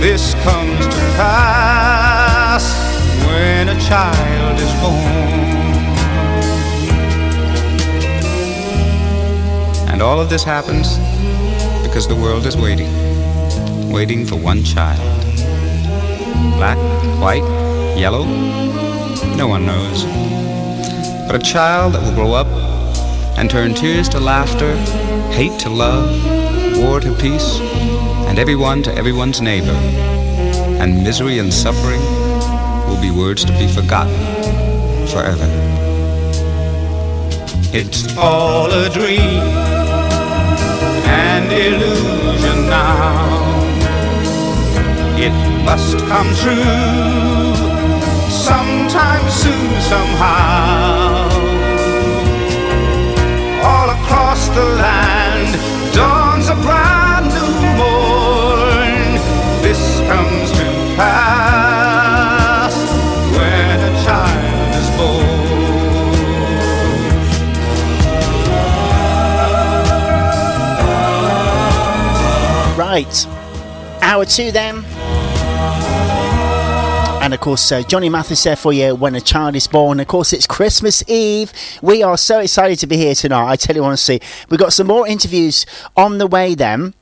This 0.00 0.32
comes 0.46 0.86
to 0.86 1.00
pass 1.20 2.64
when 3.26 3.68
a 3.68 3.78
child 3.80 4.58
is 4.58 4.72
born. 4.80 5.24
And 9.92 10.00
all 10.00 10.18
of 10.22 10.30
this 10.30 10.42
happens 10.42 10.96
because 11.86 12.08
the 12.08 12.16
world 12.16 12.46
is 12.46 12.56
waiting, 12.56 12.90
waiting 13.92 14.24
for 14.24 14.36
one 14.36 14.64
child. 14.64 15.13
Black, 16.56 16.78
white, 17.20 17.44
yellow? 17.98 18.24
No 19.36 19.48
one 19.48 19.66
knows. 19.66 20.04
But 21.26 21.36
a 21.36 21.38
child 21.38 21.94
that 21.94 22.02
will 22.02 22.14
grow 22.14 22.32
up 22.32 22.46
and 23.36 23.50
turn 23.50 23.74
tears 23.74 24.08
to 24.10 24.20
laughter, 24.20 24.76
hate 25.32 25.58
to 25.60 25.68
love, 25.68 26.08
war 26.78 27.00
to 27.00 27.12
peace, 27.14 27.58
and 28.28 28.38
everyone 28.38 28.82
to 28.84 28.94
everyone's 28.94 29.40
neighbor. 29.40 29.78
And 30.80 31.02
misery 31.02 31.38
and 31.38 31.52
suffering 31.52 32.00
will 32.88 33.00
be 33.00 33.10
words 33.10 33.44
to 33.44 33.52
be 33.52 33.66
forgotten 33.66 34.14
forever. 35.08 35.48
It's 37.72 38.16
all 38.16 38.70
a 38.70 38.88
dream 38.88 39.42
and 41.06 41.52
illusion 41.52 42.68
now. 42.68 43.54
It 45.16 45.53
must 45.64 45.98
come 45.98 46.28
true 46.34 47.54
sometime 48.28 49.28
soon, 49.30 49.80
somehow. 49.80 51.28
All 53.64 53.88
across 53.88 54.48
the 54.48 54.62
land 54.62 55.58
dawns 55.94 56.48
a 56.48 56.54
brand 56.56 57.28
new 57.28 57.52
morn. 57.78 59.18
This 59.62 60.00
comes 60.00 60.50
to 60.52 60.64
pass 60.96 62.74
when 63.34 63.80
a 63.80 63.92
child 64.04 64.74
is 64.80 64.88
born. 64.98 65.34
Right. 72.76 73.26
Hour 74.02 74.26
two 74.26 74.52
then. 74.52 74.83
And 77.24 77.32
of 77.32 77.40
course, 77.40 77.72
uh, 77.72 77.82
Johnny 77.84 78.10
Mathis 78.10 78.42
there 78.42 78.54
for 78.54 78.70
you 78.70 78.94
when 78.94 79.14
a 79.14 79.20
child 79.20 79.56
is 79.56 79.66
born. 79.66 79.98
Of 79.98 80.08
course, 80.08 80.34
it's 80.34 80.46
Christmas 80.46 81.02
Eve. 81.08 81.54
We 81.80 82.02
are 82.02 82.18
so 82.18 82.40
excited 82.40 82.78
to 82.80 82.86
be 82.86 82.98
here 82.98 83.14
tonight. 83.14 83.50
I 83.50 83.56
tell 83.56 83.74
you 83.74 83.82
honestly, 83.82 84.20
we've 84.50 84.60
got 84.60 84.74
some 84.74 84.88
more 84.88 85.08
interviews 85.08 85.64
on 85.96 86.18
the 86.18 86.26
way 86.26 86.54
then. 86.54 86.92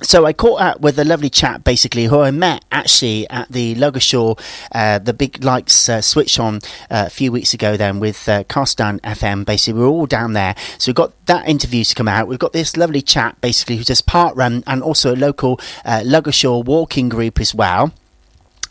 So 0.00 0.24
I 0.24 0.32
caught 0.32 0.62
up 0.62 0.80
with 0.80 0.98
a 0.98 1.04
lovely 1.04 1.28
chap, 1.28 1.62
basically, 1.62 2.06
who 2.06 2.20
I 2.20 2.30
met 2.30 2.64
actually 2.72 3.28
at 3.28 3.52
the 3.52 3.74
Ludgershall, 3.74 4.40
uh, 4.72 4.98
the 4.98 5.12
big 5.12 5.44
lights 5.44 5.90
uh, 5.90 6.00
switch 6.00 6.38
on 6.38 6.60
uh, 6.90 7.04
a 7.06 7.10
few 7.10 7.30
weeks 7.30 7.52
ago. 7.52 7.76
Then 7.76 8.00
with 8.00 8.26
uh, 8.30 8.44
Castledown 8.44 8.98
FM, 9.02 9.44
basically, 9.44 9.78
we 9.78 9.84
are 9.84 9.90
all 9.90 10.06
down 10.06 10.32
there. 10.32 10.54
So 10.78 10.88
we've 10.88 10.96
got 10.96 11.12
that 11.26 11.46
interview 11.46 11.84
to 11.84 11.94
come 11.94 12.08
out. 12.08 12.28
We've 12.28 12.38
got 12.38 12.54
this 12.54 12.78
lovely 12.78 13.02
chap, 13.02 13.42
basically, 13.42 13.76
who 13.76 13.84
does 13.84 14.00
part 14.00 14.34
run 14.36 14.64
and 14.66 14.82
also 14.82 15.14
a 15.14 15.16
local 15.16 15.60
uh, 15.84 16.00
Ludgershall 16.02 16.64
walking 16.64 17.10
group 17.10 17.38
as 17.38 17.54
well. 17.54 17.92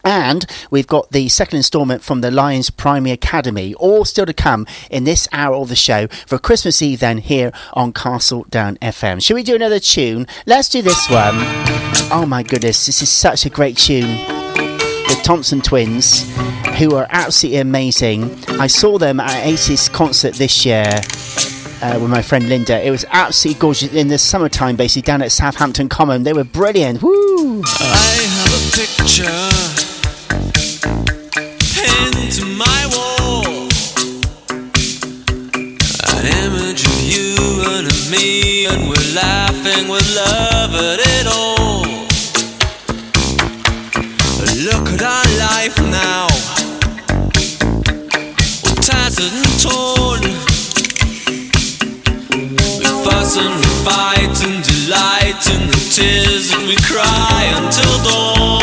And 0.03 0.45
we've 0.71 0.87
got 0.87 1.11
the 1.11 1.29
second 1.29 1.57
instalment 1.57 2.03
from 2.03 2.21
the 2.21 2.31
Lions 2.31 2.69
Primary 2.69 3.11
Academy, 3.11 3.73
all 3.75 4.05
still 4.05 4.25
to 4.25 4.33
come 4.33 4.65
in 4.89 5.03
this 5.03 5.27
hour 5.31 5.55
of 5.55 5.69
the 5.69 5.75
show 5.75 6.07
for 6.25 6.37
Christmas 6.37 6.81
Eve, 6.81 6.99
then 7.01 7.17
here 7.17 7.51
on 7.73 7.93
Castledown 7.93 8.77
FM. 8.79 9.21
Should 9.21 9.35
we 9.35 9.43
do 9.43 9.55
another 9.55 9.79
tune? 9.79 10.25
Let's 10.45 10.69
do 10.69 10.81
this 10.81 11.09
one. 11.09 11.35
Oh 12.11 12.25
my 12.27 12.43
goodness, 12.43 12.85
this 12.85 13.01
is 13.01 13.09
such 13.09 13.45
a 13.45 13.49
great 13.49 13.77
tune. 13.77 14.25
The 14.25 15.19
Thompson 15.23 15.61
Twins, 15.61 16.23
who 16.77 16.95
are 16.95 17.07
absolutely 17.09 17.59
amazing. 17.59 18.43
I 18.59 18.67
saw 18.67 18.97
them 18.97 19.19
at 19.19 19.45
ACES 19.45 19.89
concert 19.89 20.35
this 20.35 20.65
year. 20.65 20.85
Uh, 21.81 21.97
with 21.97 22.09
my 22.09 22.21
friend 22.21 22.49
Linda, 22.49 22.85
it 22.85 22.91
was 22.91 23.05
absolutely 23.09 23.59
gorgeous 23.61 23.93
in 23.93 24.09
the 24.09 24.17
summertime, 24.17 24.75
basically 24.75 25.03
down 25.03 25.21
at 25.21 25.31
Southampton 25.31 25.87
Common. 25.87 26.23
They 26.23 26.33
were 26.33 26.43
brilliant. 26.43 27.01
Woo! 27.01 27.63
I 27.65 28.27
have 28.35 28.51
a 28.53 28.61
picture 28.75 29.23
pinned 31.71 32.31
to 32.33 32.45
my 32.57 32.85
wall. 32.91 33.69
An 36.17 36.25
image 36.43 36.83
of 36.85 36.99
you 37.01 37.35
and 37.71 37.87
of 37.87 38.11
me, 38.11 38.65
and 38.65 38.89
we're 38.89 39.13
laughing 39.15 39.87
with 39.87 40.03
love 40.15 40.75
at 40.75 40.99
it 40.99 41.27
all. 41.27 41.85
Look 44.65 44.89
at 44.95 45.01
our 45.01 45.27
life 45.39 45.77
now, 45.89 46.27
tattered 48.81 49.31
and 49.31 49.61
torn. 49.61 50.38
And 53.37 53.55
we 53.57 53.69
fight 53.85 54.43
and 54.43 54.63
delight 54.63 55.45
the 55.67 55.77
tears 55.93 56.49
that 56.49 56.65
we 56.67 56.75
cry 56.77 57.45
until 57.61 58.03
dawn. 58.03 58.58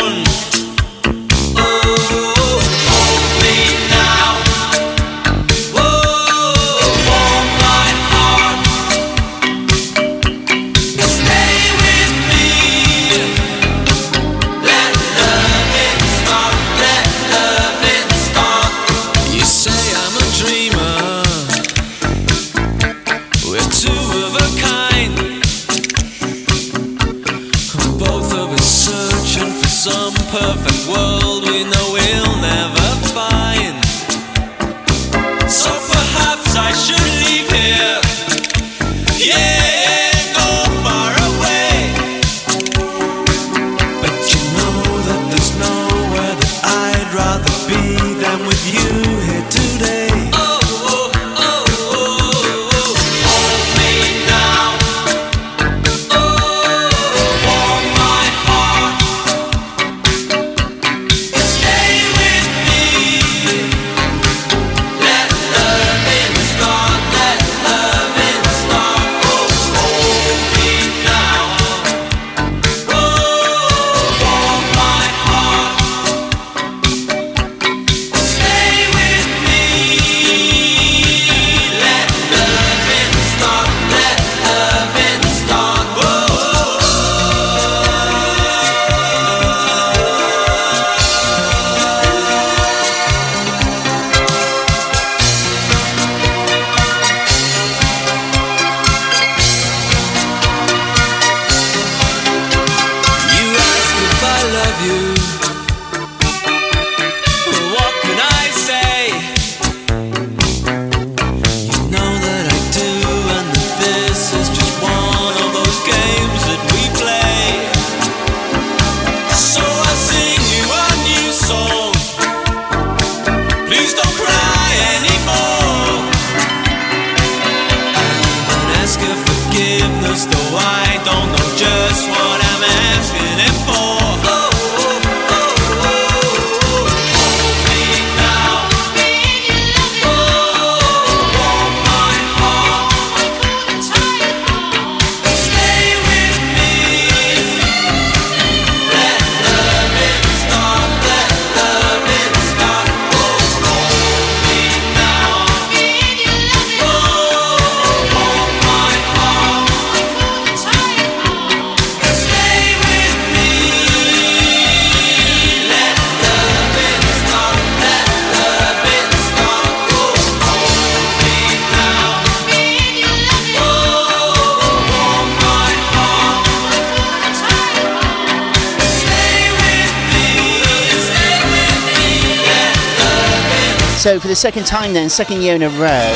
second 184.37 184.67
time 184.67 184.93
then, 184.93 185.09
second 185.09 185.41
year 185.41 185.55
in 185.55 185.63
a 185.63 185.69
row. 185.69 186.13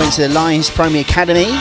Went 0.00 0.12
to 0.14 0.22
the 0.22 0.28
Lions 0.30 0.68
Primary 0.68 1.02
Academy. 1.02 1.52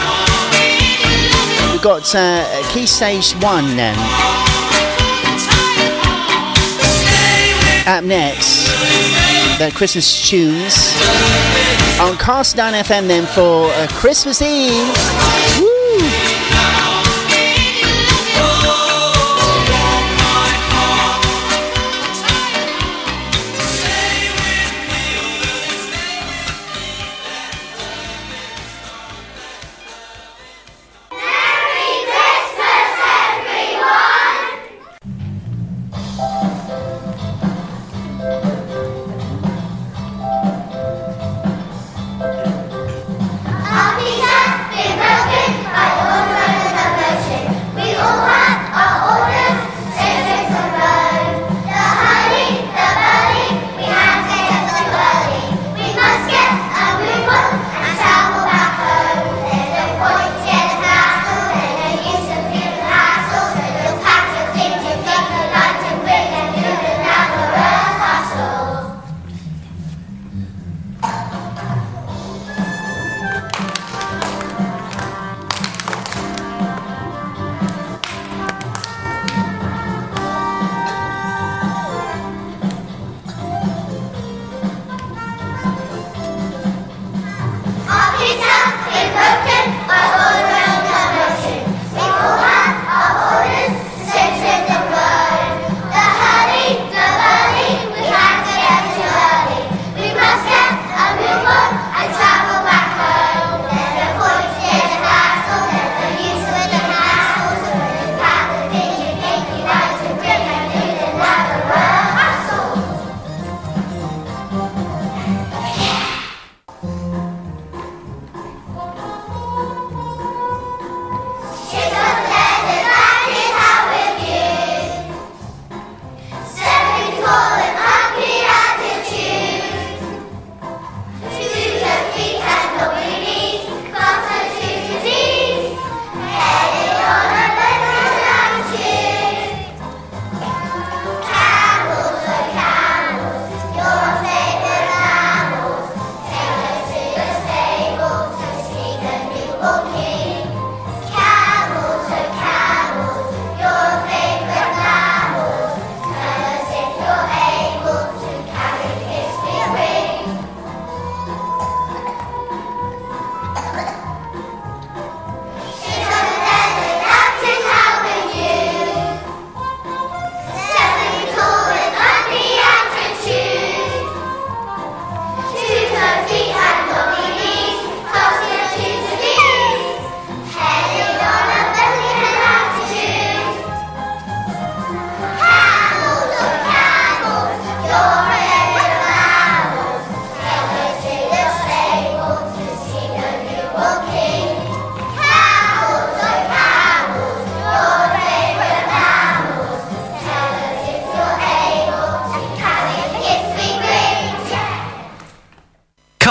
We've 1.71 1.81
got 1.83 2.15
uh, 2.15 2.63
Key 2.71 2.87
Stage 2.87 3.33
1 3.33 3.77
then. 3.77 3.95
Up 7.87 8.03
next, 8.03 8.69
the 9.59 9.71
Christmas 9.75 10.27
tunes 10.27 10.73
on 11.99 12.15
Castledown 12.17 12.73
FM 12.81 13.07
then 13.07 13.27
for 13.27 13.69
uh, 13.69 13.87
Christmas 13.91 14.41
Eve. 14.41 14.87
Woo! 15.59 15.70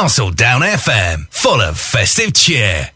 Castledown 0.00 0.62
FM, 0.62 1.28
full 1.28 1.60
of 1.60 1.78
festive 1.78 2.32
cheer. 2.32 2.90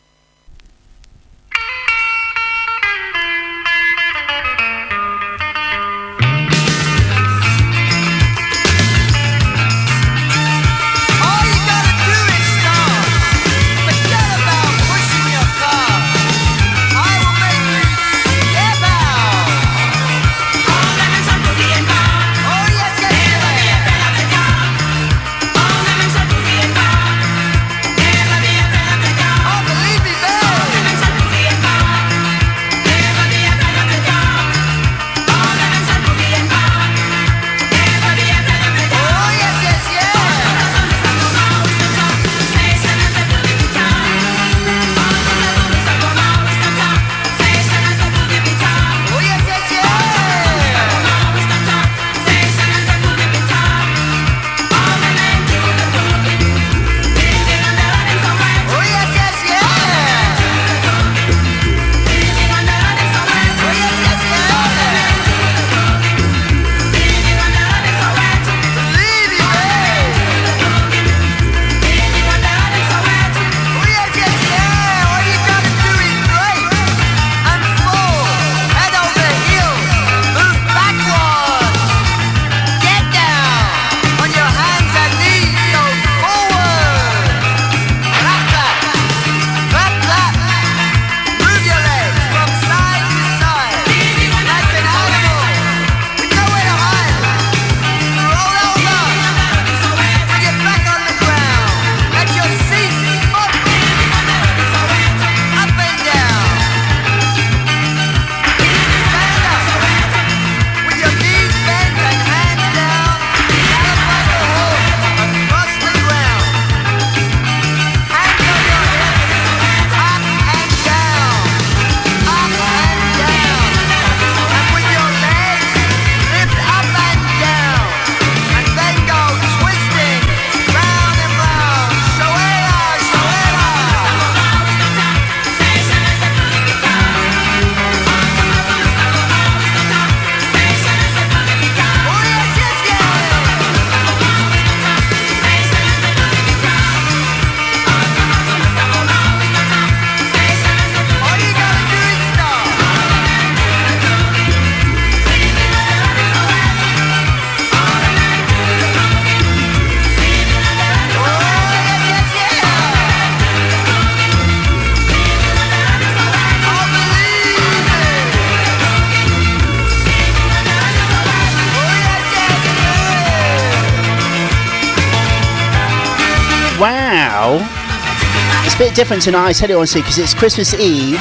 Different 179.05 179.23
tonight, 179.23 179.49
I 179.49 179.53
tell 179.53 179.69
you 179.69 179.77
honestly, 179.77 180.01
because 180.01 180.17
it's 180.17 180.33
Christmas 180.33 180.73
Eve, 180.73 181.19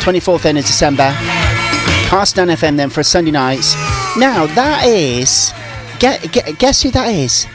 24th 0.00 0.46
end 0.46 0.56
of 0.56 0.64
December. 0.64 1.10
Castledown 2.08 2.50
FM 2.50 2.78
then 2.78 2.88
for 2.88 3.02
Sunday 3.02 3.30
nights. 3.30 3.74
Now, 4.16 4.46
that 4.46 4.86
is. 4.86 5.52
Get, 5.98 6.32
get, 6.32 6.58
guess 6.58 6.82
who 6.82 6.90
that 6.92 7.08
is? 7.08 7.46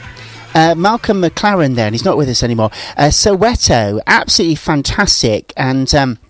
Uh, 0.54 0.76
Malcolm 0.76 1.20
McLaren 1.20 1.74
then, 1.74 1.94
he's 1.94 2.04
not 2.04 2.16
with 2.16 2.28
us 2.28 2.44
anymore. 2.44 2.70
Uh, 2.96 3.08
Soweto, 3.08 3.98
absolutely 4.06 4.54
fantastic. 4.54 5.52
And 5.56 5.92
um, 5.92 6.20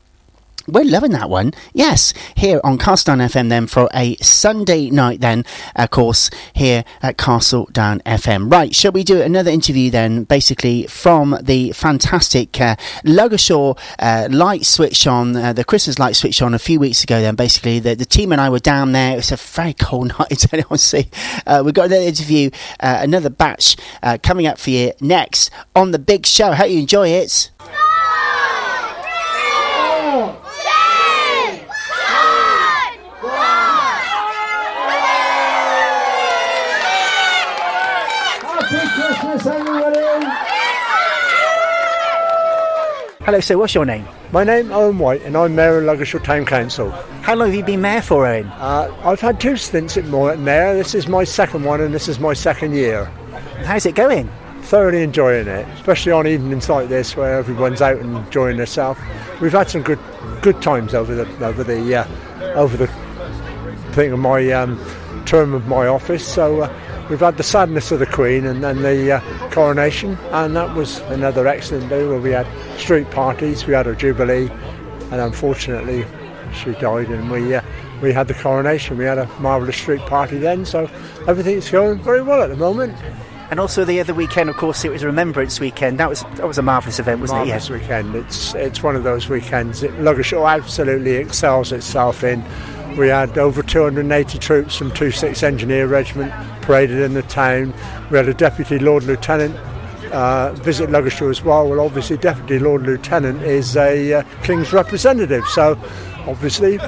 we're 0.66 0.85
loving 0.85 1.12
that 1.12 1.28
one. 1.28 1.53
Yes, 1.73 2.15
here 2.36 2.61
on 2.65 2.78
Castledown 2.78 3.24
FM 3.27 3.49
then 3.49 3.66
for 3.66 3.89
a 3.95 4.16
Sunday 4.16 4.91
night 4.91 5.20
then, 5.20 5.45
of 5.77 5.91
course, 5.91 6.31
here 6.55 6.85
at 7.03 7.16
Castledown 7.16 8.03
FM. 8.03 8.51
Right, 8.51 8.74
shall 8.74 8.93
we 8.93 9.05
do 9.05 9.20
another 9.20 9.51
interview 9.51 9.91
then, 9.91 10.24
basically 10.24 10.86
from 10.86 11.36
the 11.43 11.73
fantastic 11.73 12.61
uh, 12.61 12.77
Ludgershall 13.05 13.78
uh, 13.99 14.28
light 14.31 14.65
switch 14.65 15.07
on, 15.07 15.36
uh, 15.36 15.53
the 15.53 15.65
Christmas 15.65 15.99
light 15.99 16.16
switch 16.16 16.41
on 16.41 16.55
a 16.55 16.59
few 16.59 16.81
weeks 16.81 17.05
ago 17.05 17.20
then, 17.20 17.35
basically. 17.35 17.78
The, 17.78 17.95
the 17.95 18.05
team 18.05 18.32
and 18.32 18.41
I 18.41 18.49
were 18.51 18.59
down 18.59 18.93
there. 18.93 19.12
It 19.12 19.16
was 19.16 19.32
a 19.32 19.36
very 19.36 19.74
cold 19.74 20.12
night, 20.19 20.39
see. 20.78 21.09
Uh, 21.47 21.62
we've 21.65 21.74
got 21.74 21.86
another 21.86 22.03
interview, 22.03 22.51
uh, 22.81 22.99
another 23.01 23.31
batch 23.31 23.77
uh, 24.03 24.19
coming 24.23 24.47
up 24.47 24.59
for 24.59 24.70
you 24.70 24.93
next 25.01 25.51
on 25.74 25.91
the 25.91 25.99
big 25.99 26.27
show. 26.27 26.53
Hope 26.53 26.70
you 26.70 26.81
enjoy 26.81 27.09
it. 27.09 27.51
Happy 38.43 38.81
Christmas, 38.95 39.47
everybody! 39.47 40.55
Hello, 43.25 43.41
sir, 43.41 43.57
what's 43.57 43.75
your 43.75 43.87
name? 43.87 44.07
My 44.33 44.45
name 44.45 44.71
Owen 44.71 44.99
White, 44.99 45.23
and 45.23 45.35
I'm 45.35 45.55
Mayor 45.55 45.79
of 45.79 45.85
Ludgershall 45.85 46.23
Town 46.23 46.45
Council. 46.45 46.91
How 47.23 47.35
long 47.35 47.49
have 47.49 47.57
you 47.57 47.65
been 47.65 47.81
mayor 47.81 48.03
for, 48.03 48.27
Owen? 48.27 48.47
Uh, 48.49 48.95
I've 49.03 49.23
had 49.23 49.41
two 49.41 49.57
stints 49.57 49.97
at 49.97 50.05
mayor. 50.05 50.75
This 50.75 50.95
is 50.95 51.09
my 51.09 51.25
second 51.25 51.65
one, 51.65 51.81
and 51.81 51.95
this 51.95 52.07
is 52.07 52.21
my 52.21 52.35
second 52.35 52.75
year. 52.75 53.07
How's 53.65 53.87
it 53.87 53.95
going? 53.95 54.31
Thoroughly 54.65 55.03
enjoying 55.03 55.49
it, 55.49 55.67
especially 55.69 56.13
on 56.13 56.27
evenings 56.27 56.69
like 56.69 56.91
this 56.91 57.17
where 57.17 57.39
everyone's 57.39 57.81
out 57.81 57.97
and 57.97 58.15
enjoying 58.15 58.59
themselves. 58.59 59.01
We've 59.41 59.53
had 59.53 59.71
some 59.71 59.81
good 59.81 60.01
good 60.43 60.61
times 60.61 60.93
over 60.93 61.15
the 61.15 61.47
over 61.47 61.65
the 61.65 61.97
uh, 61.97 62.07
over 62.57 62.77
the 62.77 62.89
thing 63.95 64.13
of 64.13 64.19
my 64.19 64.51
um, 64.51 64.79
term 65.25 65.55
of 65.55 65.67
my 65.67 65.87
office. 65.87 66.27
So 66.29 66.61
uh, 66.61 66.81
we've 67.09 67.20
had 67.20 67.36
the 67.36 67.43
sadness 67.43 67.90
of 67.93 67.98
the 67.98 68.06
Queen 68.06 68.47
and 68.47 68.62
then 68.62 68.82
the 68.82 69.12
uh, 69.12 69.51
coronation, 69.51 70.16
and 70.31 70.56
that 70.56 70.74
was 70.74 71.01
another 71.10 71.47
excellent 71.47 71.89
day 71.89 72.06
where 72.06 72.18
we 72.20 72.31
had 72.31 72.47
street 72.78 73.10
parties, 73.10 73.66
we 73.66 73.74
had 73.74 73.86
a 73.86 73.94
jubilee, 73.94 74.48
and 75.10 75.20
unfortunately 75.20 76.05
she 76.55 76.72
died, 76.72 77.09
and 77.09 77.31
we 77.31 77.55
uh, 77.55 77.62
we 78.02 78.12
had 78.12 78.28
the 78.28 78.35
coronation. 78.35 78.98
We 78.98 79.05
had 79.05 79.18
a 79.18 79.26
marvellous 79.40 79.76
street 79.76 80.01
party 80.02 80.39
then, 80.39 80.64
so 80.64 80.90
everything's 81.26 81.70
going 81.70 81.98
very 82.01 82.22
well 82.22 82.43
at 82.43 82.51
the 82.51 82.56
moment. 82.56 82.97
And 83.51 83.60
also 83.60 83.85
the 83.85 84.01
other 84.01 84.14
weekend, 84.14 84.51
of 84.51 84.56
course, 84.56 84.85
it 84.85 84.90
was 84.90 85.05
Remembrance 85.05 85.60
Weekend. 85.60 86.01
That 86.01 86.09
was 86.09 86.22
that 86.22 86.47
was 86.47 86.59
a 86.59 86.62
marvellous 86.62 86.98
event, 86.98 87.20
wasn't 87.20 87.39
Marvellous 87.40 87.70
it? 87.70 87.74
weekend. 87.74 88.14
It's 88.14 88.55
it's 88.55 88.82
one 88.82 88.97
of 88.97 89.05
those 89.05 89.28
weekends 89.28 89.81
that 89.81 89.90
Ludgershall 89.93 90.51
absolutely 90.51 91.12
excels 91.16 91.70
itself 91.72 92.24
in. 92.24 92.44
We 92.97 93.09
had 93.09 93.36
over 93.39 93.62
280 93.62 94.39
troops 94.39 94.76
from 94.76 94.93
26 94.93 95.43
Engineer 95.43 95.86
Regiment 95.89 96.32
paraded 96.65 96.99
in 96.99 97.15
the 97.15 97.23
town. 97.23 97.74
We 98.11 98.16
had 98.16 98.28
a 98.28 98.35
Deputy 98.35 98.78
Lord 98.78 99.05
Lieutenant 99.05 99.55
uh, 100.12 100.53
visit 100.53 100.91
Ludgershall 100.91 101.31
as 101.31 101.43
well. 101.43 101.69
Well, 101.69 101.81
obviously, 101.81 102.16
Deputy 102.16 102.59
Lord 102.59 102.82
Lieutenant 102.82 103.43
is 103.43 103.77
a 103.77 104.15
uh, 104.15 104.23
King's 104.43 104.73
representative, 104.73 105.45
so 105.47 105.78
obviously 106.27 106.78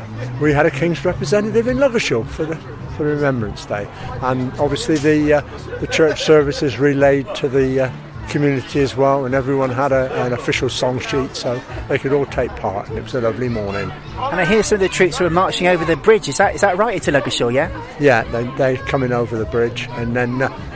we 0.40 0.52
had 0.52 0.66
a 0.66 0.70
King's 0.70 1.04
representative 1.04 1.68
in 1.68 1.76
Ludgershall 1.76 2.26
for 2.26 2.44
the 2.44 2.56
for 2.96 3.04
Remembrance 3.04 3.66
Day, 3.66 3.86
and 4.22 4.50
obviously 4.58 4.96
the 4.96 5.34
uh, 5.34 5.40
the 5.80 5.86
church 5.86 6.24
services 6.24 6.78
relayed 6.78 7.26
to 7.34 7.48
the 7.48 7.80
uh, 7.80 7.92
community 8.28 8.80
as 8.80 8.96
well, 8.96 9.24
and 9.24 9.34
everyone 9.34 9.70
had 9.70 9.92
a, 9.92 10.12
an 10.24 10.32
official 10.32 10.68
song 10.68 10.98
sheet, 11.00 11.34
so 11.34 11.60
they 11.88 11.98
could 11.98 12.12
all 12.12 12.26
take 12.26 12.50
part, 12.56 12.88
and 12.88 12.98
it 12.98 13.02
was 13.02 13.14
a 13.14 13.20
lovely 13.20 13.48
morning. 13.48 13.90
And 13.90 14.40
I 14.40 14.44
hear 14.44 14.62
some 14.62 14.76
of 14.76 14.80
the 14.80 14.88
troops 14.88 15.20
were 15.20 15.30
marching 15.30 15.66
over 15.66 15.84
the 15.84 15.96
bridge. 15.96 16.28
Is 16.28 16.38
that 16.38 16.54
is 16.54 16.60
that 16.60 16.76
right 16.76 16.94
into 16.94 17.12
Ludgershall? 17.12 17.52
Yeah. 17.52 17.70
Yeah, 18.00 18.24
they 18.24 18.44
they 18.56 18.76
coming 18.84 19.12
over 19.12 19.36
the 19.36 19.46
bridge, 19.46 19.88
and 19.92 20.14
then. 20.14 20.42
Uh, 20.42 20.72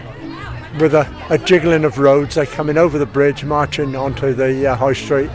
with 0.78 0.94
a, 0.94 1.26
a 1.30 1.36
jiggling 1.36 1.84
of 1.84 1.98
roads, 1.98 2.36
they're 2.36 2.46
coming 2.46 2.78
over 2.78 2.96
the 2.96 3.04
bridge, 3.04 3.44
marching 3.44 3.96
onto 3.96 4.32
the 4.32 4.68
uh, 4.68 4.76
high 4.76 4.92
street, 4.92 5.28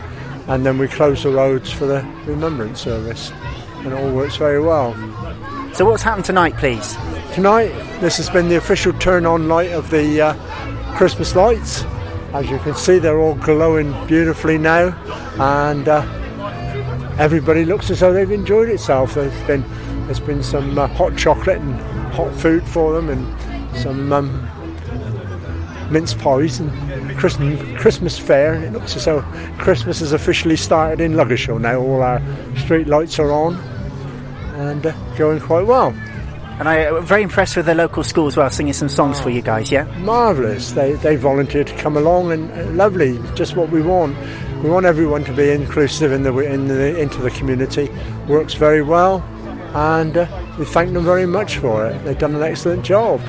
and 0.48 0.64
then 0.64 0.78
we 0.78 0.88
close 0.88 1.24
the 1.24 1.30
roads 1.30 1.70
for 1.70 1.84
the 1.84 2.02
remembrance 2.24 2.80
service, 2.80 3.30
and 3.78 3.88
it 3.88 3.92
all 3.92 4.10
works 4.12 4.36
very 4.36 4.62
well. 4.62 4.94
So 5.74 5.84
what's 5.84 6.02
happened 6.02 6.24
tonight, 6.24 6.56
please? 6.56 6.96
Tonight, 7.34 7.68
this 8.00 8.16
has 8.16 8.30
been 8.30 8.48
the 8.48 8.56
official 8.56 8.94
turn 8.94 9.26
on 9.26 9.46
light 9.46 9.72
of 9.72 9.90
the 9.90 10.22
uh, 10.22 10.96
Christmas 10.96 11.36
lights. 11.36 11.84
As 12.36 12.50
you 12.50 12.58
can 12.58 12.74
see, 12.74 12.98
they're 12.98 13.18
all 13.18 13.34
glowing 13.34 13.92
beautifully 14.06 14.58
now, 14.58 14.88
and 15.40 15.88
uh, 15.88 16.02
everybody 17.18 17.64
looks 17.64 17.88
as 17.90 18.00
though 18.00 18.12
they've 18.12 18.30
enjoyed 18.30 18.68
itself. 18.68 19.14
There's 19.14 19.32
been 19.46 19.64
there's 20.04 20.20
been 20.20 20.42
some 20.42 20.78
uh, 20.78 20.86
hot 20.86 21.16
chocolate 21.16 21.62
and 21.62 21.80
hot 22.12 22.30
food 22.34 22.62
for 22.68 22.92
them, 22.92 23.08
and 23.08 23.78
some 23.78 24.12
um, 24.12 24.46
mince 25.90 26.12
pies 26.12 26.60
and 26.60 27.16
Christmas, 27.16 27.80
Christmas 27.80 28.18
fair. 28.18 28.52
And 28.52 28.64
it 28.64 28.72
looks 28.74 28.96
as 28.96 29.06
though 29.06 29.22
Christmas 29.56 30.00
has 30.00 30.12
officially 30.12 30.56
started 30.56 31.00
in 31.00 31.12
Ludgershall 31.12 31.58
now. 31.58 31.80
All 31.80 32.02
our 32.02 32.20
street 32.58 32.86
lights 32.86 33.18
are 33.18 33.32
on 33.32 33.54
and 34.56 34.84
uh, 34.84 34.92
going 35.16 35.40
quite 35.40 35.66
well. 35.66 35.94
And 36.58 36.68
I 36.68 36.76
am 36.78 37.04
very 37.04 37.22
impressed 37.22 37.56
with 37.56 37.66
the 37.66 37.74
local 37.74 38.02
school 38.02 38.26
as 38.26 38.36
well, 38.36 38.48
singing 38.48 38.72
some 38.72 38.88
songs 38.88 39.20
for 39.20 39.28
you 39.28 39.42
guys. 39.42 39.70
Yeah. 39.70 39.84
Marvellous. 39.98 40.72
They, 40.72 40.94
they 40.94 41.16
volunteered 41.16 41.66
to 41.66 41.76
come 41.76 41.96
along 41.98 42.32
and 42.32 42.50
uh, 42.50 42.64
lovely, 42.72 43.20
just 43.34 43.56
what 43.56 43.68
we 43.70 43.82
want. 43.82 44.16
We 44.62 44.70
want 44.70 44.86
everyone 44.86 45.24
to 45.24 45.32
be 45.34 45.50
inclusive 45.50 46.12
in 46.12 46.22
the, 46.22 46.34
in 46.38 46.68
the, 46.68 46.98
into 46.98 47.20
the 47.20 47.30
community. 47.30 47.90
Works 48.26 48.54
very 48.54 48.80
well 48.82 49.22
and 49.74 50.16
uh, 50.16 50.26
we 50.58 50.64
thank 50.64 50.94
them 50.94 51.04
very 51.04 51.26
much 51.26 51.58
for 51.58 51.86
it. 51.86 52.02
They've 52.04 52.18
done 52.18 52.34
an 52.34 52.42
excellent 52.42 52.82
job. 52.82 53.20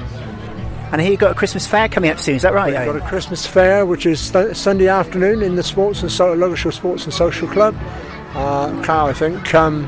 And 0.93 1.01
here 1.01 1.11
you've 1.11 1.19
got 1.19 1.31
a 1.31 1.35
Christmas 1.35 1.67
fair 1.67 1.89
coming 1.89 2.09
up 2.09 2.19
soon. 2.19 2.35
Is 2.35 2.43
that 2.43 2.53
right? 2.53 2.67
We've 2.73 2.93
got 2.93 3.05
a 3.05 3.09
Christmas 3.09 3.45
fair 3.45 3.85
which 3.85 4.05
is 4.05 4.21
st- 4.21 4.55
Sunday 4.55 4.87
afternoon 4.87 5.41
in 5.41 5.55
the 5.55 5.63
Sports 5.63 6.01
and 6.01 6.09
so- 6.09 6.33
Ludgershall 6.33 6.71
Sports 6.71 7.03
and 7.03 7.13
Social 7.13 7.49
Club. 7.49 7.75
Uh, 8.33 8.81
Carl, 8.83 9.07
I 9.07 9.13
think. 9.13 9.53
Um, 9.53 9.83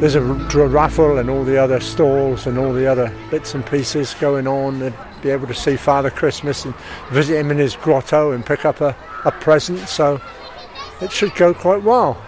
there's 0.00 0.14
a 0.14 0.20
raffle 0.22 1.18
and 1.18 1.28
all 1.28 1.44
the 1.44 1.58
other 1.58 1.80
stalls 1.80 2.46
and 2.46 2.58
all 2.58 2.72
the 2.72 2.86
other 2.86 3.12
bits 3.30 3.54
and 3.54 3.66
pieces 3.66 4.14
going 4.14 4.46
on. 4.46 4.80
And 4.82 4.94
be 5.22 5.30
able 5.30 5.46
to 5.46 5.54
see 5.54 5.76
Father 5.76 6.10
Christmas 6.10 6.64
and 6.64 6.74
visit 7.10 7.38
him 7.38 7.50
in 7.50 7.58
his 7.58 7.76
grotto 7.76 8.32
and 8.32 8.44
pick 8.44 8.64
up 8.64 8.80
a, 8.80 8.96
a 9.24 9.32
present. 9.32 9.80
So 9.88 10.20
it 11.00 11.12
should 11.12 11.34
go 11.34 11.54
quite 11.54 11.82
well. 11.82 12.22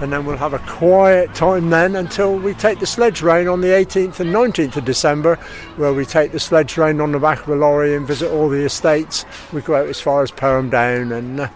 And 0.00 0.12
then 0.12 0.24
we'll 0.24 0.36
have 0.36 0.54
a 0.54 0.58
quiet 0.60 1.34
time 1.34 1.70
then 1.70 1.96
until 1.96 2.36
we 2.38 2.54
take 2.54 2.78
the 2.78 2.86
sledge 2.86 3.22
rain 3.22 3.48
on 3.48 3.60
the 3.60 3.68
18th 3.68 4.20
and 4.20 4.32
19th 4.32 4.76
of 4.76 4.84
December, 4.84 5.36
where 5.76 5.92
we 5.92 6.04
take 6.04 6.32
the 6.32 6.40
sledge 6.40 6.76
rain 6.76 7.00
on 7.00 7.12
the 7.12 7.18
back 7.18 7.42
of 7.42 7.48
a 7.48 7.56
lorry 7.56 7.94
and 7.94 8.06
visit 8.06 8.30
all 8.30 8.48
the 8.48 8.64
estates. 8.64 9.24
We 9.52 9.60
go 9.60 9.76
out 9.76 9.88
as 9.88 10.00
far 10.00 10.22
as 10.22 10.30
Perham 10.30 10.70
Down, 10.70 11.12
and 11.12 11.40
uh, 11.40 11.48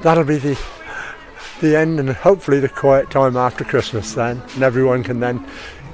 that'll 0.00 0.24
be 0.24 0.38
the 0.38 0.58
the 1.60 1.76
end 1.76 1.98
and 1.98 2.10
hopefully 2.10 2.60
the 2.60 2.68
quiet 2.68 3.10
time 3.10 3.36
after 3.36 3.64
Christmas 3.64 4.14
then, 4.14 4.42
and 4.54 4.62
everyone 4.62 5.02
can 5.02 5.20
then 5.20 5.46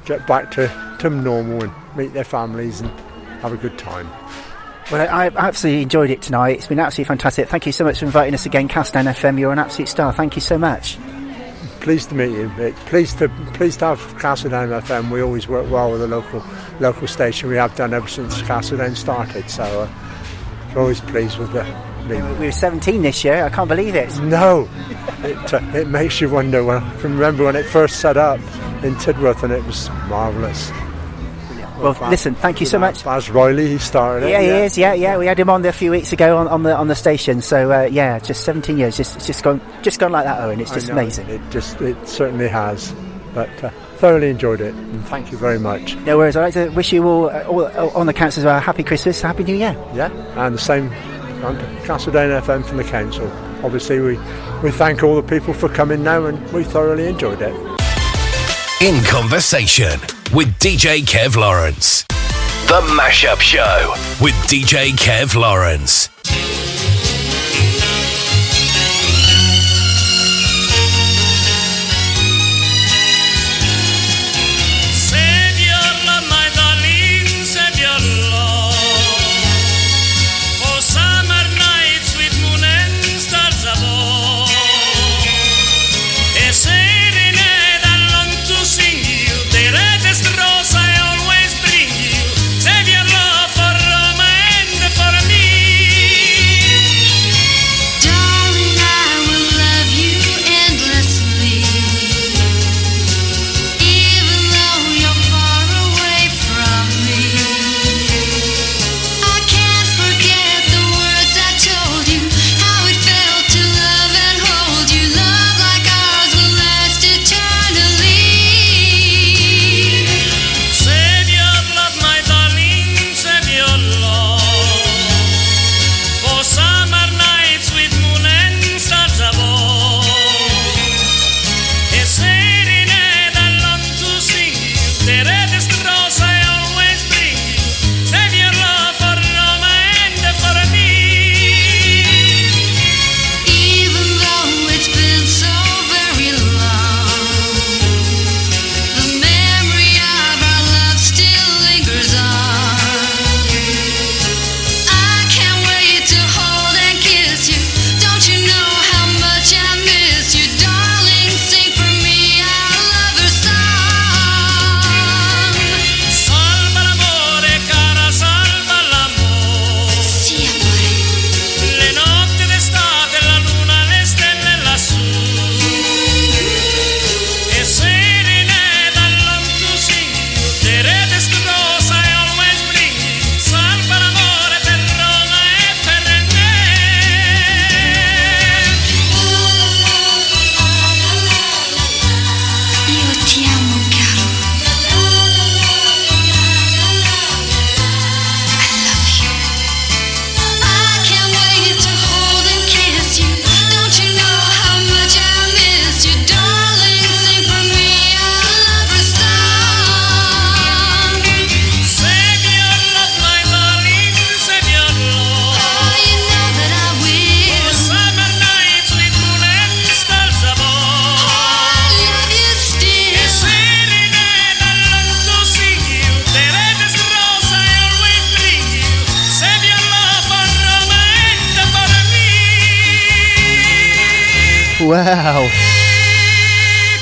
get 0.04 0.26
back 0.26 0.50
to, 0.52 0.96
to 1.00 1.10
normal 1.10 1.62
and 1.62 1.72
meet 1.96 2.12
their 2.12 2.24
families 2.24 2.80
and 2.80 2.90
have 3.40 3.52
a 3.52 3.56
good 3.56 3.78
time. 3.78 4.08
Well, 4.90 5.08
I, 5.08 5.28
absolutely 5.28 5.82
enjoyed 5.82 6.10
it 6.10 6.22
tonight. 6.22 6.56
It's 6.56 6.66
been 6.66 6.80
absolutely 6.80 7.08
fantastic. 7.08 7.48
Thank 7.48 7.66
you 7.66 7.72
so 7.72 7.84
much 7.84 8.00
for 8.00 8.04
inviting 8.04 8.34
us 8.34 8.46
again, 8.46 8.68
Castledown 8.68 9.10
FM. 9.12 9.38
You're 9.38 9.52
an 9.52 9.58
absolute 9.58 9.88
star. 9.88 10.12
Thank 10.12 10.34
you 10.34 10.42
so 10.42 10.58
much. 10.58 10.98
Pleased 11.80 12.10
to 12.10 12.14
meet 12.14 12.30
you. 12.30 12.48
Pleased 12.86 13.18
to 13.18 13.28
pleased 13.54 13.80
to 13.80 13.86
have 13.86 14.00
Castledown 14.18 14.80
FM. 14.82 15.10
We 15.10 15.20
always 15.22 15.48
work 15.48 15.68
well 15.70 15.90
with 15.90 16.00
the 16.00 16.06
local 16.06 16.44
local 16.78 17.08
station. 17.08 17.48
We 17.48 17.56
have 17.56 17.74
done 17.74 17.92
ever 17.92 18.06
since 18.06 18.40
Castledown 18.42 18.96
started. 18.96 19.48
So 19.50 19.64
uh, 19.64 20.78
always 20.78 21.00
pleased 21.00 21.38
with 21.38 21.52
the. 21.52 21.91
We 22.08 22.46
were 22.46 22.52
17 22.52 23.02
this 23.02 23.24
year. 23.24 23.44
I 23.44 23.48
can't 23.48 23.68
believe 23.68 23.94
it. 23.94 24.16
No, 24.20 24.68
it, 25.22 25.54
uh, 25.54 25.60
it 25.74 25.88
makes 25.88 26.20
you 26.20 26.28
wonder. 26.28 26.64
When 26.64 26.78
I 26.78 27.00
can 27.00 27.12
remember 27.12 27.44
when 27.44 27.56
it 27.56 27.64
first 27.64 28.00
set 28.00 28.16
up 28.16 28.40
in 28.82 28.94
Tidworth, 28.96 29.42
and 29.42 29.52
it 29.52 29.64
was 29.64 29.88
marvellous. 30.08 30.70
Well, 31.78 31.96
listen, 32.10 32.34
thank 32.36 32.60
you 32.60 32.66
so 32.66 32.78
much. 32.78 33.04
Baz 33.04 33.28
Riley, 33.28 33.66
he 33.68 33.78
started 33.78 34.26
it. 34.26 34.30
Yeah, 34.30 34.40
he 34.40 34.48
is. 34.48 34.78
Yeah, 34.78 34.94
yeah. 34.94 35.18
We 35.18 35.26
had 35.26 35.38
him 35.38 35.50
on 35.50 35.62
there 35.62 35.70
a 35.70 35.72
few 35.72 35.90
weeks 35.90 36.12
ago 36.12 36.36
on, 36.36 36.46
on 36.46 36.62
the 36.62 36.76
on 36.76 36.86
the 36.86 36.94
station. 36.94 37.42
So 37.42 37.72
uh, 37.72 37.82
yeah, 37.84 38.18
just 38.20 38.44
17 38.44 38.78
years. 38.78 38.96
Just 38.96 39.16
it's 39.16 39.26
just 39.26 39.42
gone 39.42 39.60
just 39.82 39.98
gone 39.98 40.12
like 40.12 40.24
that, 40.24 40.40
Owen. 40.40 40.60
It's 40.60 40.70
just 40.70 40.88
amazing. 40.90 41.28
It 41.28 41.40
just 41.50 41.80
it 41.80 41.96
certainly 42.06 42.46
has, 42.48 42.94
but 43.34 43.48
uh, 43.64 43.70
thoroughly 43.96 44.30
enjoyed 44.30 44.60
it, 44.60 44.74
and 44.74 45.04
thank 45.06 45.32
you 45.32 45.38
very 45.38 45.58
much. 45.58 45.96
No 45.98 46.18
worries. 46.18 46.36
I'd 46.36 46.42
like 46.42 46.54
to 46.54 46.68
wish 46.70 46.92
you 46.92 47.04
all, 47.04 47.30
uh, 47.30 47.42
all, 47.44 47.66
all 47.66 47.90
on 47.90 48.06
the 48.06 48.14
council 48.14 48.42
as 48.42 48.44
well. 48.44 48.60
Happy 48.60 48.84
Christmas, 48.84 49.20
Happy 49.20 49.42
New 49.42 49.56
Year. 49.56 49.76
Yeah, 49.92 50.10
and 50.36 50.54
the 50.54 50.60
same 50.60 50.88
and 51.44 51.58
Castledown 51.84 52.40
FM 52.40 52.64
from 52.64 52.76
the 52.76 52.84
council. 52.84 53.30
Obviously, 53.64 54.00
we, 54.00 54.18
we 54.62 54.70
thank 54.70 55.02
all 55.02 55.16
the 55.16 55.22
people 55.22 55.52
for 55.52 55.68
coming 55.68 56.02
now 56.02 56.26
and 56.26 56.52
we 56.52 56.64
thoroughly 56.64 57.06
enjoyed 57.06 57.40
it. 57.42 57.54
In 58.80 59.02
Conversation 59.04 60.00
with 60.32 60.48
DJ 60.58 61.02
Kev 61.02 61.36
Lawrence. 61.36 62.02
The 62.66 62.80
Mashup 62.98 63.40
Show 63.40 63.94
with 64.20 64.34
DJ 64.48 64.90
Kev 64.92 65.34
Lawrence. 65.34 66.08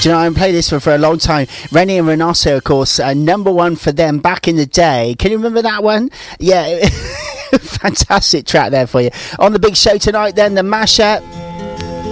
Do 0.00 0.08
you 0.08 0.14
know, 0.14 0.20
I've 0.20 0.34
played 0.34 0.54
this 0.54 0.70
for, 0.70 0.80
for 0.80 0.94
a 0.94 0.98
long 0.98 1.18
time. 1.18 1.46
Renée 1.68 1.98
and 1.98 2.08
Renato, 2.08 2.56
of 2.56 2.64
course, 2.64 2.98
uh, 2.98 3.12
number 3.12 3.52
one 3.52 3.76
for 3.76 3.92
them 3.92 4.18
back 4.18 4.48
in 4.48 4.56
the 4.56 4.64
day. 4.64 5.14
Can 5.18 5.30
you 5.30 5.36
remember 5.36 5.60
that 5.60 5.82
one? 5.82 6.10
Yeah, 6.38 6.88
fantastic 7.60 8.46
track 8.46 8.70
there 8.70 8.86
for 8.86 9.02
you. 9.02 9.10
On 9.38 9.52
the 9.52 9.58
big 9.58 9.76
show 9.76 9.98
tonight, 9.98 10.36
then, 10.36 10.54
the 10.54 10.62
mashup. 10.62 11.20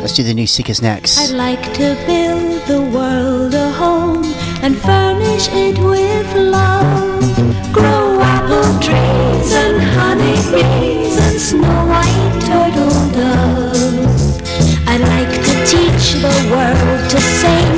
Let's 0.03 0.15
do 0.15 0.23
the 0.23 0.35
new 0.35 0.47
Seekers 0.47 0.83
next. 0.83 1.19
I'd 1.19 1.35
like 1.35 1.63
to 1.75 1.97
build 2.07 2.63
the 2.67 2.83
world 2.95 3.55
a 3.55 3.71
home 3.73 4.23
and 4.63 4.77
furnish 4.77 5.49
it 5.51 5.79
with 5.79 6.35
love. 6.37 7.73
Grow 7.73 8.21
apple 8.21 8.81
trees 8.81 9.53
and 9.55 9.81
honeybees 9.81 11.17
and 11.17 11.41
snow 11.41 11.87
white 11.87 12.39
turtle 12.45 13.13
doves. 13.13 14.39
I'd 14.87 15.01
like 15.01 15.35
to 15.35 15.67
teach 15.67 16.13
the 16.23 16.49
world 16.51 17.11
to 17.11 17.21
sing 17.21 17.78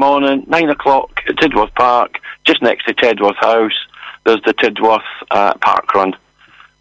morning, 0.00 0.44
nine 0.48 0.70
o'clock 0.70 1.20
at 1.28 1.36
Tidworth 1.36 1.74
Park, 1.74 2.18
just 2.44 2.62
next 2.62 2.86
to 2.86 2.94
Tedworth 2.94 3.36
House, 3.36 3.78
there's 4.24 4.42
the 4.42 4.54
Tidworth 4.54 5.02
uh, 5.30 5.54
Park 5.60 5.94
Run. 5.94 6.16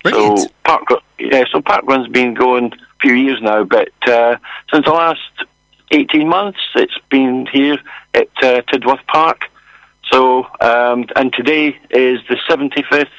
So 0.07 0.37
park, 0.63 0.87
yeah, 1.19 1.43
so 1.51 1.61
park 1.61 1.83
run's 1.85 2.07
been 2.07 2.33
going 2.33 2.71
a 2.71 2.99
few 3.01 3.13
years 3.13 3.41
now, 3.41 3.65
but 3.65 3.91
uh, 4.07 4.37
since 4.71 4.85
the 4.85 4.93
last 4.93 5.19
eighteen 5.91 6.29
months, 6.29 6.59
it's 6.75 6.97
been 7.09 7.45
here 7.51 7.77
at 8.13 8.29
uh, 8.41 8.61
Tidworth 8.61 9.05
Park. 9.07 9.49
So, 10.11 10.47
um, 10.61 11.05
and 11.17 11.33
today 11.33 11.77
is 11.89 12.21
the 12.29 12.37
seventy 12.47 12.83
fifth 12.89 13.09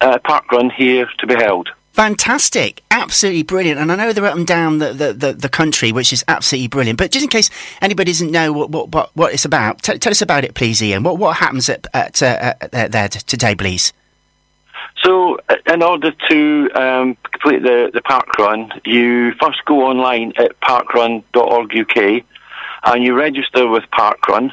uh, 0.00 0.18
park 0.24 0.50
run 0.50 0.70
here 0.70 1.08
to 1.18 1.26
be 1.26 1.34
held. 1.34 1.68
Fantastic, 1.94 2.82
absolutely 2.90 3.44
brilliant, 3.44 3.78
and 3.78 3.92
I 3.92 3.94
know 3.94 4.12
they're 4.12 4.24
up 4.24 4.34
and 4.34 4.44
down 4.44 4.78
the, 4.78 4.92
the, 4.92 5.12
the, 5.12 5.32
the 5.32 5.48
country, 5.48 5.92
which 5.92 6.12
is 6.12 6.24
absolutely 6.26 6.66
brilliant. 6.66 6.98
But 6.98 7.12
just 7.12 7.22
in 7.22 7.30
case 7.30 7.50
anybody 7.80 8.10
doesn't 8.10 8.32
know 8.32 8.52
what 8.52 8.70
what, 8.70 8.88
what, 8.88 9.10
what 9.14 9.32
it's 9.32 9.44
about, 9.44 9.80
t- 9.80 9.96
tell 9.98 10.10
us 10.10 10.20
about 10.20 10.42
it, 10.42 10.54
please, 10.54 10.82
Ian. 10.82 11.04
What 11.04 11.18
what 11.18 11.36
happens 11.36 11.68
at, 11.68 11.86
at, 11.94 12.20
uh, 12.20 12.54
at 12.72 12.90
there 12.90 13.08
today, 13.08 13.54
please? 13.54 13.92
So, 15.04 15.38
uh, 15.48 15.54
in 15.68 15.84
order 15.84 16.10
to 16.30 16.70
um, 16.74 17.16
complete 17.30 17.62
the, 17.62 17.92
the 17.94 18.02
park 18.02 18.38
run, 18.40 18.72
you 18.84 19.32
first 19.40 19.64
go 19.64 19.84
online 19.84 20.32
at 20.36 20.58
parkrun.org.uk 20.62 22.24
and 22.86 23.04
you 23.04 23.14
register 23.14 23.68
with 23.68 23.84
Parkrun. 23.92 24.52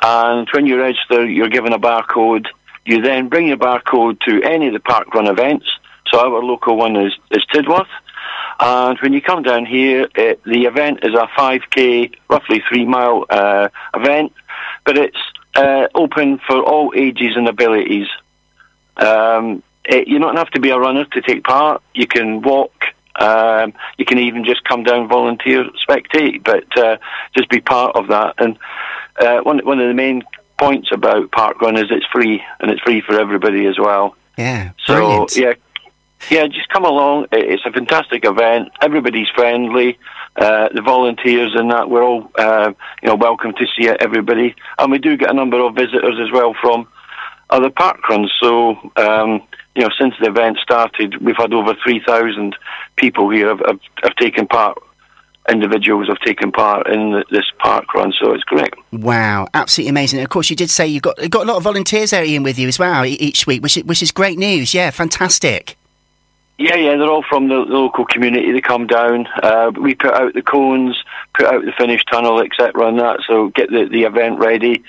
And 0.00 0.48
when 0.52 0.66
you 0.66 0.80
register, 0.80 1.28
you're 1.28 1.48
given 1.48 1.72
a 1.72 1.78
barcode. 1.80 2.46
You 2.84 3.02
then 3.02 3.28
bring 3.28 3.48
your 3.48 3.56
barcode 3.56 4.20
to 4.20 4.42
any 4.44 4.68
of 4.68 4.74
the 4.74 4.78
Parkrun 4.78 5.28
events. 5.28 5.66
So, 6.10 6.18
our 6.20 6.42
local 6.42 6.76
one 6.76 6.96
is, 6.96 7.14
is 7.30 7.44
Tidworth. 7.52 7.88
And 8.60 8.98
when 9.00 9.12
you 9.12 9.20
come 9.22 9.42
down 9.42 9.66
here, 9.66 10.08
it, 10.14 10.42
the 10.44 10.64
event 10.64 11.00
is 11.04 11.14
a 11.14 11.28
5k, 11.38 12.14
roughly 12.28 12.62
three 12.68 12.84
mile 12.84 13.24
uh, 13.30 13.68
event, 13.94 14.32
but 14.84 14.98
it's 14.98 15.18
uh, 15.54 15.86
open 15.94 16.38
for 16.46 16.56
all 16.62 16.92
ages 16.96 17.36
and 17.36 17.46
abilities. 17.48 18.08
Um, 18.96 19.62
it, 19.84 20.08
you 20.08 20.18
don't 20.18 20.36
have 20.36 20.50
to 20.50 20.60
be 20.60 20.70
a 20.70 20.78
runner 20.78 21.04
to 21.04 21.20
take 21.22 21.44
part. 21.44 21.82
You 21.94 22.06
can 22.06 22.42
walk. 22.42 22.72
Um, 23.16 23.74
you 23.96 24.04
can 24.04 24.18
even 24.18 24.44
just 24.44 24.64
come 24.64 24.82
down, 24.84 25.08
volunteer, 25.08 25.64
spectate, 25.88 26.44
but 26.44 26.76
uh, 26.76 26.98
just 27.36 27.48
be 27.48 27.60
part 27.60 27.96
of 27.96 28.08
that. 28.08 28.34
And 28.38 28.58
uh, 29.20 29.40
one 29.40 29.58
one 29.60 29.80
of 29.80 29.88
the 29.88 29.94
main 29.94 30.22
points 30.58 30.90
about 30.92 31.30
Park 31.32 31.60
Run 31.60 31.76
is 31.76 31.90
it's 31.90 32.06
free, 32.06 32.42
and 32.60 32.70
it's 32.70 32.80
free 32.82 33.00
for 33.00 33.18
everybody 33.18 33.66
as 33.66 33.78
well. 33.78 34.16
Yeah, 34.36 34.70
So 34.86 34.94
brilliant. 34.94 35.36
yeah, 35.36 35.52
yeah, 36.30 36.46
just 36.46 36.68
come 36.68 36.84
along. 36.84 37.26
It's 37.32 37.64
a 37.64 37.72
fantastic 37.72 38.24
event. 38.24 38.70
Everybody's 38.80 39.28
friendly. 39.34 39.98
Uh, 40.36 40.68
the 40.72 40.82
volunteers 40.82 41.52
and 41.56 41.72
that 41.72 41.90
we're 41.90 42.04
all 42.04 42.30
uh, 42.38 42.72
you 43.02 43.08
know 43.08 43.16
welcome 43.16 43.52
to 43.54 43.66
see 43.76 43.88
everybody, 43.88 44.54
and 44.78 44.92
we 44.92 44.98
do 44.98 45.16
get 45.16 45.30
a 45.30 45.34
number 45.34 45.58
of 45.58 45.74
visitors 45.74 46.16
as 46.20 46.30
well 46.30 46.54
from 46.60 46.86
other 47.50 47.70
park 47.70 48.08
runs. 48.08 48.32
So 48.40 48.76
um, 48.94 49.42
you 49.74 49.82
know, 49.82 49.90
since 49.98 50.14
the 50.20 50.28
event 50.28 50.58
started, 50.58 51.20
we've 51.24 51.36
had 51.36 51.52
over 51.54 51.74
three 51.82 52.00
thousand 52.06 52.54
people 52.96 53.30
here 53.30 53.48
have, 53.48 53.60
have, 53.66 53.80
have 54.02 54.14
taken 54.16 54.46
part. 54.46 54.78
Individuals 55.50 56.08
have 56.08 56.18
taken 56.18 56.52
part 56.52 56.86
in 56.88 57.24
this 57.30 57.46
park 57.58 57.94
run, 57.94 58.12
so 58.20 58.32
it's 58.32 58.44
great. 58.44 58.74
Wow, 58.92 59.48
absolutely 59.54 59.90
amazing. 59.90 60.18
And 60.18 60.24
of 60.26 60.30
course, 60.30 60.50
you 60.50 60.56
did 60.56 60.68
say 60.68 60.86
you 60.86 61.00
got 61.00 61.20
you 61.22 61.30
got 61.30 61.44
a 61.44 61.48
lot 61.48 61.56
of 61.56 61.62
volunteers 61.62 62.10
there, 62.10 62.24
Ian, 62.24 62.42
with 62.42 62.58
you 62.58 62.68
as 62.68 62.78
well 62.78 63.06
each 63.06 63.46
week, 63.46 63.62
which 63.62 63.78
is, 63.78 63.84
which 63.84 64.02
is 64.02 64.12
great 64.12 64.36
news. 64.38 64.74
Yeah, 64.74 64.90
fantastic. 64.90 65.77
Yeah, 66.60 66.74
yeah, 66.74 66.96
they're 66.96 67.08
all 67.08 67.22
from 67.22 67.46
the, 67.46 67.54
local 67.54 68.04
community. 68.04 68.50
They 68.50 68.60
come 68.60 68.88
down. 68.88 69.28
Uh, 69.40 69.70
we 69.80 69.94
put 69.94 70.12
out 70.12 70.34
the 70.34 70.42
cones, 70.42 71.00
put 71.32 71.46
out 71.46 71.64
the 71.64 71.70
finish 71.78 72.04
tunnel, 72.04 72.40
etc., 72.40 72.88
and 72.88 72.98
that. 72.98 73.20
So 73.28 73.50
get 73.50 73.70
the, 73.70 73.84
the 73.88 74.02
event 74.02 74.40
ready. 74.40 74.82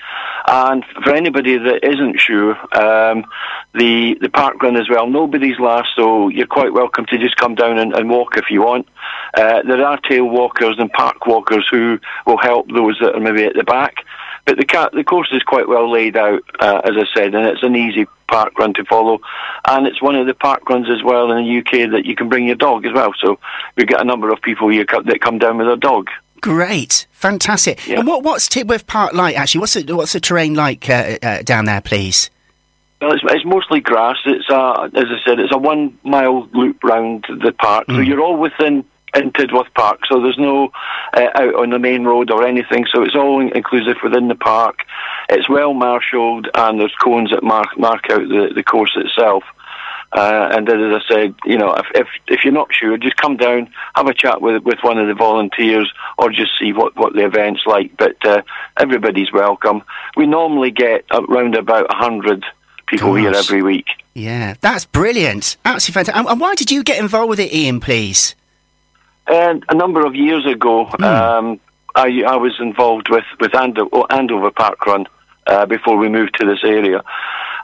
And 0.48 0.84
for 1.04 1.14
anybody 1.14 1.58
that 1.58 1.88
isn't 1.88 2.18
sure, 2.18 2.56
um, 2.76 3.24
the 3.72 4.18
the 4.20 4.28
park 4.28 4.60
run 4.60 4.76
as 4.76 4.90
well. 4.90 5.06
Nobody's 5.06 5.60
last, 5.60 5.90
so 5.94 6.28
you're 6.28 6.48
quite 6.48 6.72
welcome 6.72 7.06
to 7.06 7.18
just 7.18 7.36
come 7.36 7.54
down 7.54 7.78
and, 7.78 7.94
and 7.94 8.10
walk 8.10 8.36
if 8.36 8.50
you 8.50 8.62
want. 8.62 8.88
Uh, 9.34 9.62
there 9.62 9.86
are 9.86 9.96
tail 10.00 10.24
walkers 10.24 10.74
and 10.80 10.90
park 10.90 11.24
walkers 11.26 11.68
who 11.70 12.00
will 12.26 12.38
help 12.38 12.66
those 12.72 12.98
that 13.00 13.14
are 13.14 13.20
maybe 13.20 13.44
at 13.44 13.54
the 13.54 13.62
back. 13.62 14.04
But 14.46 14.56
the 14.56 14.90
the 14.92 15.04
course 15.04 15.28
is 15.32 15.42
quite 15.42 15.68
well 15.68 15.90
laid 15.90 16.16
out, 16.16 16.42
uh, 16.58 16.80
as 16.84 16.92
I 16.96 17.04
said, 17.14 17.34
and 17.34 17.46
it's 17.46 17.62
an 17.62 17.76
easy 17.76 18.06
park 18.28 18.58
run 18.58 18.74
to 18.74 18.84
follow. 18.84 19.20
And 19.66 19.86
it's 19.86 20.00
one 20.00 20.16
of 20.16 20.26
the 20.26 20.34
park 20.34 20.68
runs 20.68 20.88
as 20.88 21.02
well 21.02 21.30
in 21.32 21.44
the 21.44 21.58
UK 21.58 21.90
that 21.90 22.04
you 22.04 22.14
can 22.14 22.28
bring 22.28 22.46
your 22.46 22.56
dog 22.56 22.86
as 22.86 22.92
well. 22.92 23.12
So 23.20 23.38
we 23.76 23.84
get 23.84 24.00
a 24.00 24.04
number 24.04 24.30
of 24.30 24.40
people 24.40 24.68
here 24.68 24.84
that 24.84 25.20
come 25.20 25.38
down 25.38 25.58
with 25.58 25.66
their 25.66 25.76
dog. 25.76 26.08
Great, 26.40 27.06
fantastic. 27.12 27.86
And 27.88 28.06
what 28.06 28.22
what's 28.22 28.48
Tidworth 28.48 28.86
Park 28.86 29.12
like? 29.12 29.36
Actually, 29.36 29.60
what's 29.60 29.74
the 29.74 29.94
what's 29.94 30.14
the 30.14 30.20
terrain 30.20 30.54
like 30.54 30.88
uh, 30.88 31.18
uh, 31.22 31.42
down 31.42 31.66
there, 31.66 31.80
please? 31.80 32.30
Well, 33.00 33.12
it's, 33.12 33.22
it's 33.24 33.44
mostly 33.46 33.80
grass. 33.80 34.18
It's 34.26 34.48
a, 34.50 34.90
as 34.94 35.06
I 35.06 35.18
said, 35.24 35.40
it's 35.40 35.54
a 35.54 35.58
one 35.58 35.98
mile 36.02 36.46
loop 36.52 36.84
round 36.84 37.24
the 37.28 37.52
park. 37.52 37.86
So 37.88 37.98
you're 37.98 38.20
all 38.20 38.36
within 38.36 38.84
in 39.14 39.32
Tidworth 39.32 39.72
Park. 39.74 40.00
So 40.08 40.20
there's 40.20 40.38
no 40.38 40.70
uh, 41.14 41.28
out 41.34 41.54
on 41.54 41.70
the 41.70 41.78
main 41.78 42.04
road 42.04 42.30
or 42.30 42.46
anything. 42.46 42.86
So 42.92 43.02
it's 43.02 43.16
all 43.16 43.40
inclusive 43.40 43.96
within 44.02 44.28
the 44.28 44.34
park. 44.34 44.80
It's 45.28 45.48
well 45.48 45.74
marshalled, 45.74 46.48
and 46.54 46.80
there's 46.80 46.94
cones 47.02 47.30
that 47.30 47.42
mark 47.42 47.78
mark 47.78 48.10
out 48.10 48.28
the, 48.28 48.52
the 48.54 48.62
course 48.62 48.96
itself. 48.96 49.44
Uh, 50.12 50.48
and 50.52 50.68
as 50.68 51.02
I 51.02 51.12
said, 51.12 51.34
you 51.44 51.56
know, 51.56 51.72
if, 51.72 51.86
if 51.94 52.08
if 52.26 52.44
you're 52.44 52.52
not 52.52 52.74
sure, 52.74 52.96
just 52.98 53.16
come 53.16 53.36
down, 53.36 53.72
have 53.94 54.08
a 54.08 54.14
chat 54.14 54.40
with 54.40 54.62
with 54.64 54.78
one 54.82 54.98
of 54.98 55.06
the 55.06 55.14
volunteers, 55.14 55.92
or 56.18 56.30
just 56.30 56.58
see 56.58 56.72
what 56.72 56.96
what 56.96 57.14
the 57.14 57.24
event's 57.24 57.62
like. 57.64 57.96
But 57.96 58.16
uh, 58.26 58.42
everybody's 58.76 59.32
welcome. 59.32 59.82
We 60.16 60.26
normally 60.26 60.72
get 60.72 61.04
around 61.12 61.54
about 61.54 61.92
a 61.92 61.96
hundred 61.96 62.44
people 62.86 63.14
here 63.14 63.32
every 63.32 63.62
week. 63.62 63.86
Yeah, 64.14 64.54
that's 64.60 64.84
brilliant. 64.84 65.56
Absolutely 65.64 65.94
fantastic. 65.94 66.16
And, 66.16 66.28
and 66.28 66.40
why 66.40 66.56
did 66.56 66.72
you 66.72 66.82
get 66.82 66.98
involved 66.98 67.30
with 67.30 67.40
it, 67.40 67.52
Ian? 67.52 67.78
Please. 67.78 68.34
And 69.30 69.64
a 69.68 69.76
number 69.76 70.04
of 70.04 70.16
years 70.16 70.44
ago, 70.44 70.86
um, 70.86 71.60
I, 71.94 72.22
I 72.26 72.36
was 72.36 72.56
involved 72.58 73.08
with 73.10 73.24
with 73.38 73.52
Ando- 73.52 73.88
oh, 73.92 74.04
Andover 74.10 74.50
Park 74.50 74.84
Run 74.86 75.06
uh, 75.46 75.66
before 75.66 75.96
we 75.96 76.08
moved 76.08 76.36
to 76.40 76.46
this 76.46 76.64
area, 76.64 77.02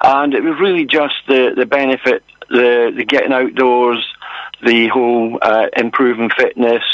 and 0.00 0.32
it 0.32 0.44
was 0.44 0.60
really 0.60 0.84
just 0.84 1.14
the 1.26 1.54
the 1.56 1.66
benefit, 1.66 2.22
the 2.50 2.92
the 2.96 3.04
getting 3.04 3.32
outdoors, 3.32 4.06
the 4.64 4.86
whole 4.86 5.40
uh, 5.42 5.66
improving 5.76 6.30
fitness, 6.30 6.84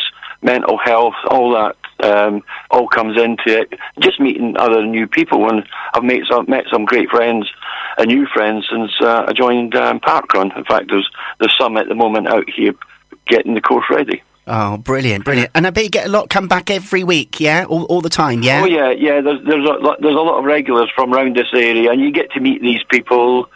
mental 0.40 0.78
health, 0.78 1.16
all 1.28 1.52
that. 1.52 1.76
Um, 2.02 2.42
all 2.68 2.88
comes 2.88 3.16
into 3.16 3.60
it. 3.60 3.78
Just 4.00 4.18
meeting 4.18 4.56
other 4.56 4.84
new 4.84 5.06
people, 5.06 5.48
and 5.48 5.64
I've 5.94 6.02
made 6.02 6.22
some 6.28 6.46
met 6.48 6.64
some 6.72 6.86
great 6.86 7.10
friends, 7.10 7.46
and 7.98 8.08
new 8.08 8.26
friends 8.26 8.66
since 8.68 8.90
uh, 9.02 9.26
I 9.28 9.32
joined 9.34 9.76
um, 9.76 10.00
Parkrun. 10.00 10.56
In 10.56 10.64
fact, 10.64 10.90
there's 10.90 11.08
there's 11.38 11.56
some 11.56 11.76
at 11.76 11.88
the 11.88 11.94
moment 11.94 12.26
out 12.26 12.48
here 12.50 12.72
getting 13.26 13.54
the 13.54 13.60
course 13.60 13.84
ready. 13.88 14.22
Oh, 14.46 14.76
brilliant, 14.76 15.24
brilliant. 15.24 15.52
And 15.54 15.66
I 15.66 15.70
bet 15.70 15.84
you 15.84 15.90
get 15.90 16.06
a 16.06 16.10
lot 16.10 16.28
come 16.28 16.48
back 16.48 16.68
every 16.70 17.04
week, 17.04 17.38
yeah, 17.38 17.64
all, 17.64 17.84
all 17.84 18.00
the 18.00 18.08
time, 18.10 18.42
yeah. 18.42 18.62
Oh 18.62 18.66
yeah, 18.66 18.90
yeah. 18.90 19.20
There's 19.20 19.40
there's 19.44 19.64
a 19.64 19.72
lot, 19.72 20.00
there's 20.00 20.14
a 20.14 20.18
lot 20.20 20.38
of 20.38 20.44
regulars 20.44 20.90
from 20.94 21.14
around 21.14 21.36
this 21.36 21.46
area, 21.54 21.90
and 21.92 22.00
you 22.00 22.10
get 22.10 22.32
to 22.32 22.40
meet 22.40 22.60
these 22.60 22.82
people, 22.90 23.48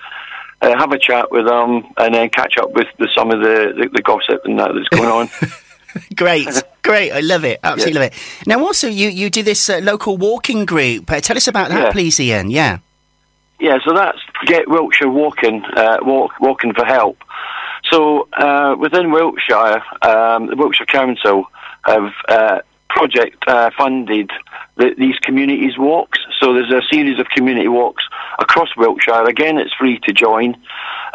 uh, 0.62 0.78
have 0.78 0.92
a 0.92 0.98
chat 0.98 1.32
with 1.32 1.46
them, 1.46 1.82
and 1.98 2.14
then 2.14 2.28
catch 2.30 2.56
up 2.56 2.70
with, 2.72 2.86
with 3.00 3.10
some 3.16 3.32
of 3.32 3.40
the, 3.40 3.72
the, 3.76 3.88
the 3.94 4.02
gossip 4.02 4.42
and 4.44 4.58
that 4.60 4.70
that's 4.74 4.88
going 4.90 5.08
on. 5.10 5.28
great, 6.14 6.48
great. 6.82 7.10
I 7.10 7.20
love 7.20 7.44
it. 7.44 7.58
Absolutely 7.64 8.00
love 8.00 8.12
it. 8.12 8.46
Now, 8.46 8.60
also, 8.60 8.86
you 8.86 9.08
you 9.08 9.28
do 9.28 9.42
this 9.42 9.68
uh, 9.68 9.78
local 9.82 10.16
walking 10.16 10.66
group. 10.66 11.10
Uh, 11.10 11.20
tell 11.20 11.36
us 11.36 11.48
about 11.48 11.70
that, 11.70 11.82
Yeah. 11.86 11.90
please, 11.90 12.20
Ian. 12.20 12.50
Yeah. 12.50 12.78
Yeah, 13.58 13.78
so 13.84 13.94
that's 13.94 14.18
Get 14.44 14.68
Wiltshire 14.68 15.08
Walking, 15.10 15.64
uh, 15.76 15.96
walk, 16.02 16.32
Walking 16.40 16.74
for 16.74 16.84
Health. 16.84 17.16
So 17.90 18.28
uh, 18.32 18.76
within 18.78 19.12
Wiltshire, 19.12 19.82
um, 20.02 20.46
the 20.46 20.56
Wiltshire 20.56 20.86
Council 20.86 21.44
have 21.84 22.12
uh, 22.28 22.58
project 22.88 23.36
uh, 23.46 23.70
funded 23.76 24.30
the, 24.76 24.94
these 24.98 25.18
communities 25.20 25.78
walks. 25.78 26.18
So 26.40 26.52
there's 26.54 26.72
a 26.72 26.82
series 26.90 27.18
of 27.20 27.26
community 27.28 27.68
walks 27.68 28.04
across 28.38 28.68
Wiltshire. 28.76 29.24
Again, 29.24 29.58
it's 29.58 29.72
free 29.74 29.98
to 30.04 30.12
join. 30.12 30.56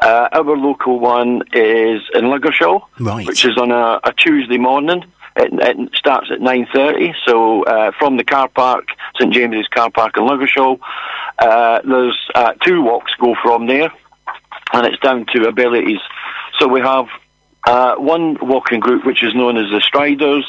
Uh, 0.01 0.29
our 0.31 0.57
local 0.57 0.99
one 0.99 1.41
is 1.53 2.01
in 2.13 2.25
Ludgershall, 2.25 2.81
Right. 2.99 3.25
which 3.27 3.45
is 3.45 3.57
on 3.57 3.71
a, 3.71 3.99
a 4.03 4.13
Tuesday 4.13 4.57
morning. 4.57 5.03
It, 5.35 5.49
it 5.53 5.89
starts 5.95 6.27
at 6.31 6.39
9.30, 6.39 7.13
so 7.25 7.63
uh, 7.63 7.91
from 7.97 8.17
the 8.17 8.23
car 8.23 8.49
park, 8.49 8.85
St 9.17 9.33
James's 9.33 9.67
car 9.69 9.89
park 9.89 10.17
in 10.17 10.23
Ludgershall, 10.23 10.77
uh, 11.39 11.79
there's 11.85 12.19
uh, 12.35 12.53
two 12.65 12.81
walks 12.81 13.13
go 13.19 13.33
from 13.41 13.67
there, 13.67 13.93
and 14.73 14.85
it's 14.87 14.99
down 14.99 15.25
to 15.33 15.47
abilities. 15.47 15.99
So 16.61 16.67
we 16.67 16.81
have 16.81 17.07
uh, 17.63 17.95
one 17.95 18.37
walking 18.39 18.81
group 18.81 19.03
which 19.03 19.23
is 19.23 19.33
known 19.33 19.57
as 19.57 19.71
the 19.71 19.81
Striders. 19.81 20.45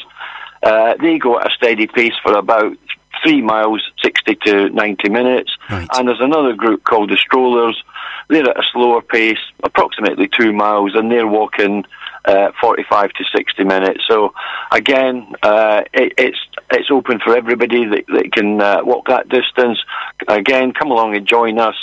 Uh, 0.61 0.93
they 1.01 1.17
go 1.17 1.39
at 1.39 1.47
a 1.47 1.55
steady 1.55 1.87
pace 1.87 2.13
for 2.21 2.37
about 2.37 2.77
three 3.23 3.41
miles, 3.41 3.81
60 4.03 4.35
to 4.45 4.69
90 4.69 5.09
minutes. 5.09 5.57
And 5.97 6.07
there's 6.07 6.21
another 6.21 6.53
group 6.53 6.83
called 6.83 7.09
the 7.09 7.17
Strollers. 7.17 7.83
They're 8.29 8.47
at 8.47 8.59
a 8.59 8.63
slower 8.71 9.01
pace, 9.01 9.39
approximately 9.63 10.27
two 10.27 10.53
miles, 10.53 10.93
and 10.93 11.11
they're 11.11 11.25
walking 11.25 11.83
uh, 12.25 12.51
45 12.61 13.11
to 13.13 13.23
60 13.35 13.63
minutes. 13.63 14.03
So 14.07 14.35
again, 14.71 15.33
uh, 15.41 15.81
it, 15.93 16.13
it's 16.19 16.37
it's 16.69 16.91
open 16.91 17.21
for 17.21 17.35
everybody 17.35 17.85
that, 17.85 18.05
that 18.07 18.31
can 18.31 18.61
uh, 18.61 18.81
walk 18.83 19.07
that 19.07 19.29
distance. 19.29 19.79
Again, 20.27 20.73
come 20.73 20.91
along 20.91 21.15
and 21.15 21.27
join 21.27 21.57
us. 21.57 21.75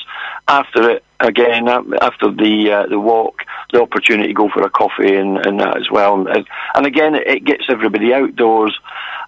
After 0.47 0.89
it, 0.89 1.05
again, 1.21 1.69
um, 1.69 1.95
after 2.01 2.31
the 2.31 2.73
uh, 2.73 2.87
the 2.87 2.99
walk, 2.99 3.43
the 3.73 3.81
opportunity 3.81 4.29
to 4.29 4.35
go 4.35 4.49
for 4.49 4.63
a 4.63 4.71
coffee 4.71 5.15
and, 5.15 5.45
and 5.47 5.61
that 5.61 5.77
as 5.77 5.91
well. 5.91 6.27
And, 6.29 6.47
and 6.75 6.87
again, 6.87 7.15
it, 7.15 7.45
gets 7.45 7.65
everybody 7.69 8.13
outdoors 8.13 8.79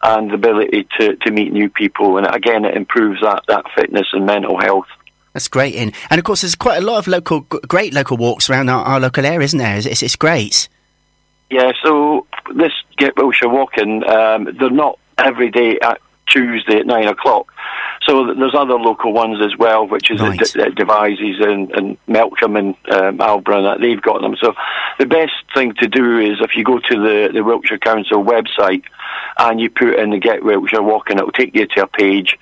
and 0.03 0.31
the 0.31 0.35
ability 0.35 0.87
to, 0.99 1.17
to 1.17 1.31
meet 1.31 1.53
new 1.53 1.69
people. 1.69 2.19
And 2.19 2.27
again, 2.35 2.65
it 2.65 2.77
improves 2.77 3.21
that, 3.21 3.45
that 3.49 3.65
fitness 3.75 4.09
and 4.13 4.27
mental 4.27 4.59
health. 4.59 4.87
That's 5.33 5.49
great, 5.49 5.75
Ian. 5.75 5.93
And 6.11 6.19
of 6.19 6.25
course, 6.25 6.43
there's 6.43 6.55
quite 6.55 6.83
a 6.83 6.85
lot 6.85 6.99
of 6.99 7.07
local, 7.07 7.41
great 7.41 7.95
local 7.95 8.17
walks 8.17 8.51
around 8.51 8.69
our, 8.69 8.85
our 8.85 9.01
local 9.01 9.25
area, 9.25 9.45
isn't 9.45 9.59
there? 9.59 9.77
It's, 9.77 10.03
it's, 10.03 10.17
great. 10.17 10.69
Yeah, 11.51 11.73
so 11.83 12.27
this 12.55 12.73
Get 12.99 13.17
Wiltshire 13.17 13.49
Walking, 13.49 14.05
um, 14.09 14.49
they're 14.59 14.71
not 14.71 14.99
every 15.19 15.51
day 15.51 15.79
at 15.81 16.01
Tuesday 16.27 16.79
at 16.79 16.87
nine 16.87 17.09
o'clock. 17.09 17.53
So 18.07 18.35
there's 18.35 18.55
other 18.55 18.75
local 18.75 19.13
ones 19.13 19.41
as 19.45 19.57
well, 19.57 19.87
which 19.87 20.11
is 20.11 20.21
Right. 20.21 20.41
at 20.57 20.75
Devizes 20.75 21.41
and, 21.41 21.71
and 21.71 21.97
Melksham 22.09 22.59
and 22.59 22.75
um, 22.93 23.21
Albury, 23.21 23.59
and 23.59 23.67
that 23.67 23.81
they've 23.81 24.01
got 24.03 24.23
them. 24.23 24.35
So 24.41 24.55
the 24.99 25.07
best 25.07 25.33
thing 25.55 25.75
to 25.75 25.87
do 25.87 26.19
is 26.19 26.39
if 26.41 26.57
you 26.57 26.65
go 26.65 26.79
to 26.81 26.95
the, 26.97 27.31
the 27.33 27.45
Wiltshire 27.45 27.79
Council 27.79 28.25
website 28.25 28.83
and 29.39 29.61
you 29.61 29.71
put 29.71 29.95
in 29.99 30.11
the 30.11 30.19
Get 30.19 30.43
Wiltshire 30.43 30.83
Walking, 30.83 31.19
it'll 31.19 31.31
take 31.31 31.55
you 31.55 31.67
to 31.77 31.83
a 31.85 31.87
page. 31.87 32.37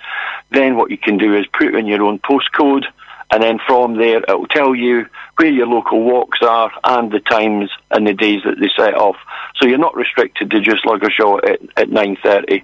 Then 0.51 0.77
what 0.77 0.91
you 0.91 0.99
can 0.99 1.19
do 1.19 1.37
is 1.37 1.47
put 1.47 1.75
in 1.75 1.87
your 1.87 2.03
own 2.05 2.21
postcode, 2.21 2.85
and 3.31 3.43
then 3.43 3.59
from 3.67 3.97
there 3.99 4.19
it'll 4.23 4.47
tell 4.47 4.75
you 4.75 5.07
where 5.37 5.49
your 5.51 5.67
local 5.67 6.03
walks 6.03 6.39
are 6.43 6.73
and 6.85 7.13
the 7.13 7.21
times 7.21 7.71
and 7.91 8.07
the 8.07 8.15
days 8.15 8.43
that 8.45 8.59
they 8.59 8.71
set 8.77 8.95
off. 8.95 9.17
So 9.57 9.67
you're 9.69 9.79
not 9.79 9.95
restricted 9.95 10.51
to 10.51 10.61
just 10.61 10.83
show 11.17 11.39
at, 11.39 11.61
at 11.77 11.91
9.30. 11.91 12.63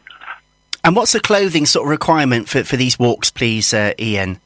And 0.86 0.94
what's 0.94 1.10
the 1.10 1.18
clothing 1.20 1.66
sort 1.66 1.86
of 1.86 1.90
requirement 1.90 2.48
for, 2.48 2.62
for 2.62 2.76
these 2.76 2.96
walks, 2.96 3.28
please, 3.28 3.74
uh, 3.74 3.92
Ian? 3.98 4.38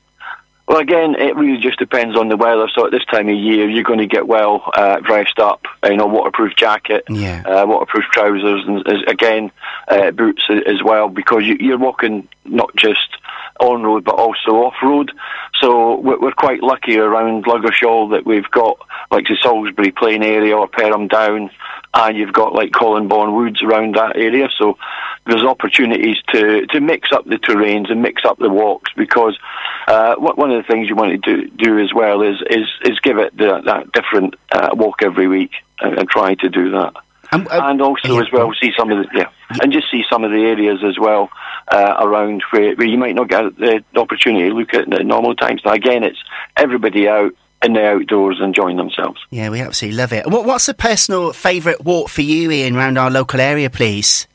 Well, 0.67 0.79
again, 0.79 1.15
it 1.19 1.37
really 1.37 1.61
just 1.61 1.79
depends 1.79 2.17
on 2.17 2.31
the 2.31 2.37
weather. 2.39 2.67
So 2.75 2.87
at 2.87 2.93
this 2.93 3.05
time 3.05 3.29
of 3.29 3.35
year, 3.37 3.69
you're 3.69 3.83
going 3.85 3.99
to 3.99 4.07
get 4.07 4.27
well 4.27 4.63
uh, 4.73 5.01
dressed 5.01 5.39
up. 5.39 5.67
You 5.85 5.97
know, 5.99 6.07
waterproof 6.07 6.57
jacket, 6.57 7.05
Yeah. 7.11 7.43
uh, 7.45 7.67
waterproof 7.67 8.05
trousers, 8.11 8.65
and 8.67 8.87
again, 9.07 9.51
uh, 9.89 10.13
boots 10.13 10.43
as 10.49 10.83
well, 10.83 11.11
because 11.11 11.45
you, 11.45 11.59
you're 11.61 11.77
walking 11.77 12.27
not 12.47 12.75
just 12.75 13.20
on 13.61 13.83
road 13.83 14.05
but 14.05 14.15
also 14.15 14.65
off 14.65 14.75
road. 14.83 15.13
So 15.61 15.99
we're, 16.01 16.33
quite 16.33 16.63
lucky 16.63 16.97
around 16.97 17.45
Ludgershall 17.45 18.13
that 18.13 18.25
we've 18.25 18.51
got 18.51 18.79
like 19.11 19.27
the 19.27 19.37
Salisbury 19.43 19.91
Plain 19.91 20.23
area 20.23 20.57
or 20.57 20.69
Perham 20.69 21.09
Down, 21.09 21.51
and 21.93 22.17
you've 22.17 22.33
got 22.33 22.55
like 22.55 22.71
Collingbourne 22.71 23.35
Woods 23.35 23.63
around 23.63 23.97
that 23.97 24.17
area. 24.17 24.49
So 24.57 24.79
there's 25.27 25.43
opportunities 25.43 26.17
to, 26.33 26.67
to 26.67 26.81
mix 26.81 27.13
up 27.13 27.27
the 27.27 27.37
terrains 27.37 27.91
and 27.91 28.01
mix 28.01 28.25
up 28.25 28.39
the 28.39 28.49
walks 28.49 28.91
because 28.97 29.39
uh, 29.87 30.15
one 30.17 30.51
of 30.51 30.65
the 30.65 30.73
things 30.73 30.89
you 30.89 30.97
want 30.97 31.23
to 31.23 31.37
do, 31.37 31.51
do 31.51 31.79
as 31.79 31.93
well 31.93 32.23
is 32.23 32.37
is, 32.49 32.67
is 32.85 33.01
give 33.01 33.19
it 33.19 33.37
the, 33.37 33.61
that 33.65 33.93
different 33.93 34.37
uh, 34.53 34.71
walk 34.73 35.03
every 35.03 35.29
week 35.29 35.53
and, 35.81 35.99
and 35.99 36.09
try 36.09 36.35
to 36.37 36.49
do 36.49 36.71
that. 36.71 36.95
Uh, 37.33 37.45
and 37.51 37.81
also 37.81 38.19
as 38.19 38.31
well 38.33 38.53
see 38.61 38.73
some 38.77 38.91
of 38.91 38.99
the 38.99 39.09
yeah, 39.15 39.31
and 39.63 39.73
just 39.73 39.91
see 39.91 40.05
some 40.11 40.25
of 40.25 40.31
the 40.31 40.39
areas 40.39 40.81
as 40.85 40.99
well 40.99 41.31
uh, 41.69 41.95
around 41.99 42.43
where, 42.51 42.75
where 42.75 42.87
you 42.87 42.99
might 42.99 43.15
not 43.15 43.29
get 43.29 43.57
the 43.57 43.83
opportunity 43.97 44.49
to 44.49 44.55
look 44.55 44.75
at 44.75 44.93
at 44.93 45.07
normal 45.07 45.35
times. 45.35 45.63
Now 45.65 45.73
again, 45.73 46.05
it's 46.05 46.23
everybody 46.57 47.09
out 47.09 47.33
in 47.63 47.75
the 47.75 47.85
outdoors 47.85 48.41
enjoying 48.43 48.77
themselves. 48.77 49.21
Yeah, 49.31 49.51
we 49.51 49.61
absolutely 49.61 49.99
love 49.99 50.13
it. 50.13 50.27
What, 50.27 50.47
what's 50.47 50.69
a 50.69 50.75
personal 50.75 51.33
favourite 51.33 51.85
walk 51.85 52.09
for 52.09 52.23
you, 52.23 52.51
Ian, 52.51 52.75
around 52.75 52.97
our 52.97 53.11
local 53.11 53.41
area, 53.41 53.69
please? 53.69 54.27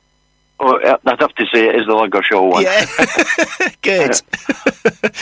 Uh, 0.59 0.97
I'd 1.05 1.19
have 1.19 1.35
to 1.35 1.45
say 1.53 1.67
it 1.67 1.75
is 1.75 1.85
the 1.85 1.93
Ludgershall 1.93 2.49
one. 2.49 2.63
Yeah. 2.63 2.85
Good. 3.81 4.21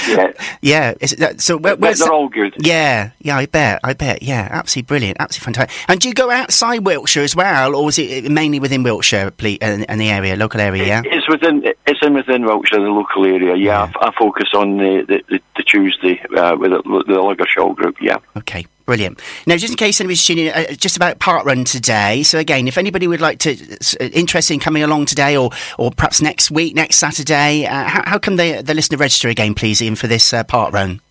yeah. 0.07 0.31
Yeah. 0.61 0.93
That, 1.17 1.41
so 1.41 1.57
where, 1.57 1.75
where's 1.75 1.99
they're 1.99 2.07
that- 2.07 2.13
all 2.13 2.29
good. 2.29 2.53
Yeah, 2.59 3.11
yeah, 3.19 3.37
I 3.37 3.45
bet, 3.47 3.79
I 3.83 3.93
bet. 3.93 4.21
Yeah, 4.23 4.47
absolutely 4.51 4.87
brilliant, 4.87 5.17
absolutely 5.19 5.53
fantastic. 5.53 5.89
And 5.89 5.99
do 5.99 6.07
you 6.07 6.13
go 6.13 6.29
outside 6.29 6.85
Wiltshire 6.85 7.23
as 7.23 7.35
well, 7.35 7.75
or 7.75 7.89
is 7.89 7.97
it 7.99 8.29
mainly 8.31 8.59
within 8.59 8.83
Wiltshire, 8.83 9.31
please, 9.31 9.57
and, 9.61 9.89
and 9.89 9.99
the 9.99 10.09
area, 10.09 10.35
local 10.35 10.61
area? 10.61 10.85
Yeah. 10.85 11.01
It's 11.05 11.27
within 11.27 11.63
it's 11.87 11.99
in 12.01 12.13
within 12.13 12.45
Wiltshire, 12.45 12.79
the 12.79 12.85
local 12.89 13.25
area. 13.25 13.55
Yeah, 13.55 13.91
I, 13.99 14.07
I 14.07 14.11
focus 14.17 14.49
on 14.53 14.77
the 14.77 15.03
the, 15.07 15.23
the, 15.29 15.39
the 15.57 15.63
Tuesday 15.63 16.21
uh, 16.37 16.55
with 16.57 16.71
the, 16.71 16.81
the 16.83 17.13
Ludgershall 17.15 17.75
group. 17.75 17.97
Yeah. 18.01 18.17
Okay, 18.37 18.65
brilliant. 18.85 19.21
Now, 19.45 19.57
just 19.57 19.71
in 19.71 19.77
case 19.77 19.99
anybody's 19.99 20.25
tuning 20.25 20.47
in, 20.47 20.53
uh, 20.53 20.73
just 20.73 20.95
about 20.95 21.19
Park 21.19 21.45
Run 21.45 21.63
today. 21.63 22.23
So 22.23 22.39
again, 22.39 22.67
if 22.67 22.77
anybody 22.77 23.07
would 23.07 23.21
like 23.21 23.39
to, 23.39 23.51
uh, 23.51 24.05
interested 24.05 24.53
in 24.53 24.59
coming 24.59 24.83
along 24.83 25.05
today, 25.05 25.35
or 25.37 25.51
or 25.77 25.91
perhaps 25.91 26.21
next 26.21 26.51
week, 26.51 26.75
next 26.75 26.97
Saturday, 26.97 27.65
uh, 27.65 27.83
how, 27.85 28.03
how 28.05 28.17
can 28.17 28.35
they 28.35 28.61
they 28.61 28.73
listen 28.73 28.97
to 28.97 29.01
register 29.01 29.29
again, 29.29 29.53
please, 29.53 29.81
Ian, 29.81 29.95
for 29.95 30.07
this 30.07 30.33
uh, 30.33 30.43
Run? 30.51 31.01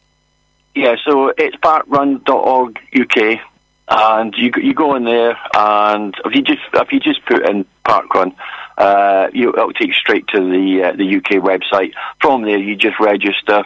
Yeah, 0.74 0.97
so 1.05 1.32
it's 1.36 1.57
parkrun.org 1.57 2.78
UK, 2.99 3.40
and 3.89 4.35
you 4.36 4.51
you 4.57 4.74
go 4.74 4.94
in 4.94 5.05
there, 5.05 5.39
and 5.55 6.15
if 6.24 6.35
you 6.35 6.43
just 6.43 6.62
if 6.73 6.93
you 6.93 7.01
just 7.01 7.24
put 7.27 7.47
in 7.49 7.66
parkrun, 7.85 8.35
uh, 8.78 9.28
you 9.32 9.51
it'll 9.51 9.73
take 9.73 9.89
you 9.89 9.94
straight 9.94 10.27
to 10.28 10.39
the 10.39 10.85
uh, 10.85 10.93
the 10.97 11.16
UK 11.16 11.43
website. 11.43 11.93
From 12.20 12.43
there, 12.43 12.59
you 12.59 12.77
just 12.77 12.99
register. 13.01 13.65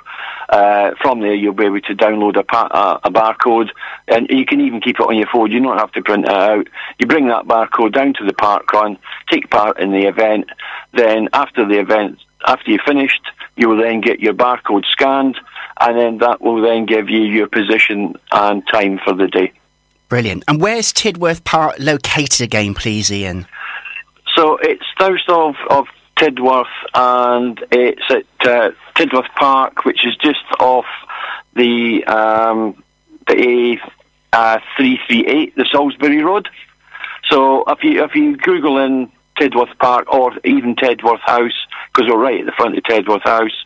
Uh, 0.49 0.93
from 1.01 1.21
there, 1.21 1.35
you'll 1.35 1.53
be 1.53 1.65
able 1.65 1.81
to 1.81 1.95
download 1.95 2.37
a, 2.37 2.45
pa- 2.45 3.01
a, 3.03 3.11
barcode, 3.11 3.69
and 4.07 4.29
you 4.31 4.47
can 4.47 4.61
even 4.61 4.81
keep 4.81 5.01
it 5.01 5.07
on 5.07 5.17
your 5.17 5.27
phone. 5.27 5.51
You 5.51 5.61
don't 5.61 5.79
have 5.79 5.91
to 5.93 6.03
print 6.03 6.25
it 6.25 6.31
out. 6.31 6.69
You 7.01 7.07
bring 7.07 7.27
that 7.29 7.47
barcode 7.47 7.93
down 7.93 8.15
to 8.15 8.25
the 8.25 8.33
parkrun, 8.33 8.97
take 9.29 9.51
part 9.51 9.81
in 9.81 9.91
the 9.91 10.07
event. 10.07 10.49
Then, 10.93 11.29
after 11.33 11.67
the 11.67 11.81
event, 11.81 12.21
after 12.47 12.71
you've 12.71 12.83
finished, 12.83 13.23
you 13.57 13.69
will 13.69 13.79
then 13.79 14.01
get 14.01 14.21
your 14.21 14.35
barcode 14.35 14.85
scanned, 14.87 15.37
and 15.81 15.99
then 15.99 16.19
that 16.19 16.41
will 16.41 16.63
then 16.63 16.87
give 16.87 17.09
you 17.11 17.23
your 17.23 17.49
position 17.49 18.15
and 18.31 18.67
time 18.69 19.01
for 19.05 19.15
the 19.15 19.27
day. 19.27 19.53
Brilliant. 20.09 20.45
And 20.47 20.61
where's 20.61 20.93
Tidworth 20.93 21.43
Park 21.43 21.77
located 21.81 22.43
again, 22.43 22.75
please, 22.75 23.11
Ian? 23.11 23.49
So 24.37 24.59
it's 24.59 24.85
south 25.01 25.29
of, 25.29 25.55
of 25.71 25.87
Tidworth, 26.17 26.67
and 26.95 27.59
it's 27.73 28.03
at 28.11 28.47
uh, 28.47 28.71
Tidworth 28.95 29.29
Park, 29.35 29.85
which 29.85 30.07
is 30.07 30.15
just 30.17 30.45
off 30.61 30.87
the 31.55 32.05
um, 32.05 32.83
the 33.27 33.79
A 34.33 34.37
uh, 34.37 34.61
the 34.79 35.67
Salisbury 35.73 36.23
Road. 36.23 36.49
So 37.31 37.65
if 37.65 37.83
you 37.83 38.05
if 38.05 38.15
you 38.15 38.37
Google 38.37 38.79
in 38.79 39.11
Tidworth 39.41 39.77
Park 39.79 40.13
or 40.13 40.33
even 40.45 40.77
Tedworth 40.77 41.21
House, 41.21 41.67
because 41.93 42.11
we're 42.11 42.21
right 42.21 42.41
at 42.41 42.47
the 42.47 42.53
front 42.53 42.77
of 42.77 42.85
Tedworth 42.85 43.25
House, 43.25 43.65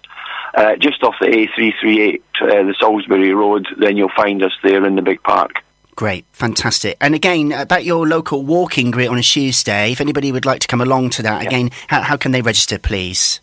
uh, 0.54 0.76
just 0.76 1.02
off 1.02 1.14
the 1.20 1.28
A 1.28 1.48
three 1.54 1.74
three 1.80 2.00
eight, 2.00 2.24
uh, 2.40 2.46
the 2.46 2.74
Salisbury 2.78 3.34
Road, 3.34 3.66
then 3.76 3.96
you'll 3.96 4.10
find 4.16 4.42
us 4.42 4.52
there 4.62 4.84
in 4.86 4.94
the 4.94 5.02
big 5.02 5.22
park. 5.22 5.62
Great, 6.00 6.24
fantastic. 6.32 6.96
And 7.02 7.14
again, 7.14 7.52
about 7.52 7.84
your 7.84 8.08
local 8.08 8.42
walking 8.42 8.90
group 8.90 9.10
on 9.10 9.18
a 9.18 9.22
Tuesday, 9.22 9.92
if 9.92 10.00
anybody 10.00 10.32
would 10.32 10.46
like 10.46 10.60
to 10.60 10.66
come 10.66 10.80
along 10.80 11.10
to 11.10 11.22
that, 11.24 11.42
again, 11.42 11.68
how, 11.88 12.00
how 12.00 12.16
can 12.16 12.32
they 12.32 12.40
register, 12.40 12.78
please? 12.78 13.38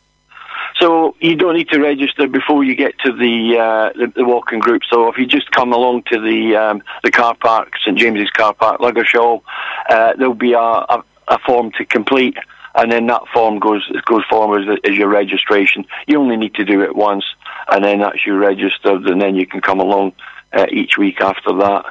So 0.80 1.16
you 1.20 1.36
don't 1.36 1.56
need 1.56 1.70
to 1.70 1.80
register 1.80 2.26
before 2.26 2.64
you 2.64 2.74
get 2.74 2.98
to 3.06 3.12
the 3.12 3.60
uh, 3.60 4.00
the, 4.00 4.12
the 4.16 4.26
walking 4.26 4.58
group. 4.58 4.82
So 4.90 5.08
if 5.08 5.20
you 5.20 5.28
just 5.28 5.52
come 5.52 5.72
along 5.72 6.06
to 6.12 6.20
the 6.20 6.56
um, 6.56 6.82
the 7.04 7.12
car 7.12 7.36
park, 7.36 7.74
St 7.86 7.96
James's 7.96 8.32
Car 8.32 8.56
Park, 8.56 8.82
Ludgershall, 8.82 9.44
uh, 9.92 10.14
there'll 10.18 10.34
be 10.34 10.54
a, 10.54 10.58
a, 10.58 11.04
a 11.28 11.38
form 11.46 11.72
to 11.74 11.86
complete, 11.86 12.38
and 12.74 12.92
then 12.92 13.06
that 13.06 13.22
form 13.32 13.60
goes 13.60 13.88
goes 14.08 14.24
forward 14.28 14.68
as, 14.68 14.80
as 14.84 14.98
your 14.98 15.10
registration. 15.10 15.86
You 16.08 16.20
only 16.20 16.38
need 16.38 16.56
to 16.56 16.66
do 16.66 16.82
it 16.82 16.96
once, 16.96 17.26
and 17.68 17.86
then 17.86 18.00
that's 18.00 18.26
you 18.26 18.36
registered, 18.36 19.06
and 19.06 19.22
then 19.22 19.36
you 19.36 19.46
can 19.46 19.62
come 19.62 19.80
along 19.80 20.14
uh, 20.54 20.66
each 20.72 20.98
week 20.98 21.22
after 21.22 21.54
that. 21.54 21.86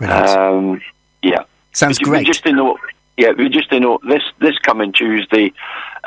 Um, 0.00 0.80
yeah, 1.22 1.44
Sounds 1.72 1.98
you- 2.00 2.06
great. 2.06 2.26
Just 2.26 2.44
to 2.44 2.52
note, 2.52 2.80
yeah, 3.16 3.32
we 3.36 3.48
just 3.48 3.70
to 3.70 3.80
note 3.80 4.02
this 4.08 4.22
this 4.38 4.58
coming 4.58 4.92
Tuesday, 4.92 5.52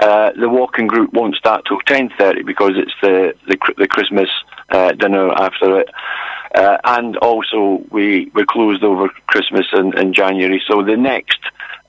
uh, 0.02 0.32
the 0.32 0.50
walking 0.50 0.88
group 0.88 1.14
won't 1.14 1.36
start 1.36 1.66
till 1.66 1.80
ten 1.82 2.10
thirty 2.18 2.44
because 2.44 2.72
it's 2.76 2.94
the 3.02 3.36
the, 3.48 3.58
the 3.78 3.88
Christmas 3.88 4.30
uh, 4.70 4.94
dinner 4.94 5.32
after 5.34 5.80
it, 5.80 5.90
uh, 6.56 6.78
and 6.86 7.18
also 7.18 7.84
we 7.92 8.32
we're 8.34 8.46
closed 8.46 8.84
over 8.84 9.10
Christmas 9.28 9.68
in, 9.74 9.98
in 9.98 10.14
January. 10.14 10.62
So 10.68 10.82
the 10.84 10.98
next 10.98 11.40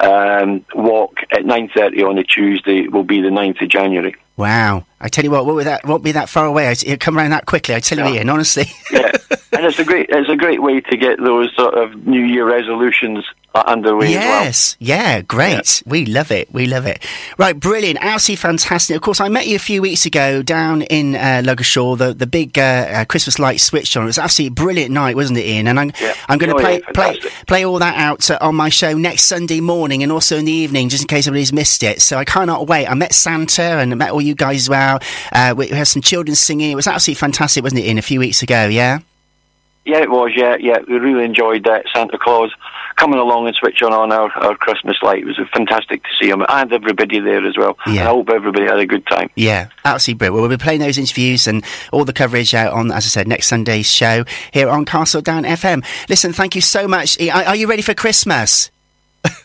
um, 0.03 0.65
walk 0.75 1.21
at 1.31 1.45
nine 1.45 1.71
thirty 1.75 2.03
on 2.03 2.19
a 2.19 2.25
Tuesday 2.25 2.89
will 2.89 3.05
be 3.05 3.21
the 3.23 3.29
9th 3.29 3.63
of 3.63 3.69
January. 3.69 4.15
Wow. 4.37 4.85
I 5.01 5.09
tell 5.09 5.25
you 5.25 5.31
what, 5.31 5.47
what 5.47 5.65
that, 5.65 5.85
won't 5.87 6.03
be 6.03 6.13
that 6.13 6.29
far 6.29 6.47
away. 6.47 6.71
It'll 6.71 6.97
come 6.97 7.17
around 7.17 7.31
that 7.31 7.47
quickly, 7.47 7.75
I 7.75 7.81
tell 7.81 7.99
you, 7.99 8.05
Yeah. 8.05 8.21
Ian, 8.21 8.29
honestly. 8.31 8.65
yeah, 8.91 9.13
and 9.53 9.65
it's 9.67 9.79
a 9.79 9.85
great 9.85 10.07
it's 10.11 10.29
a 10.29 10.37
great 10.37 10.63
way 10.63 10.81
to 10.81 10.97
get 10.97 11.19
those 11.23 11.55
sort 11.55 11.75
of 11.75 12.07
New 12.07 12.25
Year 12.25 12.45
resolutions 12.47 13.25
uh, 13.55 13.63
underway 13.67 14.07
as 14.09 14.15
well. 14.17 14.45
Yes, 14.45 14.77
yeah, 14.81 15.21
great. 15.21 15.83
We 15.87 16.07
love 16.07 16.31
it. 16.31 16.53
We 16.53 16.67
love 16.67 16.87
it. 16.87 17.05
Right, 17.39 17.59
brilliant. 17.59 17.99
Absolutely 18.01 18.41
fantastic. 18.41 18.97
Of 18.97 19.03
course, 19.03 19.21
I 19.21 19.29
met 19.29 19.47
you 19.47 19.57
a 19.57 19.61
few 19.61 19.83
weeks 19.83 20.07
ago 20.07 20.43
down 20.43 20.83
in 20.83 21.15
uh, 21.15 21.43
Ludgershall. 21.45 21.99
The 21.99 22.15
the 22.15 22.27
big 22.27 22.59
uh, 22.59 22.63
uh, 22.63 23.05
Christmas 23.05 23.39
lights 23.39 23.63
switched 23.63 23.97
on. 23.97 24.05
It 24.05 24.07
was 24.07 24.19
absolutely 24.19 24.55
brilliant 24.55 24.91
night, 24.93 25.17
wasn't 25.17 25.39
it, 25.39 25.47
Ian? 25.47 25.69
And 25.69 25.79
I'm 25.79 25.93
I'm 26.29 26.39
going 26.39 26.51
to 26.51 26.57
Oh, 26.57 26.61
play 26.61 26.81
yeah, 26.81 26.91
play 26.95 27.21
play 27.47 27.65
all 27.65 27.79
that 27.79 27.97
out 27.97 28.31
uh, 28.31 28.39
on 28.41 28.55
my 28.55 28.69
show 28.69 28.93
next 28.97 29.25
Sunday 29.25 29.61
morning 29.61 30.03
and 30.03 30.11
also 30.13 30.37
in 30.37 30.45
the 30.45 30.53
evening, 30.53 30.89
just 30.89 31.03
in 31.03 31.09
case 31.09 31.27
anybody's 31.27 31.53
missed 31.53 31.83
it. 31.83 32.01
So 32.03 32.17
I 32.19 32.25
cannot 32.25 32.67
wait. 32.67 32.87
I 32.87 32.95
met 32.95 33.13
Santa 33.13 33.63
and 33.63 33.93
I 33.93 33.95
met 33.97 34.11
all 34.11 34.21
you 34.23 34.35
guys 34.35 34.63
as 34.63 34.69
well. 34.71 34.99
Uh, 35.33 35.55
we 35.57 35.67
we 35.67 35.77
had 35.77 35.87
some 35.89 36.03
children 36.03 36.35
singing. 36.35 36.71
It 36.71 36.75
was 36.77 36.87
absolutely 36.87 37.21
fantastic, 37.21 37.63
wasn't 37.63 37.81
it, 37.81 37.87
Ian? 37.87 37.99
A 37.99 38.03
few 38.03 38.19
weeks 38.21 38.43
ago, 38.43 38.67
yeah. 38.67 38.99
Yeah, 39.85 39.99
it 39.99 40.11
was. 40.11 40.31
Yeah, 40.37 40.57
yeah. 40.61 40.79
We 40.87 40.99
really 40.99 41.25
enjoyed 41.25 41.65
that. 41.65 41.87
Santa 41.93 42.17
Claus 42.17 42.53
coming 43.03 43.19
along 43.19 43.49
and 43.49 43.57
switching 43.57 43.89
on 43.89 44.13
our, 44.13 44.31
our 44.39 44.55
Christmas 44.55 44.97
light. 45.03 45.23
It 45.23 45.25
was 45.25 45.41
fantastic 45.53 46.05
to 46.05 46.09
see 46.21 46.31
him 46.31 46.45
and 46.49 46.73
everybody 46.73 47.19
there 47.19 47.45
as 47.45 47.57
well. 47.59 47.77
Yeah. 47.85 47.93
And 47.93 48.01
I 48.01 48.13
hope 48.13 48.31
everybody 48.31 48.65
had 48.65 48.79
a 48.79 48.87
good 48.87 49.05
time. 49.09 49.29
Yeah, 49.35 49.71
absolutely 49.85 50.19
brilliant. 50.19 50.35
Well, 50.35 50.49
we'll 50.49 50.57
be 50.57 50.63
playing 50.63 50.81
those 50.81 50.99
interviews 50.99 51.49
and 51.49 51.65
all 51.91 52.05
the 52.05 52.13
coverage 52.13 52.55
out 52.55 52.73
on, 52.73 52.93
as 52.93 53.05
I 53.05 53.09
said, 53.09 53.27
next 53.27 53.49
Sunday's 53.49 53.91
show 53.91 54.25
here 54.53 54.69
on 54.69 54.85
Castledown 54.85 55.45
FM. 55.45 55.85
Listen, 56.09 56.33
thank 56.33 56.55
you 56.55 56.61
so 56.61 56.87
much. 56.87 57.21
Are, 57.21 57.43
are 57.43 57.57
you 57.57 57.67
ready 57.67 57.83
for 57.83 57.93
Christmas? 57.93 58.71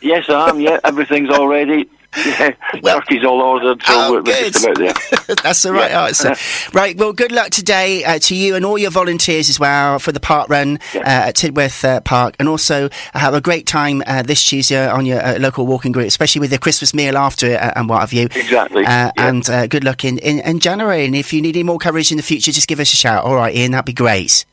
Yes, 0.01 0.29
I 0.29 0.49
am. 0.49 0.59
Yeah, 0.59 0.79
everything's 0.83 1.29
all 1.31 1.47
ready. 1.47 1.89
Yeah, 2.25 2.51
turkey's 2.81 3.23
all 3.23 3.41
ordered, 3.41 3.81
so 3.83 3.93
Oh, 3.93 4.13
we're, 4.13 4.23
just 4.23 4.63
about 4.63 4.77
there. 4.77 5.35
That's 5.43 5.61
the 5.61 5.71
right 5.71 5.91
answer. 5.91 6.33
Right, 6.73 6.97
well, 6.97 7.13
good 7.13 7.31
luck 7.31 7.51
today 7.51 8.03
uh, 8.03 8.17
to 8.19 8.35
you 8.35 8.55
and 8.55 8.65
all 8.65 8.77
your 8.77 8.89
volunteers 8.91 9.49
as 9.49 9.59
well 9.59 9.99
for 9.99 10.11
the 10.11 10.19
park 10.19 10.49
run 10.49 10.79
uh, 10.95 11.01
at 11.05 11.35
Tidworth 11.35 11.83
uh, 11.83 12.01
Park. 12.01 12.35
And 12.39 12.47
also 12.49 12.89
have 13.13 13.33
a 13.35 13.41
great 13.41 13.67
time 13.67 14.01
uh, 14.07 14.23
this 14.23 14.43
Tuesday 14.43 14.87
on 14.89 15.05
your 15.05 15.21
uh, 15.23 15.37
local 15.37 15.67
walking 15.67 15.91
group, 15.91 16.07
especially 16.07 16.39
with 16.39 16.49
the 16.49 16.57
Christmas 16.57 16.93
meal 16.93 17.17
after 17.17 17.47
it 17.51 17.61
uh, 17.61 17.73
and 17.75 17.87
what 17.87 17.99
have 18.01 18.13
you. 18.13 18.25
Exactly. 18.25 18.83
Uh, 18.85 19.11
And 19.17 19.47
uh, 19.49 19.67
good 19.67 19.83
luck 19.83 20.03
in, 20.03 20.17
in, 20.17 20.39
in 20.39 20.59
January. 20.59 21.05
And 21.05 21.15
if 21.15 21.31
you 21.33 21.41
need 21.41 21.55
any 21.55 21.63
more 21.63 21.77
coverage 21.77 22.09
in 22.09 22.17
the 22.17 22.23
future, 22.23 22.51
just 22.51 22.67
give 22.67 22.79
us 22.79 22.91
a 22.93 22.95
shout. 22.95 23.25
All 23.25 23.35
right, 23.35 23.55
Ian, 23.55 23.71
that'd 23.73 23.85
be 23.85 23.93
great. 23.93 24.45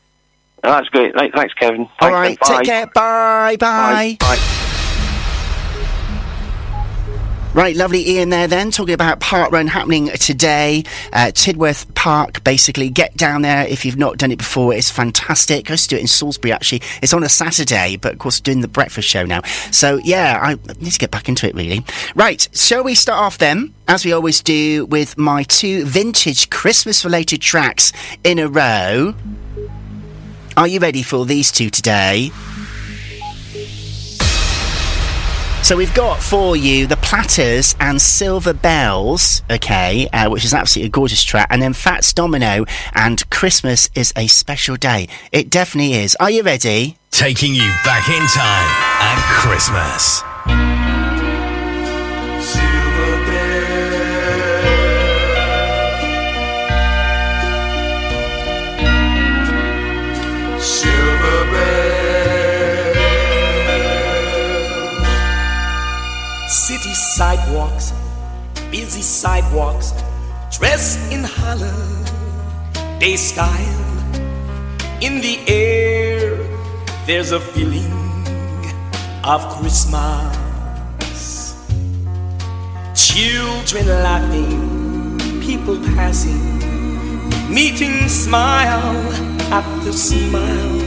That's 0.63 0.89
great. 0.89 1.15
Right, 1.15 1.33
thanks, 1.35 1.55
Kevin. 1.55 1.83
All 2.01 2.11
Thanks, 2.11 2.13
right, 2.13 2.41
bye. 2.41 2.57
take 2.59 2.67
care. 2.67 2.87
Bye, 2.89 3.57
bye. 3.59 4.17
Bye. 4.21 4.61
Right, 7.55 7.77
lovely 7.77 8.05
Ian 8.11 8.31
there 8.31 8.49
then, 8.49 8.73
talking 8.73 8.95
about 8.95 9.21
Park 9.21 9.53
Run 9.53 9.69
happening 9.69 10.09
today. 10.09 10.83
Uh, 11.13 11.27
Tidworth 11.27 11.95
Park, 11.95 12.43
basically. 12.43 12.91
Get 12.91 13.17
down 13.17 13.43
there 13.43 13.65
if 13.69 13.85
you've 13.85 13.97
not 13.97 14.19
done 14.19 14.33
it 14.33 14.39
before. 14.39 14.75
It's 14.75 14.91
fantastic. 14.91 15.71
I 15.71 15.75
used 15.75 15.85
to 15.85 15.91
do 15.91 15.97
it 15.97 16.01
in 16.01 16.09
Salisbury, 16.09 16.51
actually. 16.51 16.83
It's 17.01 17.15
on 17.15 17.23
a 17.23 17.29
Saturday, 17.29 17.97
but 17.97 18.15
of 18.15 18.19
course, 18.19 18.41
doing 18.41 18.61
the 18.61 18.67
breakfast 18.67 19.09
show 19.09 19.25
now. 19.25 19.43
So, 19.71 19.99
yeah, 19.99 20.41
I 20.43 20.55
need 20.81 20.91
to 20.91 20.99
get 20.99 21.13
back 21.13 21.29
into 21.29 21.47
it, 21.47 21.55
really. 21.55 21.85
Right, 22.17 22.49
shall 22.53 22.83
we 22.83 22.97
start 22.97 23.21
off 23.21 23.39
then, 23.39 23.73
as 23.87 24.05
we 24.05 24.13
always 24.13 24.41
do, 24.41 24.87
with 24.87 25.17
my 25.17 25.45
two 25.45 25.85
vintage 25.85 26.51
Christmas 26.51 27.05
related 27.05 27.41
tracks 27.41 27.93
in 28.25 28.41
a 28.41 28.49
row? 28.49 29.15
Are 30.57 30.67
you 30.67 30.81
ready 30.81 31.05
for 31.05 31.25
these 31.25 31.53
two 31.53 31.71
today? 31.71 32.33
So 35.65 35.79
we've 35.79 35.95
got 35.95 36.23
for 36.23 36.57
you 36.57 36.87
the 36.87 36.99
Platters 36.99 37.75
and 37.81 37.99
Silver 37.99 38.53
Bells, 38.53 39.41
okay, 39.51 40.07
uh, 40.09 40.29
which 40.29 40.45
is 40.45 40.53
absolutely 40.53 40.89
a 40.89 40.91
gorgeous 40.91 41.25
track, 41.25 41.47
and 41.49 41.63
then 41.63 41.73
Fats 41.73 42.13
Domino 42.13 42.67
and 42.93 43.31
Christmas 43.31 43.89
is 43.95 44.13
a 44.15 44.27
special 44.27 44.77
day. 44.77 45.09
It 45.33 45.49
definitely 45.49 45.95
is. 45.95 46.19
Are 46.21 46.31
you 46.31 46.43
ready? 46.43 46.99
Taking 47.13 47.55
you 47.55 47.67
back 47.83 48.07
in 48.11 48.21
time 48.27 48.69
at 49.01 49.23
Christmas. 49.41 51.04
Sidewalks, 67.15 67.93
busy 68.73 69.01
sidewalks, 69.01 69.93
dressed 70.51 70.99
in 71.13 71.23
holiday 71.23 73.15
style. 73.15 73.85
In 75.01 75.21
the 75.21 75.39
air, 75.47 76.35
there's 77.07 77.31
a 77.31 77.39
feeling 77.39 77.95
of 79.23 79.47
Christmas. 79.61 80.35
Children 82.97 83.87
laughing, 83.87 85.41
people 85.41 85.79
passing, 85.95 86.59
meeting 87.49 88.09
smile 88.09 88.99
after 89.55 89.93
smile, 89.93 90.81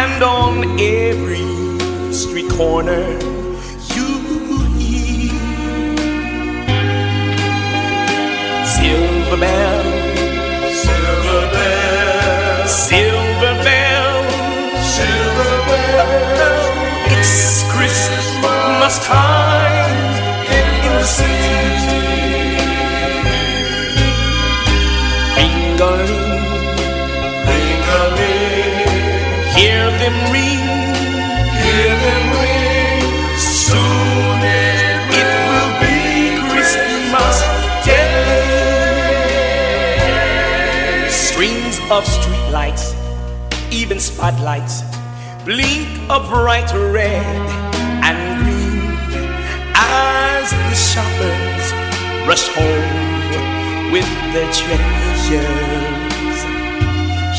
and 0.00 0.22
on 0.22 0.80
every 0.80 1.44
street 2.10 2.48
corner 2.52 3.36
silver 9.26 9.40
bell, 9.40 9.82
silver 10.70 11.50
bell, 11.50 12.66
silver 12.68 13.54
bell, 13.64 14.30
silver 14.80 15.58
bell. 15.66 17.18
It's 17.18 17.64
Christmas 17.72 19.04
time 19.04 19.96
in 20.48 20.92
the 20.92 21.04
city. 21.04 21.35
Spotlights, 44.00 44.82
blink 45.44 45.88
of 46.10 46.28
bright 46.28 46.72
red 46.72 47.24
and 48.02 48.18
green 48.42 48.92
as 49.74 50.50
the 50.50 50.74
shoppers 50.74 51.72
rush 52.28 52.48
home 52.54 53.92
with 53.92 54.08
their 54.32 54.50
treasures. 54.52 56.38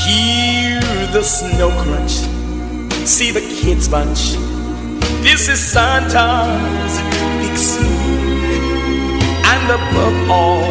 Hear 0.05 0.81
the 1.11 1.23
snow 1.23 1.69
crunch, 1.81 2.15
see 3.05 3.31
the 3.31 3.41
kids 3.41 3.87
bunch. 3.87 4.35
This 5.21 5.49
is 5.49 5.59
Santa's 5.59 6.99
big 7.41 7.57
scene, 7.57 9.19
and 9.45 9.65
above 9.69 10.29
all 10.29 10.67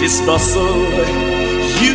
this 0.00 0.20
bustle, 0.26 0.86
you 1.80 1.94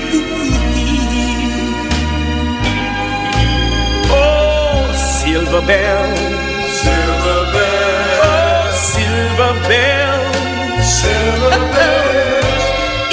silver 5.28 5.62
bell, 5.68 6.16
silver 6.84 7.42
bell, 7.52 8.24
oh, 8.24 8.72
silver 8.94 9.54
bell, 9.68 10.20
silver 10.82 11.60
bell. 11.76 12.46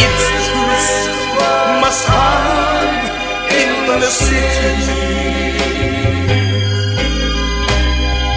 It's 0.05 0.27
Christmas 0.55 1.97
time 2.07 2.95
in 3.62 4.01
the 4.03 4.11
city. 4.27 5.03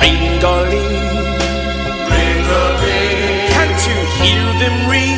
Ring-a-ling, 0.02 1.06
ring-a-ling. 2.14 3.50
Can't 3.54 3.80
you 3.88 3.98
hear 4.18 4.46
them 4.62 4.78
ring? 4.90 5.17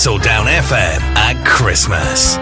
Down 0.00 0.46
FM 0.46 0.98
at 1.14 1.46
Christmas. 1.46 2.38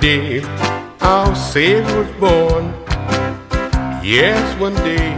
day 0.00 0.42
our 1.00 1.34
Savior 1.36 2.02
was 2.02 2.10
born. 2.18 2.72
Yes, 4.02 4.58
one 4.58 4.74
day 4.76 5.12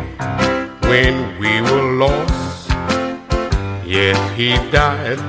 when 0.90 1.38
we 1.38 1.60
were 1.62 1.92
lost. 1.98 2.68
Yes, 3.86 4.18
He 4.36 4.54
died 4.70 5.20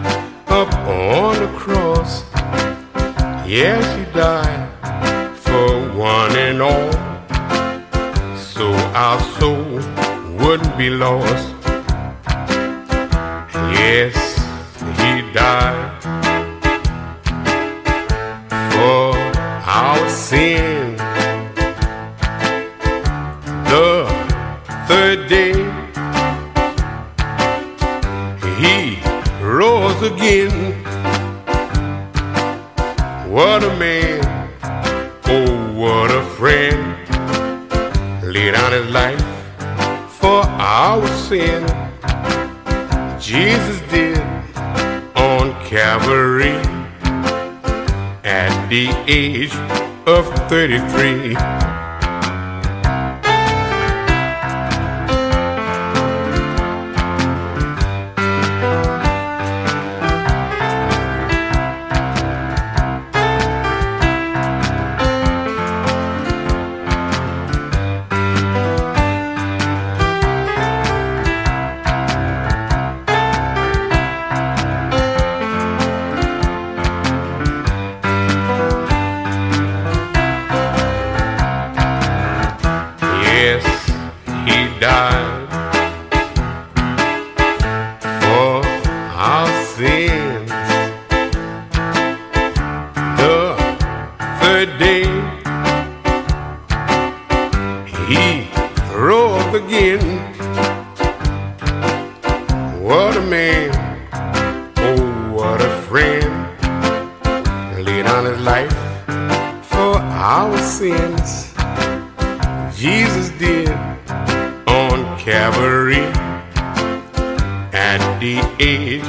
age 118.63 119.03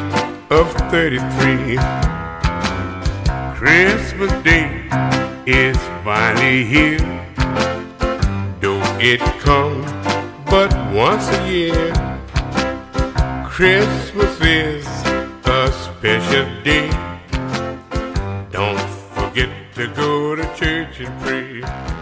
of 0.50 0.66
33. 0.90 1.78
Christmas 3.54 4.32
Day 4.42 4.66
is 5.46 5.76
finally 6.02 6.64
here. 6.64 6.98
Though 8.60 8.82
it 8.98 9.20
comes 9.46 9.86
but 10.50 10.74
once 10.92 11.28
a 11.28 11.48
year, 11.48 11.92
Christmas 13.46 14.40
is 14.40 14.86
a 15.46 15.70
special 15.70 16.46
day. 16.64 16.90
Don't 18.50 18.88
forget 19.14 19.50
to 19.76 19.86
go 19.94 20.34
to 20.34 20.42
church 20.56 20.98
and 20.98 21.20
pray. 21.22 21.93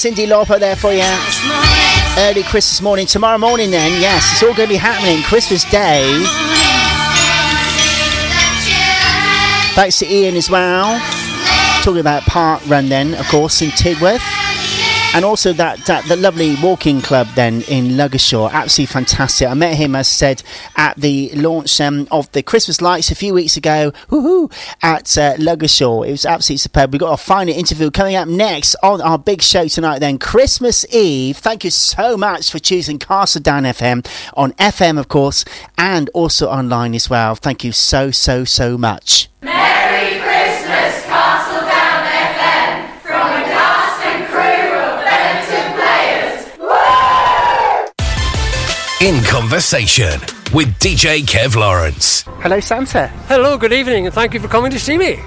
Cyndi 0.00 0.26
Lauper 0.26 0.58
there 0.58 0.76
for 0.76 0.94
you. 0.94 1.04
Early 2.16 2.42
Christmas 2.42 2.80
morning. 2.80 3.06
Tomorrow 3.06 3.36
morning, 3.36 3.70
then, 3.70 4.00
yes, 4.00 4.32
it's 4.32 4.42
all 4.42 4.54
going 4.54 4.66
to 4.66 4.72
be 4.72 4.78
happening. 4.78 5.22
Christmas 5.24 5.62
Day. 5.64 6.24
Thanks 9.74 9.98
to 9.98 10.10
Ian 10.10 10.36
as 10.36 10.48
well. 10.48 10.98
Talking 11.84 12.00
about 12.00 12.22
Park 12.22 12.62
Run, 12.66 12.88
then, 12.88 13.12
of 13.12 13.26
course, 13.28 13.60
in 13.60 13.68
Tidworth. 13.72 14.39
And 15.12 15.24
also 15.24 15.52
that, 15.54 15.78
that 15.86 16.04
the 16.04 16.14
lovely 16.14 16.54
walking 16.62 17.00
club 17.00 17.26
then 17.34 17.62
in 17.62 17.96
Ludgershall, 17.96 18.52
absolutely 18.52 18.92
fantastic. 18.92 19.48
I 19.48 19.54
met 19.54 19.74
him, 19.74 19.96
as 19.96 20.06
said, 20.06 20.44
at 20.76 20.96
the 20.98 21.30
launch 21.34 21.80
um, 21.80 22.06
of 22.12 22.30
the 22.30 22.44
Christmas 22.44 22.80
lights 22.80 23.10
a 23.10 23.16
few 23.16 23.34
weeks 23.34 23.56
ago. 23.56 23.90
Woohoo! 24.08 24.52
At 24.82 25.18
uh, 25.18 25.34
Ludgershall, 25.34 26.06
it 26.06 26.12
was 26.12 26.24
absolutely 26.24 26.58
superb. 26.58 26.92
We've 26.92 27.00
got 27.00 27.12
a 27.12 27.16
final 27.16 27.52
interview 27.52 27.90
coming 27.90 28.14
up 28.14 28.28
next 28.28 28.76
on 28.84 29.00
our 29.00 29.18
big 29.18 29.42
show 29.42 29.66
tonight. 29.66 29.98
Then 29.98 30.16
Christmas 30.16 30.86
Eve. 30.94 31.38
Thank 31.38 31.64
you 31.64 31.70
so 31.70 32.16
much 32.16 32.48
for 32.52 32.60
choosing 32.60 33.00
Castledown 33.00 33.66
FM 33.66 34.06
on 34.34 34.52
FM, 34.52 34.96
of 34.96 35.08
course, 35.08 35.44
and 35.76 36.08
also 36.14 36.48
online 36.48 36.94
as 36.94 37.10
well. 37.10 37.34
Thank 37.34 37.64
you 37.64 37.72
so 37.72 38.12
so 38.12 38.44
so 38.44 38.78
much. 38.78 39.28
In 49.00 49.24
conversation 49.24 50.20
with 50.52 50.78
DJ 50.78 51.22
Kev 51.22 51.56
Lawrence. 51.56 52.20
Hello, 52.42 52.60
Santa. 52.60 53.06
Hello, 53.28 53.56
good 53.56 53.72
evening, 53.72 54.04
and 54.04 54.14
thank 54.14 54.34
you 54.34 54.40
for 54.40 54.48
coming 54.48 54.70
to 54.72 54.78
see 54.78 54.98
me. 54.98 55.18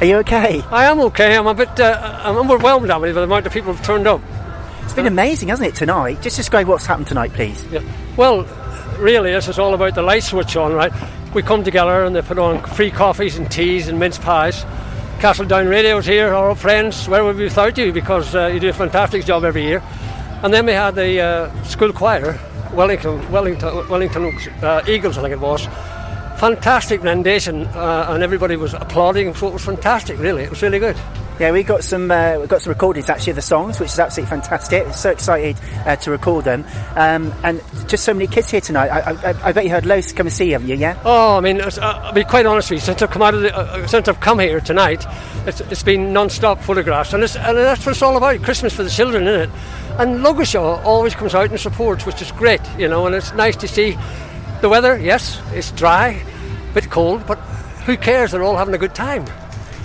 Are 0.00 0.04
you 0.04 0.16
okay? 0.18 0.60
I 0.70 0.84
am 0.84 1.00
okay. 1.00 1.34
I'm 1.34 1.46
a 1.46 1.54
bit, 1.54 1.80
uh, 1.80 2.20
I'm 2.22 2.36
overwhelmed 2.36 2.88
now 2.88 3.00
by 3.00 3.10
the 3.10 3.22
amount 3.22 3.46
of 3.46 3.52
people 3.54 3.72
who've 3.72 3.82
turned 3.86 4.06
up. 4.06 4.20
It's 4.82 4.92
been 4.92 5.06
amazing, 5.06 5.48
hasn't 5.48 5.66
it, 5.66 5.74
tonight? 5.74 6.20
Just 6.20 6.36
describe 6.36 6.68
what's 6.68 6.84
happened 6.84 7.06
tonight, 7.06 7.32
please. 7.32 7.64
Yeah. 7.72 7.80
Well, 8.18 8.42
really, 8.98 9.32
this 9.32 9.48
is 9.48 9.58
all 9.58 9.72
about 9.72 9.94
the 9.94 10.02
light 10.02 10.24
switch 10.24 10.54
on, 10.54 10.74
right? 10.74 10.92
We 11.32 11.42
come 11.42 11.64
together 11.64 12.04
and 12.04 12.14
they 12.14 12.20
put 12.20 12.38
on 12.38 12.62
free 12.62 12.90
coffees 12.90 13.38
and 13.38 13.50
teas 13.50 13.88
and 13.88 13.98
mince 13.98 14.18
pies. 14.18 14.62
Castledown 15.20 15.70
Radio's 15.70 16.04
here, 16.04 16.34
our 16.34 16.50
old 16.50 16.58
friends. 16.58 17.08
Where 17.08 17.24
would 17.24 17.36
we 17.36 17.44
be 17.44 17.44
without 17.44 17.78
you? 17.78 17.94
Because 17.94 18.34
uh, 18.34 18.48
you 18.48 18.60
do 18.60 18.68
a 18.68 18.74
fantastic 18.74 19.24
job 19.24 19.42
every 19.42 19.62
year. 19.62 19.82
And 20.42 20.52
then 20.52 20.66
we 20.66 20.72
had 20.72 20.96
the 20.96 21.20
uh, 21.20 21.62
school 21.62 21.94
choir, 21.94 22.38
Wellington, 22.72 23.30
Wellington, 23.30 23.88
Wellington 23.88 24.38
uh, 24.62 24.82
Eagles, 24.88 25.18
I 25.18 25.22
think 25.22 25.32
it 25.32 25.40
was. 25.40 25.66
Fantastic 26.42 27.04
rendition, 27.04 27.66
uh, 27.68 28.06
and 28.08 28.20
everybody 28.20 28.56
was 28.56 28.74
applauding. 28.74 29.32
So 29.32 29.46
it 29.46 29.52
was 29.52 29.64
fantastic, 29.64 30.18
really. 30.18 30.42
It 30.42 30.50
was 30.50 30.60
really 30.60 30.80
good. 30.80 30.96
Yeah, 31.38 31.52
we 31.52 31.62
got 31.62 31.84
some 31.84 32.10
uh, 32.10 32.38
we 32.40 32.48
got 32.48 32.62
some 32.62 32.72
recordings 32.72 33.08
actually 33.08 33.30
of 33.30 33.36
the 33.36 33.42
songs, 33.42 33.78
which 33.78 33.90
is 33.90 33.98
absolutely 34.00 34.28
fantastic. 34.28 34.92
So 34.92 35.10
excited 35.10 35.56
uh, 35.86 35.94
to 35.94 36.10
record 36.10 36.44
them, 36.44 36.64
um, 36.96 37.32
and 37.44 37.62
just 37.86 38.02
so 38.02 38.12
many 38.12 38.26
kids 38.26 38.50
here 38.50 38.60
tonight. 38.60 38.88
I, 38.88 39.12
I, 39.12 39.48
I 39.50 39.52
bet 39.52 39.62
you 39.62 39.70
heard 39.70 39.86
loads 39.86 40.08
to 40.08 40.14
come 40.16 40.26
and 40.26 40.34
see, 40.34 40.50
haven't 40.50 40.66
you? 40.66 40.74
Yeah. 40.74 41.00
Oh, 41.04 41.36
I 41.36 41.40
mean, 41.40 41.60
uh, 41.60 41.70
I'll 41.80 42.12
be 42.12 42.24
quite 42.24 42.44
honest 42.44 42.72
with 42.72 42.80
you. 42.80 42.86
Since 42.86 43.02
I've 43.02 43.10
come 43.10 43.22
out 43.22 43.34
of 43.34 43.42
the, 43.42 43.56
uh, 43.56 43.86
since 43.86 44.08
I've 44.08 44.18
come 44.18 44.40
here 44.40 44.60
tonight, 44.60 45.06
it's, 45.46 45.60
it's 45.60 45.84
been 45.84 46.12
non-stop 46.12 46.58
photographs, 46.60 47.12
and, 47.12 47.22
it's, 47.22 47.36
and 47.36 47.56
that's 47.56 47.86
what 47.86 47.92
it's 47.92 48.02
all 48.02 48.16
about. 48.16 48.42
Christmas 48.42 48.74
for 48.74 48.82
the 48.82 48.90
children, 48.90 49.28
isn't 49.28 49.42
it? 49.42 49.60
And 50.00 50.24
Ludgershall 50.24 50.84
always 50.84 51.14
comes 51.14 51.36
out 51.36 51.50
and 51.50 51.60
supports, 51.60 52.04
which 52.04 52.20
is 52.20 52.32
great, 52.32 52.62
you 52.78 52.88
know. 52.88 53.06
And 53.06 53.14
it's 53.14 53.32
nice 53.34 53.54
to 53.58 53.68
see 53.68 53.96
the 54.60 54.68
weather. 54.68 54.98
Yes, 54.98 55.40
it's 55.52 55.70
dry, 55.70 56.20
bit 56.72 56.90
cold, 56.90 57.26
but 57.26 57.38
who 57.86 57.96
cares? 57.96 58.32
They're 58.32 58.42
all 58.42 58.56
having 58.56 58.74
a 58.74 58.78
good 58.78 58.94
time. 58.94 59.24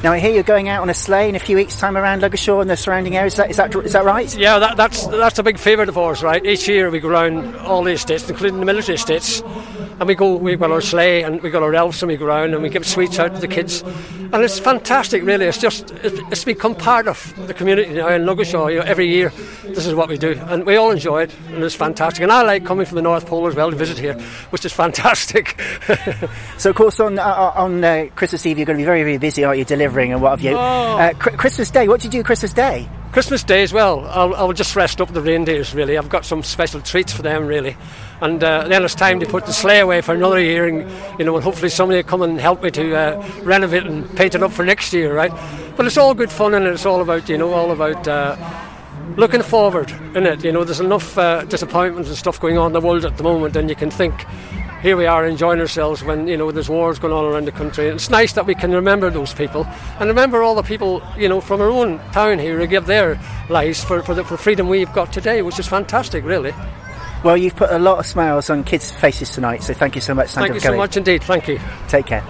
Now 0.08 0.14
I 0.14 0.20
hear 0.20 0.32
you're 0.32 0.42
going 0.44 0.70
out 0.70 0.82
on 0.82 0.90
a 0.90 0.94
sleigh 0.94 1.28
in 1.28 1.36
a 1.36 1.40
few 1.40 1.58
weeks' 1.58 1.78
time 1.78 1.98
around 1.98 2.22
Ludgershall 2.22 2.62
and 2.62 2.70
the 2.70 2.78
surrounding 2.78 3.18
areas. 3.18 3.34
Is 3.34 3.38
that 3.40 3.50
is 3.50 3.58
that, 3.58 3.76
is 3.76 3.92
that 3.92 4.06
right? 4.06 4.34
Yeah, 4.38 4.58
that, 4.58 4.78
that's 4.78 5.06
that's 5.08 5.38
a 5.38 5.44
big 5.44 5.58
favourite 5.60 5.90
of 5.90 5.98
ours, 5.98 6.24
right? 6.24 6.46
Each 6.46 6.66
year 6.66 6.90
we 6.90 7.02
go 7.02 7.10
around 7.10 7.58
all 7.58 7.84
the 7.84 7.92
estates, 7.92 8.30
including 8.30 8.62
the 8.62 8.66
military 8.66 8.96
estates, 8.96 9.42
and 10.00 10.08
we 10.08 10.16
go. 10.16 10.38
We've 10.38 10.58
got 10.58 10.72
our 10.72 10.80
sleigh 10.80 11.24
and 11.24 11.42
we've 11.42 11.52
got 11.52 11.62
our 11.62 11.76
elves, 11.76 12.02
and 12.02 12.08
we 12.10 12.16
go 12.16 12.26
around 12.26 12.54
and 12.54 12.64
we 12.64 12.70
give 12.70 12.86
sweets 12.88 13.20
out 13.20 13.36
to 13.36 13.42
the 13.42 13.50
kids, 13.50 13.82
and 13.82 14.36
it's 14.36 14.60
fantastic. 14.60 15.24
Really, 15.24 15.46
it's 15.46 15.58
just 15.58 15.92
it- 15.92 16.22
it's 16.32 16.46
become 16.46 16.74
part 16.74 17.10
of 17.10 17.34
the 17.46 17.54
community 17.54 17.94
now 17.96 18.08
in 18.08 18.22
Ludgershall. 18.24 18.72
You 18.72 18.80
know, 18.80 18.86
every 18.86 19.08
year 19.10 19.34
this 19.66 19.86
is 19.86 19.94
what 19.94 20.08
we 20.08 20.18
do, 20.18 20.40
and 20.48 20.66
we 20.66 20.78
all 20.78 20.92
enjoy 20.92 21.24
it, 21.24 21.36
and 21.50 21.62
it's 21.62 21.76
fantastic. 21.76 22.24
And 22.24 22.32
I 22.32 22.44
like 22.44 22.64
coming 22.66 22.86
from 22.86 22.96
the 22.96 23.02
North 23.02 23.26
Pole 23.28 23.46
as 23.48 23.56
well 23.56 23.72
to 23.72 23.76
visit 23.76 23.98
here, 23.98 24.14
which 24.52 24.64
is 24.64 24.72
fantastic. 24.72 25.60
So 26.58 26.72
of 26.72 26.76
course 26.76 27.00
on 27.00 27.20
uh, 27.20 27.52
on 27.56 27.84
uh, 27.84 28.08
Christmas 28.16 28.46
Eve 28.46 28.58
you're 28.58 28.66
going 28.66 28.78
to 28.78 28.82
be 28.82 28.86
very 28.86 29.04
very 29.04 29.18
busy, 29.18 29.44
aren't 29.44 29.60
you? 29.60 29.66
Delivering 29.66 29.97
and 30.06 30.22
what 30.22 30.32
have 30.32 30.42
you? 30.42 30.52
Oh. 30.52 30.98
Uh, 30.98 31.14
Christmas 31.14 31.72
Day. 31.72 31.88
What 31.88 32.02
do 32.02 32.08
you 32.08 32.12
do 32.12 32.24
Christmas 32.24 32.54
Day? 32.54 32.88
Christmas 33.12 33.44
Day 33.44 33.64
as 33.64 33.74
well. 33.74 34.06
I'll, 34.06 34.36
I'll 34.36 34.54
just 34.54 34.76
rest 34.76 35.02
up 35.02 35.12
the 35.12 35.22
reindeers, 35.22 35.74
really. 35.74 35.98
I've 35.98 36.10
got 36.10 36.26
some 36.26 36.44
special 36.44 36.82
treats 36.82 37.12
for 37.12 37.22
them, 37.22 37.48
really. 37.48 37.76
And 38.22 38.44
uh, 38.44 38.68
then 38.68 38.84
it's 38.84 38.96
time 38.96 39.20
to 39.22 39.26
put 39.26 39.46
the 39.46 39.54
sleigh 39.54 39.80
away 39.80 40.02
for 40.02 40.14
another 40.14 40.40
year, 40.40 40.68
and 40.68 40.90
you 41.20 41.26
know, 41.26 41.36
and 41.36 41.44
hopefully 41.44 41.70
somebody 41.70 41.98
will 41.98 42.10
come 42.10 42.22
and 42.22 42.40
help 42.40 42.62
me 42.62 42.72
to 42.72 42.96
uh, 42.96 43.28
renovate 43.44 43.84
and 43.84 44.08
paint 44.16 44.36
it 44.36 44.44
up 44.44 44.52
for 44.52 44.66
next 44.66 44.94
year, 44.94 45.16
right? 45.16 45.32
But 45.76 45.86
it's 45.86 45.98
all 45.98 46.14
good 46.14 46.32
fun, 46.32 46.54
and 46.54 46.66
it's 46.68 46.86
all 46.86 47.02
about, 47.02 47.28
you 47.30 47.38
know, 47.38 47.54
all 47.54 47.72
about. 47.72 48.08
Uh, 48.08 48.36
Looking 49.16 49.42
forward, 49.42 49.90
in 50.16 50.28
it, 50.28 50.44
you 50.44 50.52
know, 50.52 50.64
there's 50.64 50.82
enough 50.82 51.18
uh, 51.18 51.44
disappointments 51.46 52.10
and 52.10 52.18
stuff 52.18 52.40
going 52.40 52.58
on 52.58 52.68
in 52.68 52.74
the 52.74 52.82
world 52.82 53.06
at 53.06 53.18
the 53.18 53.24
moment, 53.24 53.56
and 53.56 53.68
you 53.70 53.76
can 53.76 53.90
think, 53.90 54.14
here 54.82 54.96
we 54.96 55.06
are 55.06 55.26
enjoying 55.26 55.60
ourselves 55.60 56.04
when 56.04 56.28
you 56.28 56.38
know 56.38 56.52
there's 56.52 56.70
wars 56.70 57.00
going 57.00 57.14
on 57.14 57.26
around 57.26 57.46
the 57.46 57.52
country. 57.52 57.88
And 57.88 57.96
it's 57.96 58.10
nice 58.10 58.34
that 58.34 58.46
we 58.46 58.56
can 58.56 58.72
remember 58.72 59.10
those 59.10 59.34
people 59.34 59.66
and 60.00 60.08
remember 60.08 60.44
all 60.44 60.56
the 60.56 60.64
people 60.64 61.02
you 61.18 61.30
know 61.30 61.42
from 61.42 61.62
our 61.62 61.70
own 61.70 62.00
town 62.12 62.40
here 62.40 62.58
who 62.58 62.68
give 62.68 62.86
their 62.86 63.20
lives 63.50 63.84
for 63.84 64.02
for 64.04 64.14
the 64.14 64.24
for 64.24 64.38
freedom 64.38 64.68
we've 64.68 64.92
got 64.94 65.12
today, 65.12 65.42
which 65.42 65.60
is 65.60 65.68
fantastic, 65.68 66.24
really. 66.24 66.54
Well, 67.24 67.36
you've 67.36 67.56
put 67.56 67.72
a 67.72 67.80
lot 67.80 67.98
of 67.98 68.06
smiles 68.06 68.50
on 68.50 68.64
kids' 68.64 68.92
faces 68.92 69.32
tonight, 69.32 69.64
so 69.64 69.74
thank 69.74 69.96
you 69.96 70.02
so 70.02 70.14
much, 70.14 70.30
Santa. 70.30 70.48
Thank 70.48 70.56
you 70.56 70.62
for 70.62 70.74
so 70.74 70.78
much 70.78 70.98
indeed. 70.98 71.24
Thank 71.24 71.48
you. 71.48 71.60
Take 71.88 72.06
care. 72.06 72.24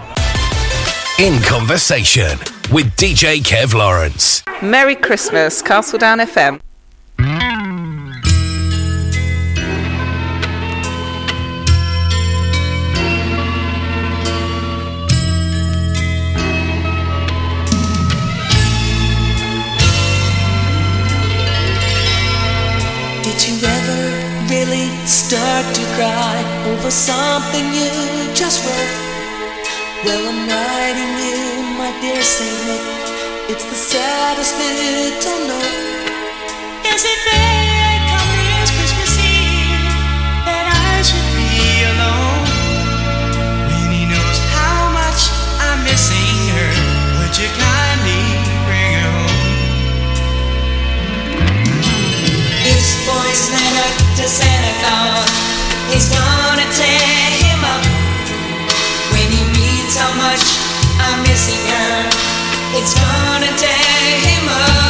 In 1.19 1.41
conversation 1.43 2.37
with 2.71 2.95
DJ 2.95 3.39
Kev 3.39 3.73
Lawrence. 3.73 4.43
Merry 4.61 4.95
Christmas, 4.95 5.61
Castledown 5.61 6.23
FM. 6.25 6.61
Start 25.07 25.63
to 25.73 25.83
cry 25.95 26.43
over 26.67 26.91
something 26.91 27.63
you 27.71 27.87
just 28.35 28.59
wrote? 28.67 28.91
Well, 30.03 30.19
I'm 30.19 30.43
writing 30.51 31.13
you, 31.23 31.63
my 31.79 31.95
dear 32.01 32.21
Saint 32.21 32.59
Nick. 32.67 32.83
It's 33.47 33.63
the 33.63 33.75
saddest 33.75 34.51
little 34.59 35.47
note. 35.47 35.79
Is 36.91 37.07
it 37.07 37.19
fair, 37.23 38.03
come 38.11 38.35
this 38.59 38.71
Christmas 38.75 39.15
Eve, 39.23 39.87
that 40.43 40.67
I 40.75 40.99
should 41.07 41.29
be 41.39 41.87
alone? 41.87 42.51
When 43.63 43.87
he 43.95 44.11
knows 44.11 44.39
how 44.59 44.91
much 44.91 45.31
I'm 45.63 45.87
missing 45.87 46.51
her, 46.51 46.71
would 47.15 47.31
you 47.31 47.47
kindly 47.55 48.43
bring 48.67 48.91
her 48.99 49.07
home? 49.07 49.39
This 52.67 52.91
boy's 53.07 53.43
letter 53.55 54.06
to 54.17 54.27
Santa 54.27 54.73
Claus 54.81 55.27
gonna 56.09 56.65
tear 56.73 57.29
him 57.45 57.63
up. 57.63 57.85
When 59.13 59.29
he 59.29 59.43
reads 59.53 59.95
how 59.95 60.11
much 60.17 60.41
I'm 60.97 61.21
missing 61.21 61.61
her, 61.69 62.09
it's 62.73 62.95
gonna 62.95 63.55
tear 63.55 64.19
him 64.25 64.49
up. 64.49 64.86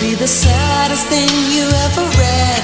Be 0.00 0.14
the 0.14 0.28
saddest 0.28 1.06
thing 1.08 1.26
you 1.50 1.66
ever 1.86 2.06
read. 2.14 2.62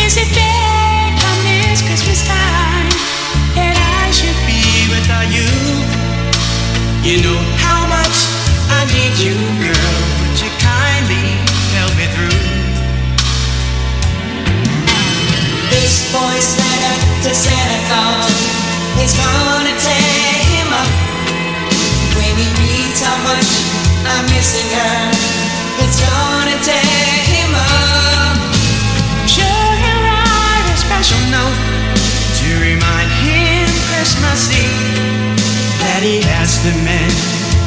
Is 0.00 0.16
it 0.16 0.32
dead 0.32 1.10
come 1.20 1.40
this 1.44 1.84
Christmas 1.84 2.24
time 2.24 2.88
that 3.52 3.76
I 3.76 4.08
should 4.16 4.38
be 4.48 4.64
without 4.88 5.28
you? 5.28 5.44
You 7.04 7.20
know 7.20 7.36
how 7.60 7.84
much 7.92 8.16
I 8.72 8.88
need 8.96 9.12
you, 9.20 9.36
girl. 9.60 9.96
Would 10.24 10.36
you 10.40 10.48
kindly 10.56 11.36
help 11.76 11.92
me 12.00 12.06
through? 12.16 12.40
This 15.68 16.08
boy's 16.08 16.48
letter 16.56 16.96
to 17.28 17.30
Santa 17.36 17.80
Claus 17.92 18.36
is 19.04 19.12
gonna 19.12 19.76
tear 19.76 20.32
him 20.48 20.68
up. 20.72 20.92
When 22.16 22.32
he 22.40 22.48
reads 22.56 23.04
how 23.04 23.18
much 23.20 23.48
I'm 24.08 24.24
missing 24.32 24.68
her, 24.72 25.17
he'll 29.80 30.02
write 30.04 30.66
a 30.68 30.76
special 30.76 31.20
note 31.32 31.58
to 32.40 32.48
remind 32.60 33.10
him 33.24 33.64
Christmas 33.88 34.52
Eve 34.52 35.40
that 35.80 36.02
he 36.02 36.20
has 36.28 36.60
to 36.64 36.72
mend 36.84 37.16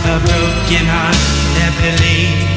a 0.05 0.17
broken 0.21 0.85
heart 0.85 1.17
that 1.57 1.73
believes 1.81 2.50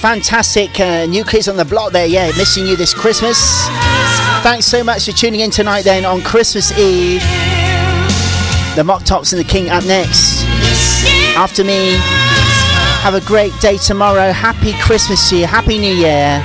fantastic 0.00 0.80
uh, 0.80 1.04
new 1.04 1.24
kids 1.24 1.46
on 1.46 1.56
the 1.56 1.64
block 1.64 1.92
there. 1.92 2.06
Yeah, 2.06 2.28
missing 2.38 2.66
you 2.66 2.74
this 2.74 2.94
Christmas. 2.94 3.66
Thanks 4.42 4.64
so 4.64 4.82
much 4.82 5.04
for 5.04 5.12
tuning 5.12 5.40
in 5.40 5.50
tonight. 5.50 5.82
Then 5.82 6.06
on 6.06 6.22
Christmas 6.22 6.72
Eve, 6.78 7.20
the 8.76 8.82
Mock 8.84 9.04
Tops 9.04 9.32
and 9.34 9.40
the 9.40 9.44
King 9.44 9.68
up 9.68 9.84
next. 9.84 10.44
After 11.36 11.64
me, 11.64 11.96
have 13.02 13.14
a 13.14 13.20
great 13.20 13.52
day 13.60 13.76
tomorrow. 13.76 14.32
Happy 14.32 14.72
Christmas 14.80 15.28
to 15.28 15.36
you. 15.36 15.46
Happy 15.46 15.78
New 15.78 15.94
Year. 15.94 16.42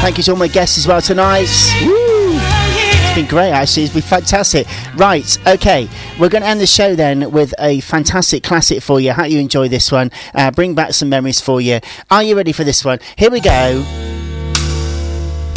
Thank 0.00 0.16
you 0.16 0.24
to 0.24 0.32
all 0.32 0.38
my 0.38 0.48
guests 0.48 0.78
as 0.78 0.88
well 0.88 1.02
tonight. 1.02 1.48
Woo! 1.84 2.32
It's 2.34 3.14
been 3.14 3.28
great, 3.28 3.50
actually. 3.50 3.84
It's 3.84 3.92
been 3.92 4.02
fantastic. 4.02 4.66
Right, 4.96 5.38
okay. 5.46 5.88
We're 6.18 6.28
going 6.28 6.42
to 6.42 6.48
end 6.48 6.60
the 6.60 6.66
show 6.66 6.94
then 6.94 7.32
with 7.32 7.54
a 7.58 7.80
fantastic 7.80 8.42
classic 8.42 8.82
for 8.82 9.00
you. 9.00 9.12
How 9.12 9.24
you 9.24 9.40
enjoy 9.40 9.68
this 9.68 9.90
one? 9.90 10.10
Uh, 10.34 10.50
bring 10.50 10.74
back 10.74 10.92
some 10.92 11.08
memories 11.08 11.40
for 11.40 11.60
you. 11.60 11.80
Are 12.10 12.22
you 12.22 12.36
ready 12.36 12.52
for 12.52 12.64
this 12.64 12.84
one? 12.84 12.98
Here 13.16 13.30
we 13.30 13.40
go. 13.40 13.82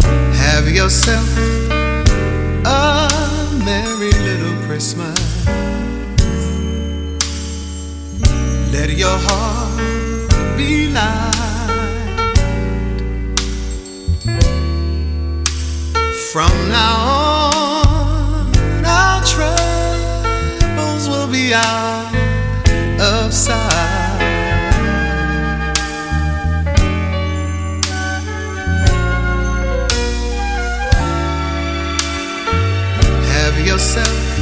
Have 0.01 0.69
yourself 0.69 1.37
a 2.65 3.09
merry 3.65 4.11
little 4.11 4.55
Christmas. 4.65 5.45
Let 8.71 8.89
your 8.97 9.17
heart 9.17 10.57
be 10.57 10.87
light. 10.89 11.33
From 16.31 16.51
now 16.69 16.95
on, 16.97 17.54
out 21.53 22.13
of 22.99 23.33
sight. 23.33 24.21
Have 33.33 33.59
yourself 33.65 34.39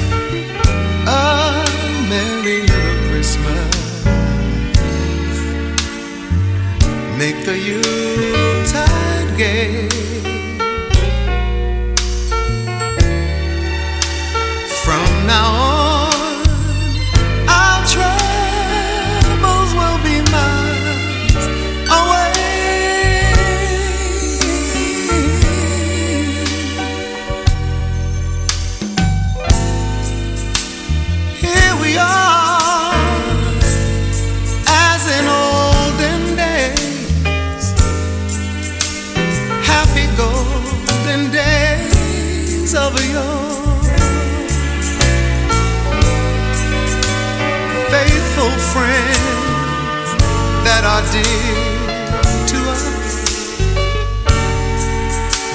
a 1.07 1.65
merry 2.09 2.61
little 2.61 3.09
Christmas. 3.09 4.05
Make 7.17 7.45
the 7.45 7.57
Yuletide 7.57 9.37
gay. 9.37 9.92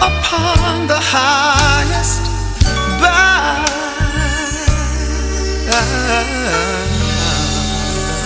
upon 0.00 0.86
the 0.86 1.00
highest 1.00 2.22
bough. 3.00 3.66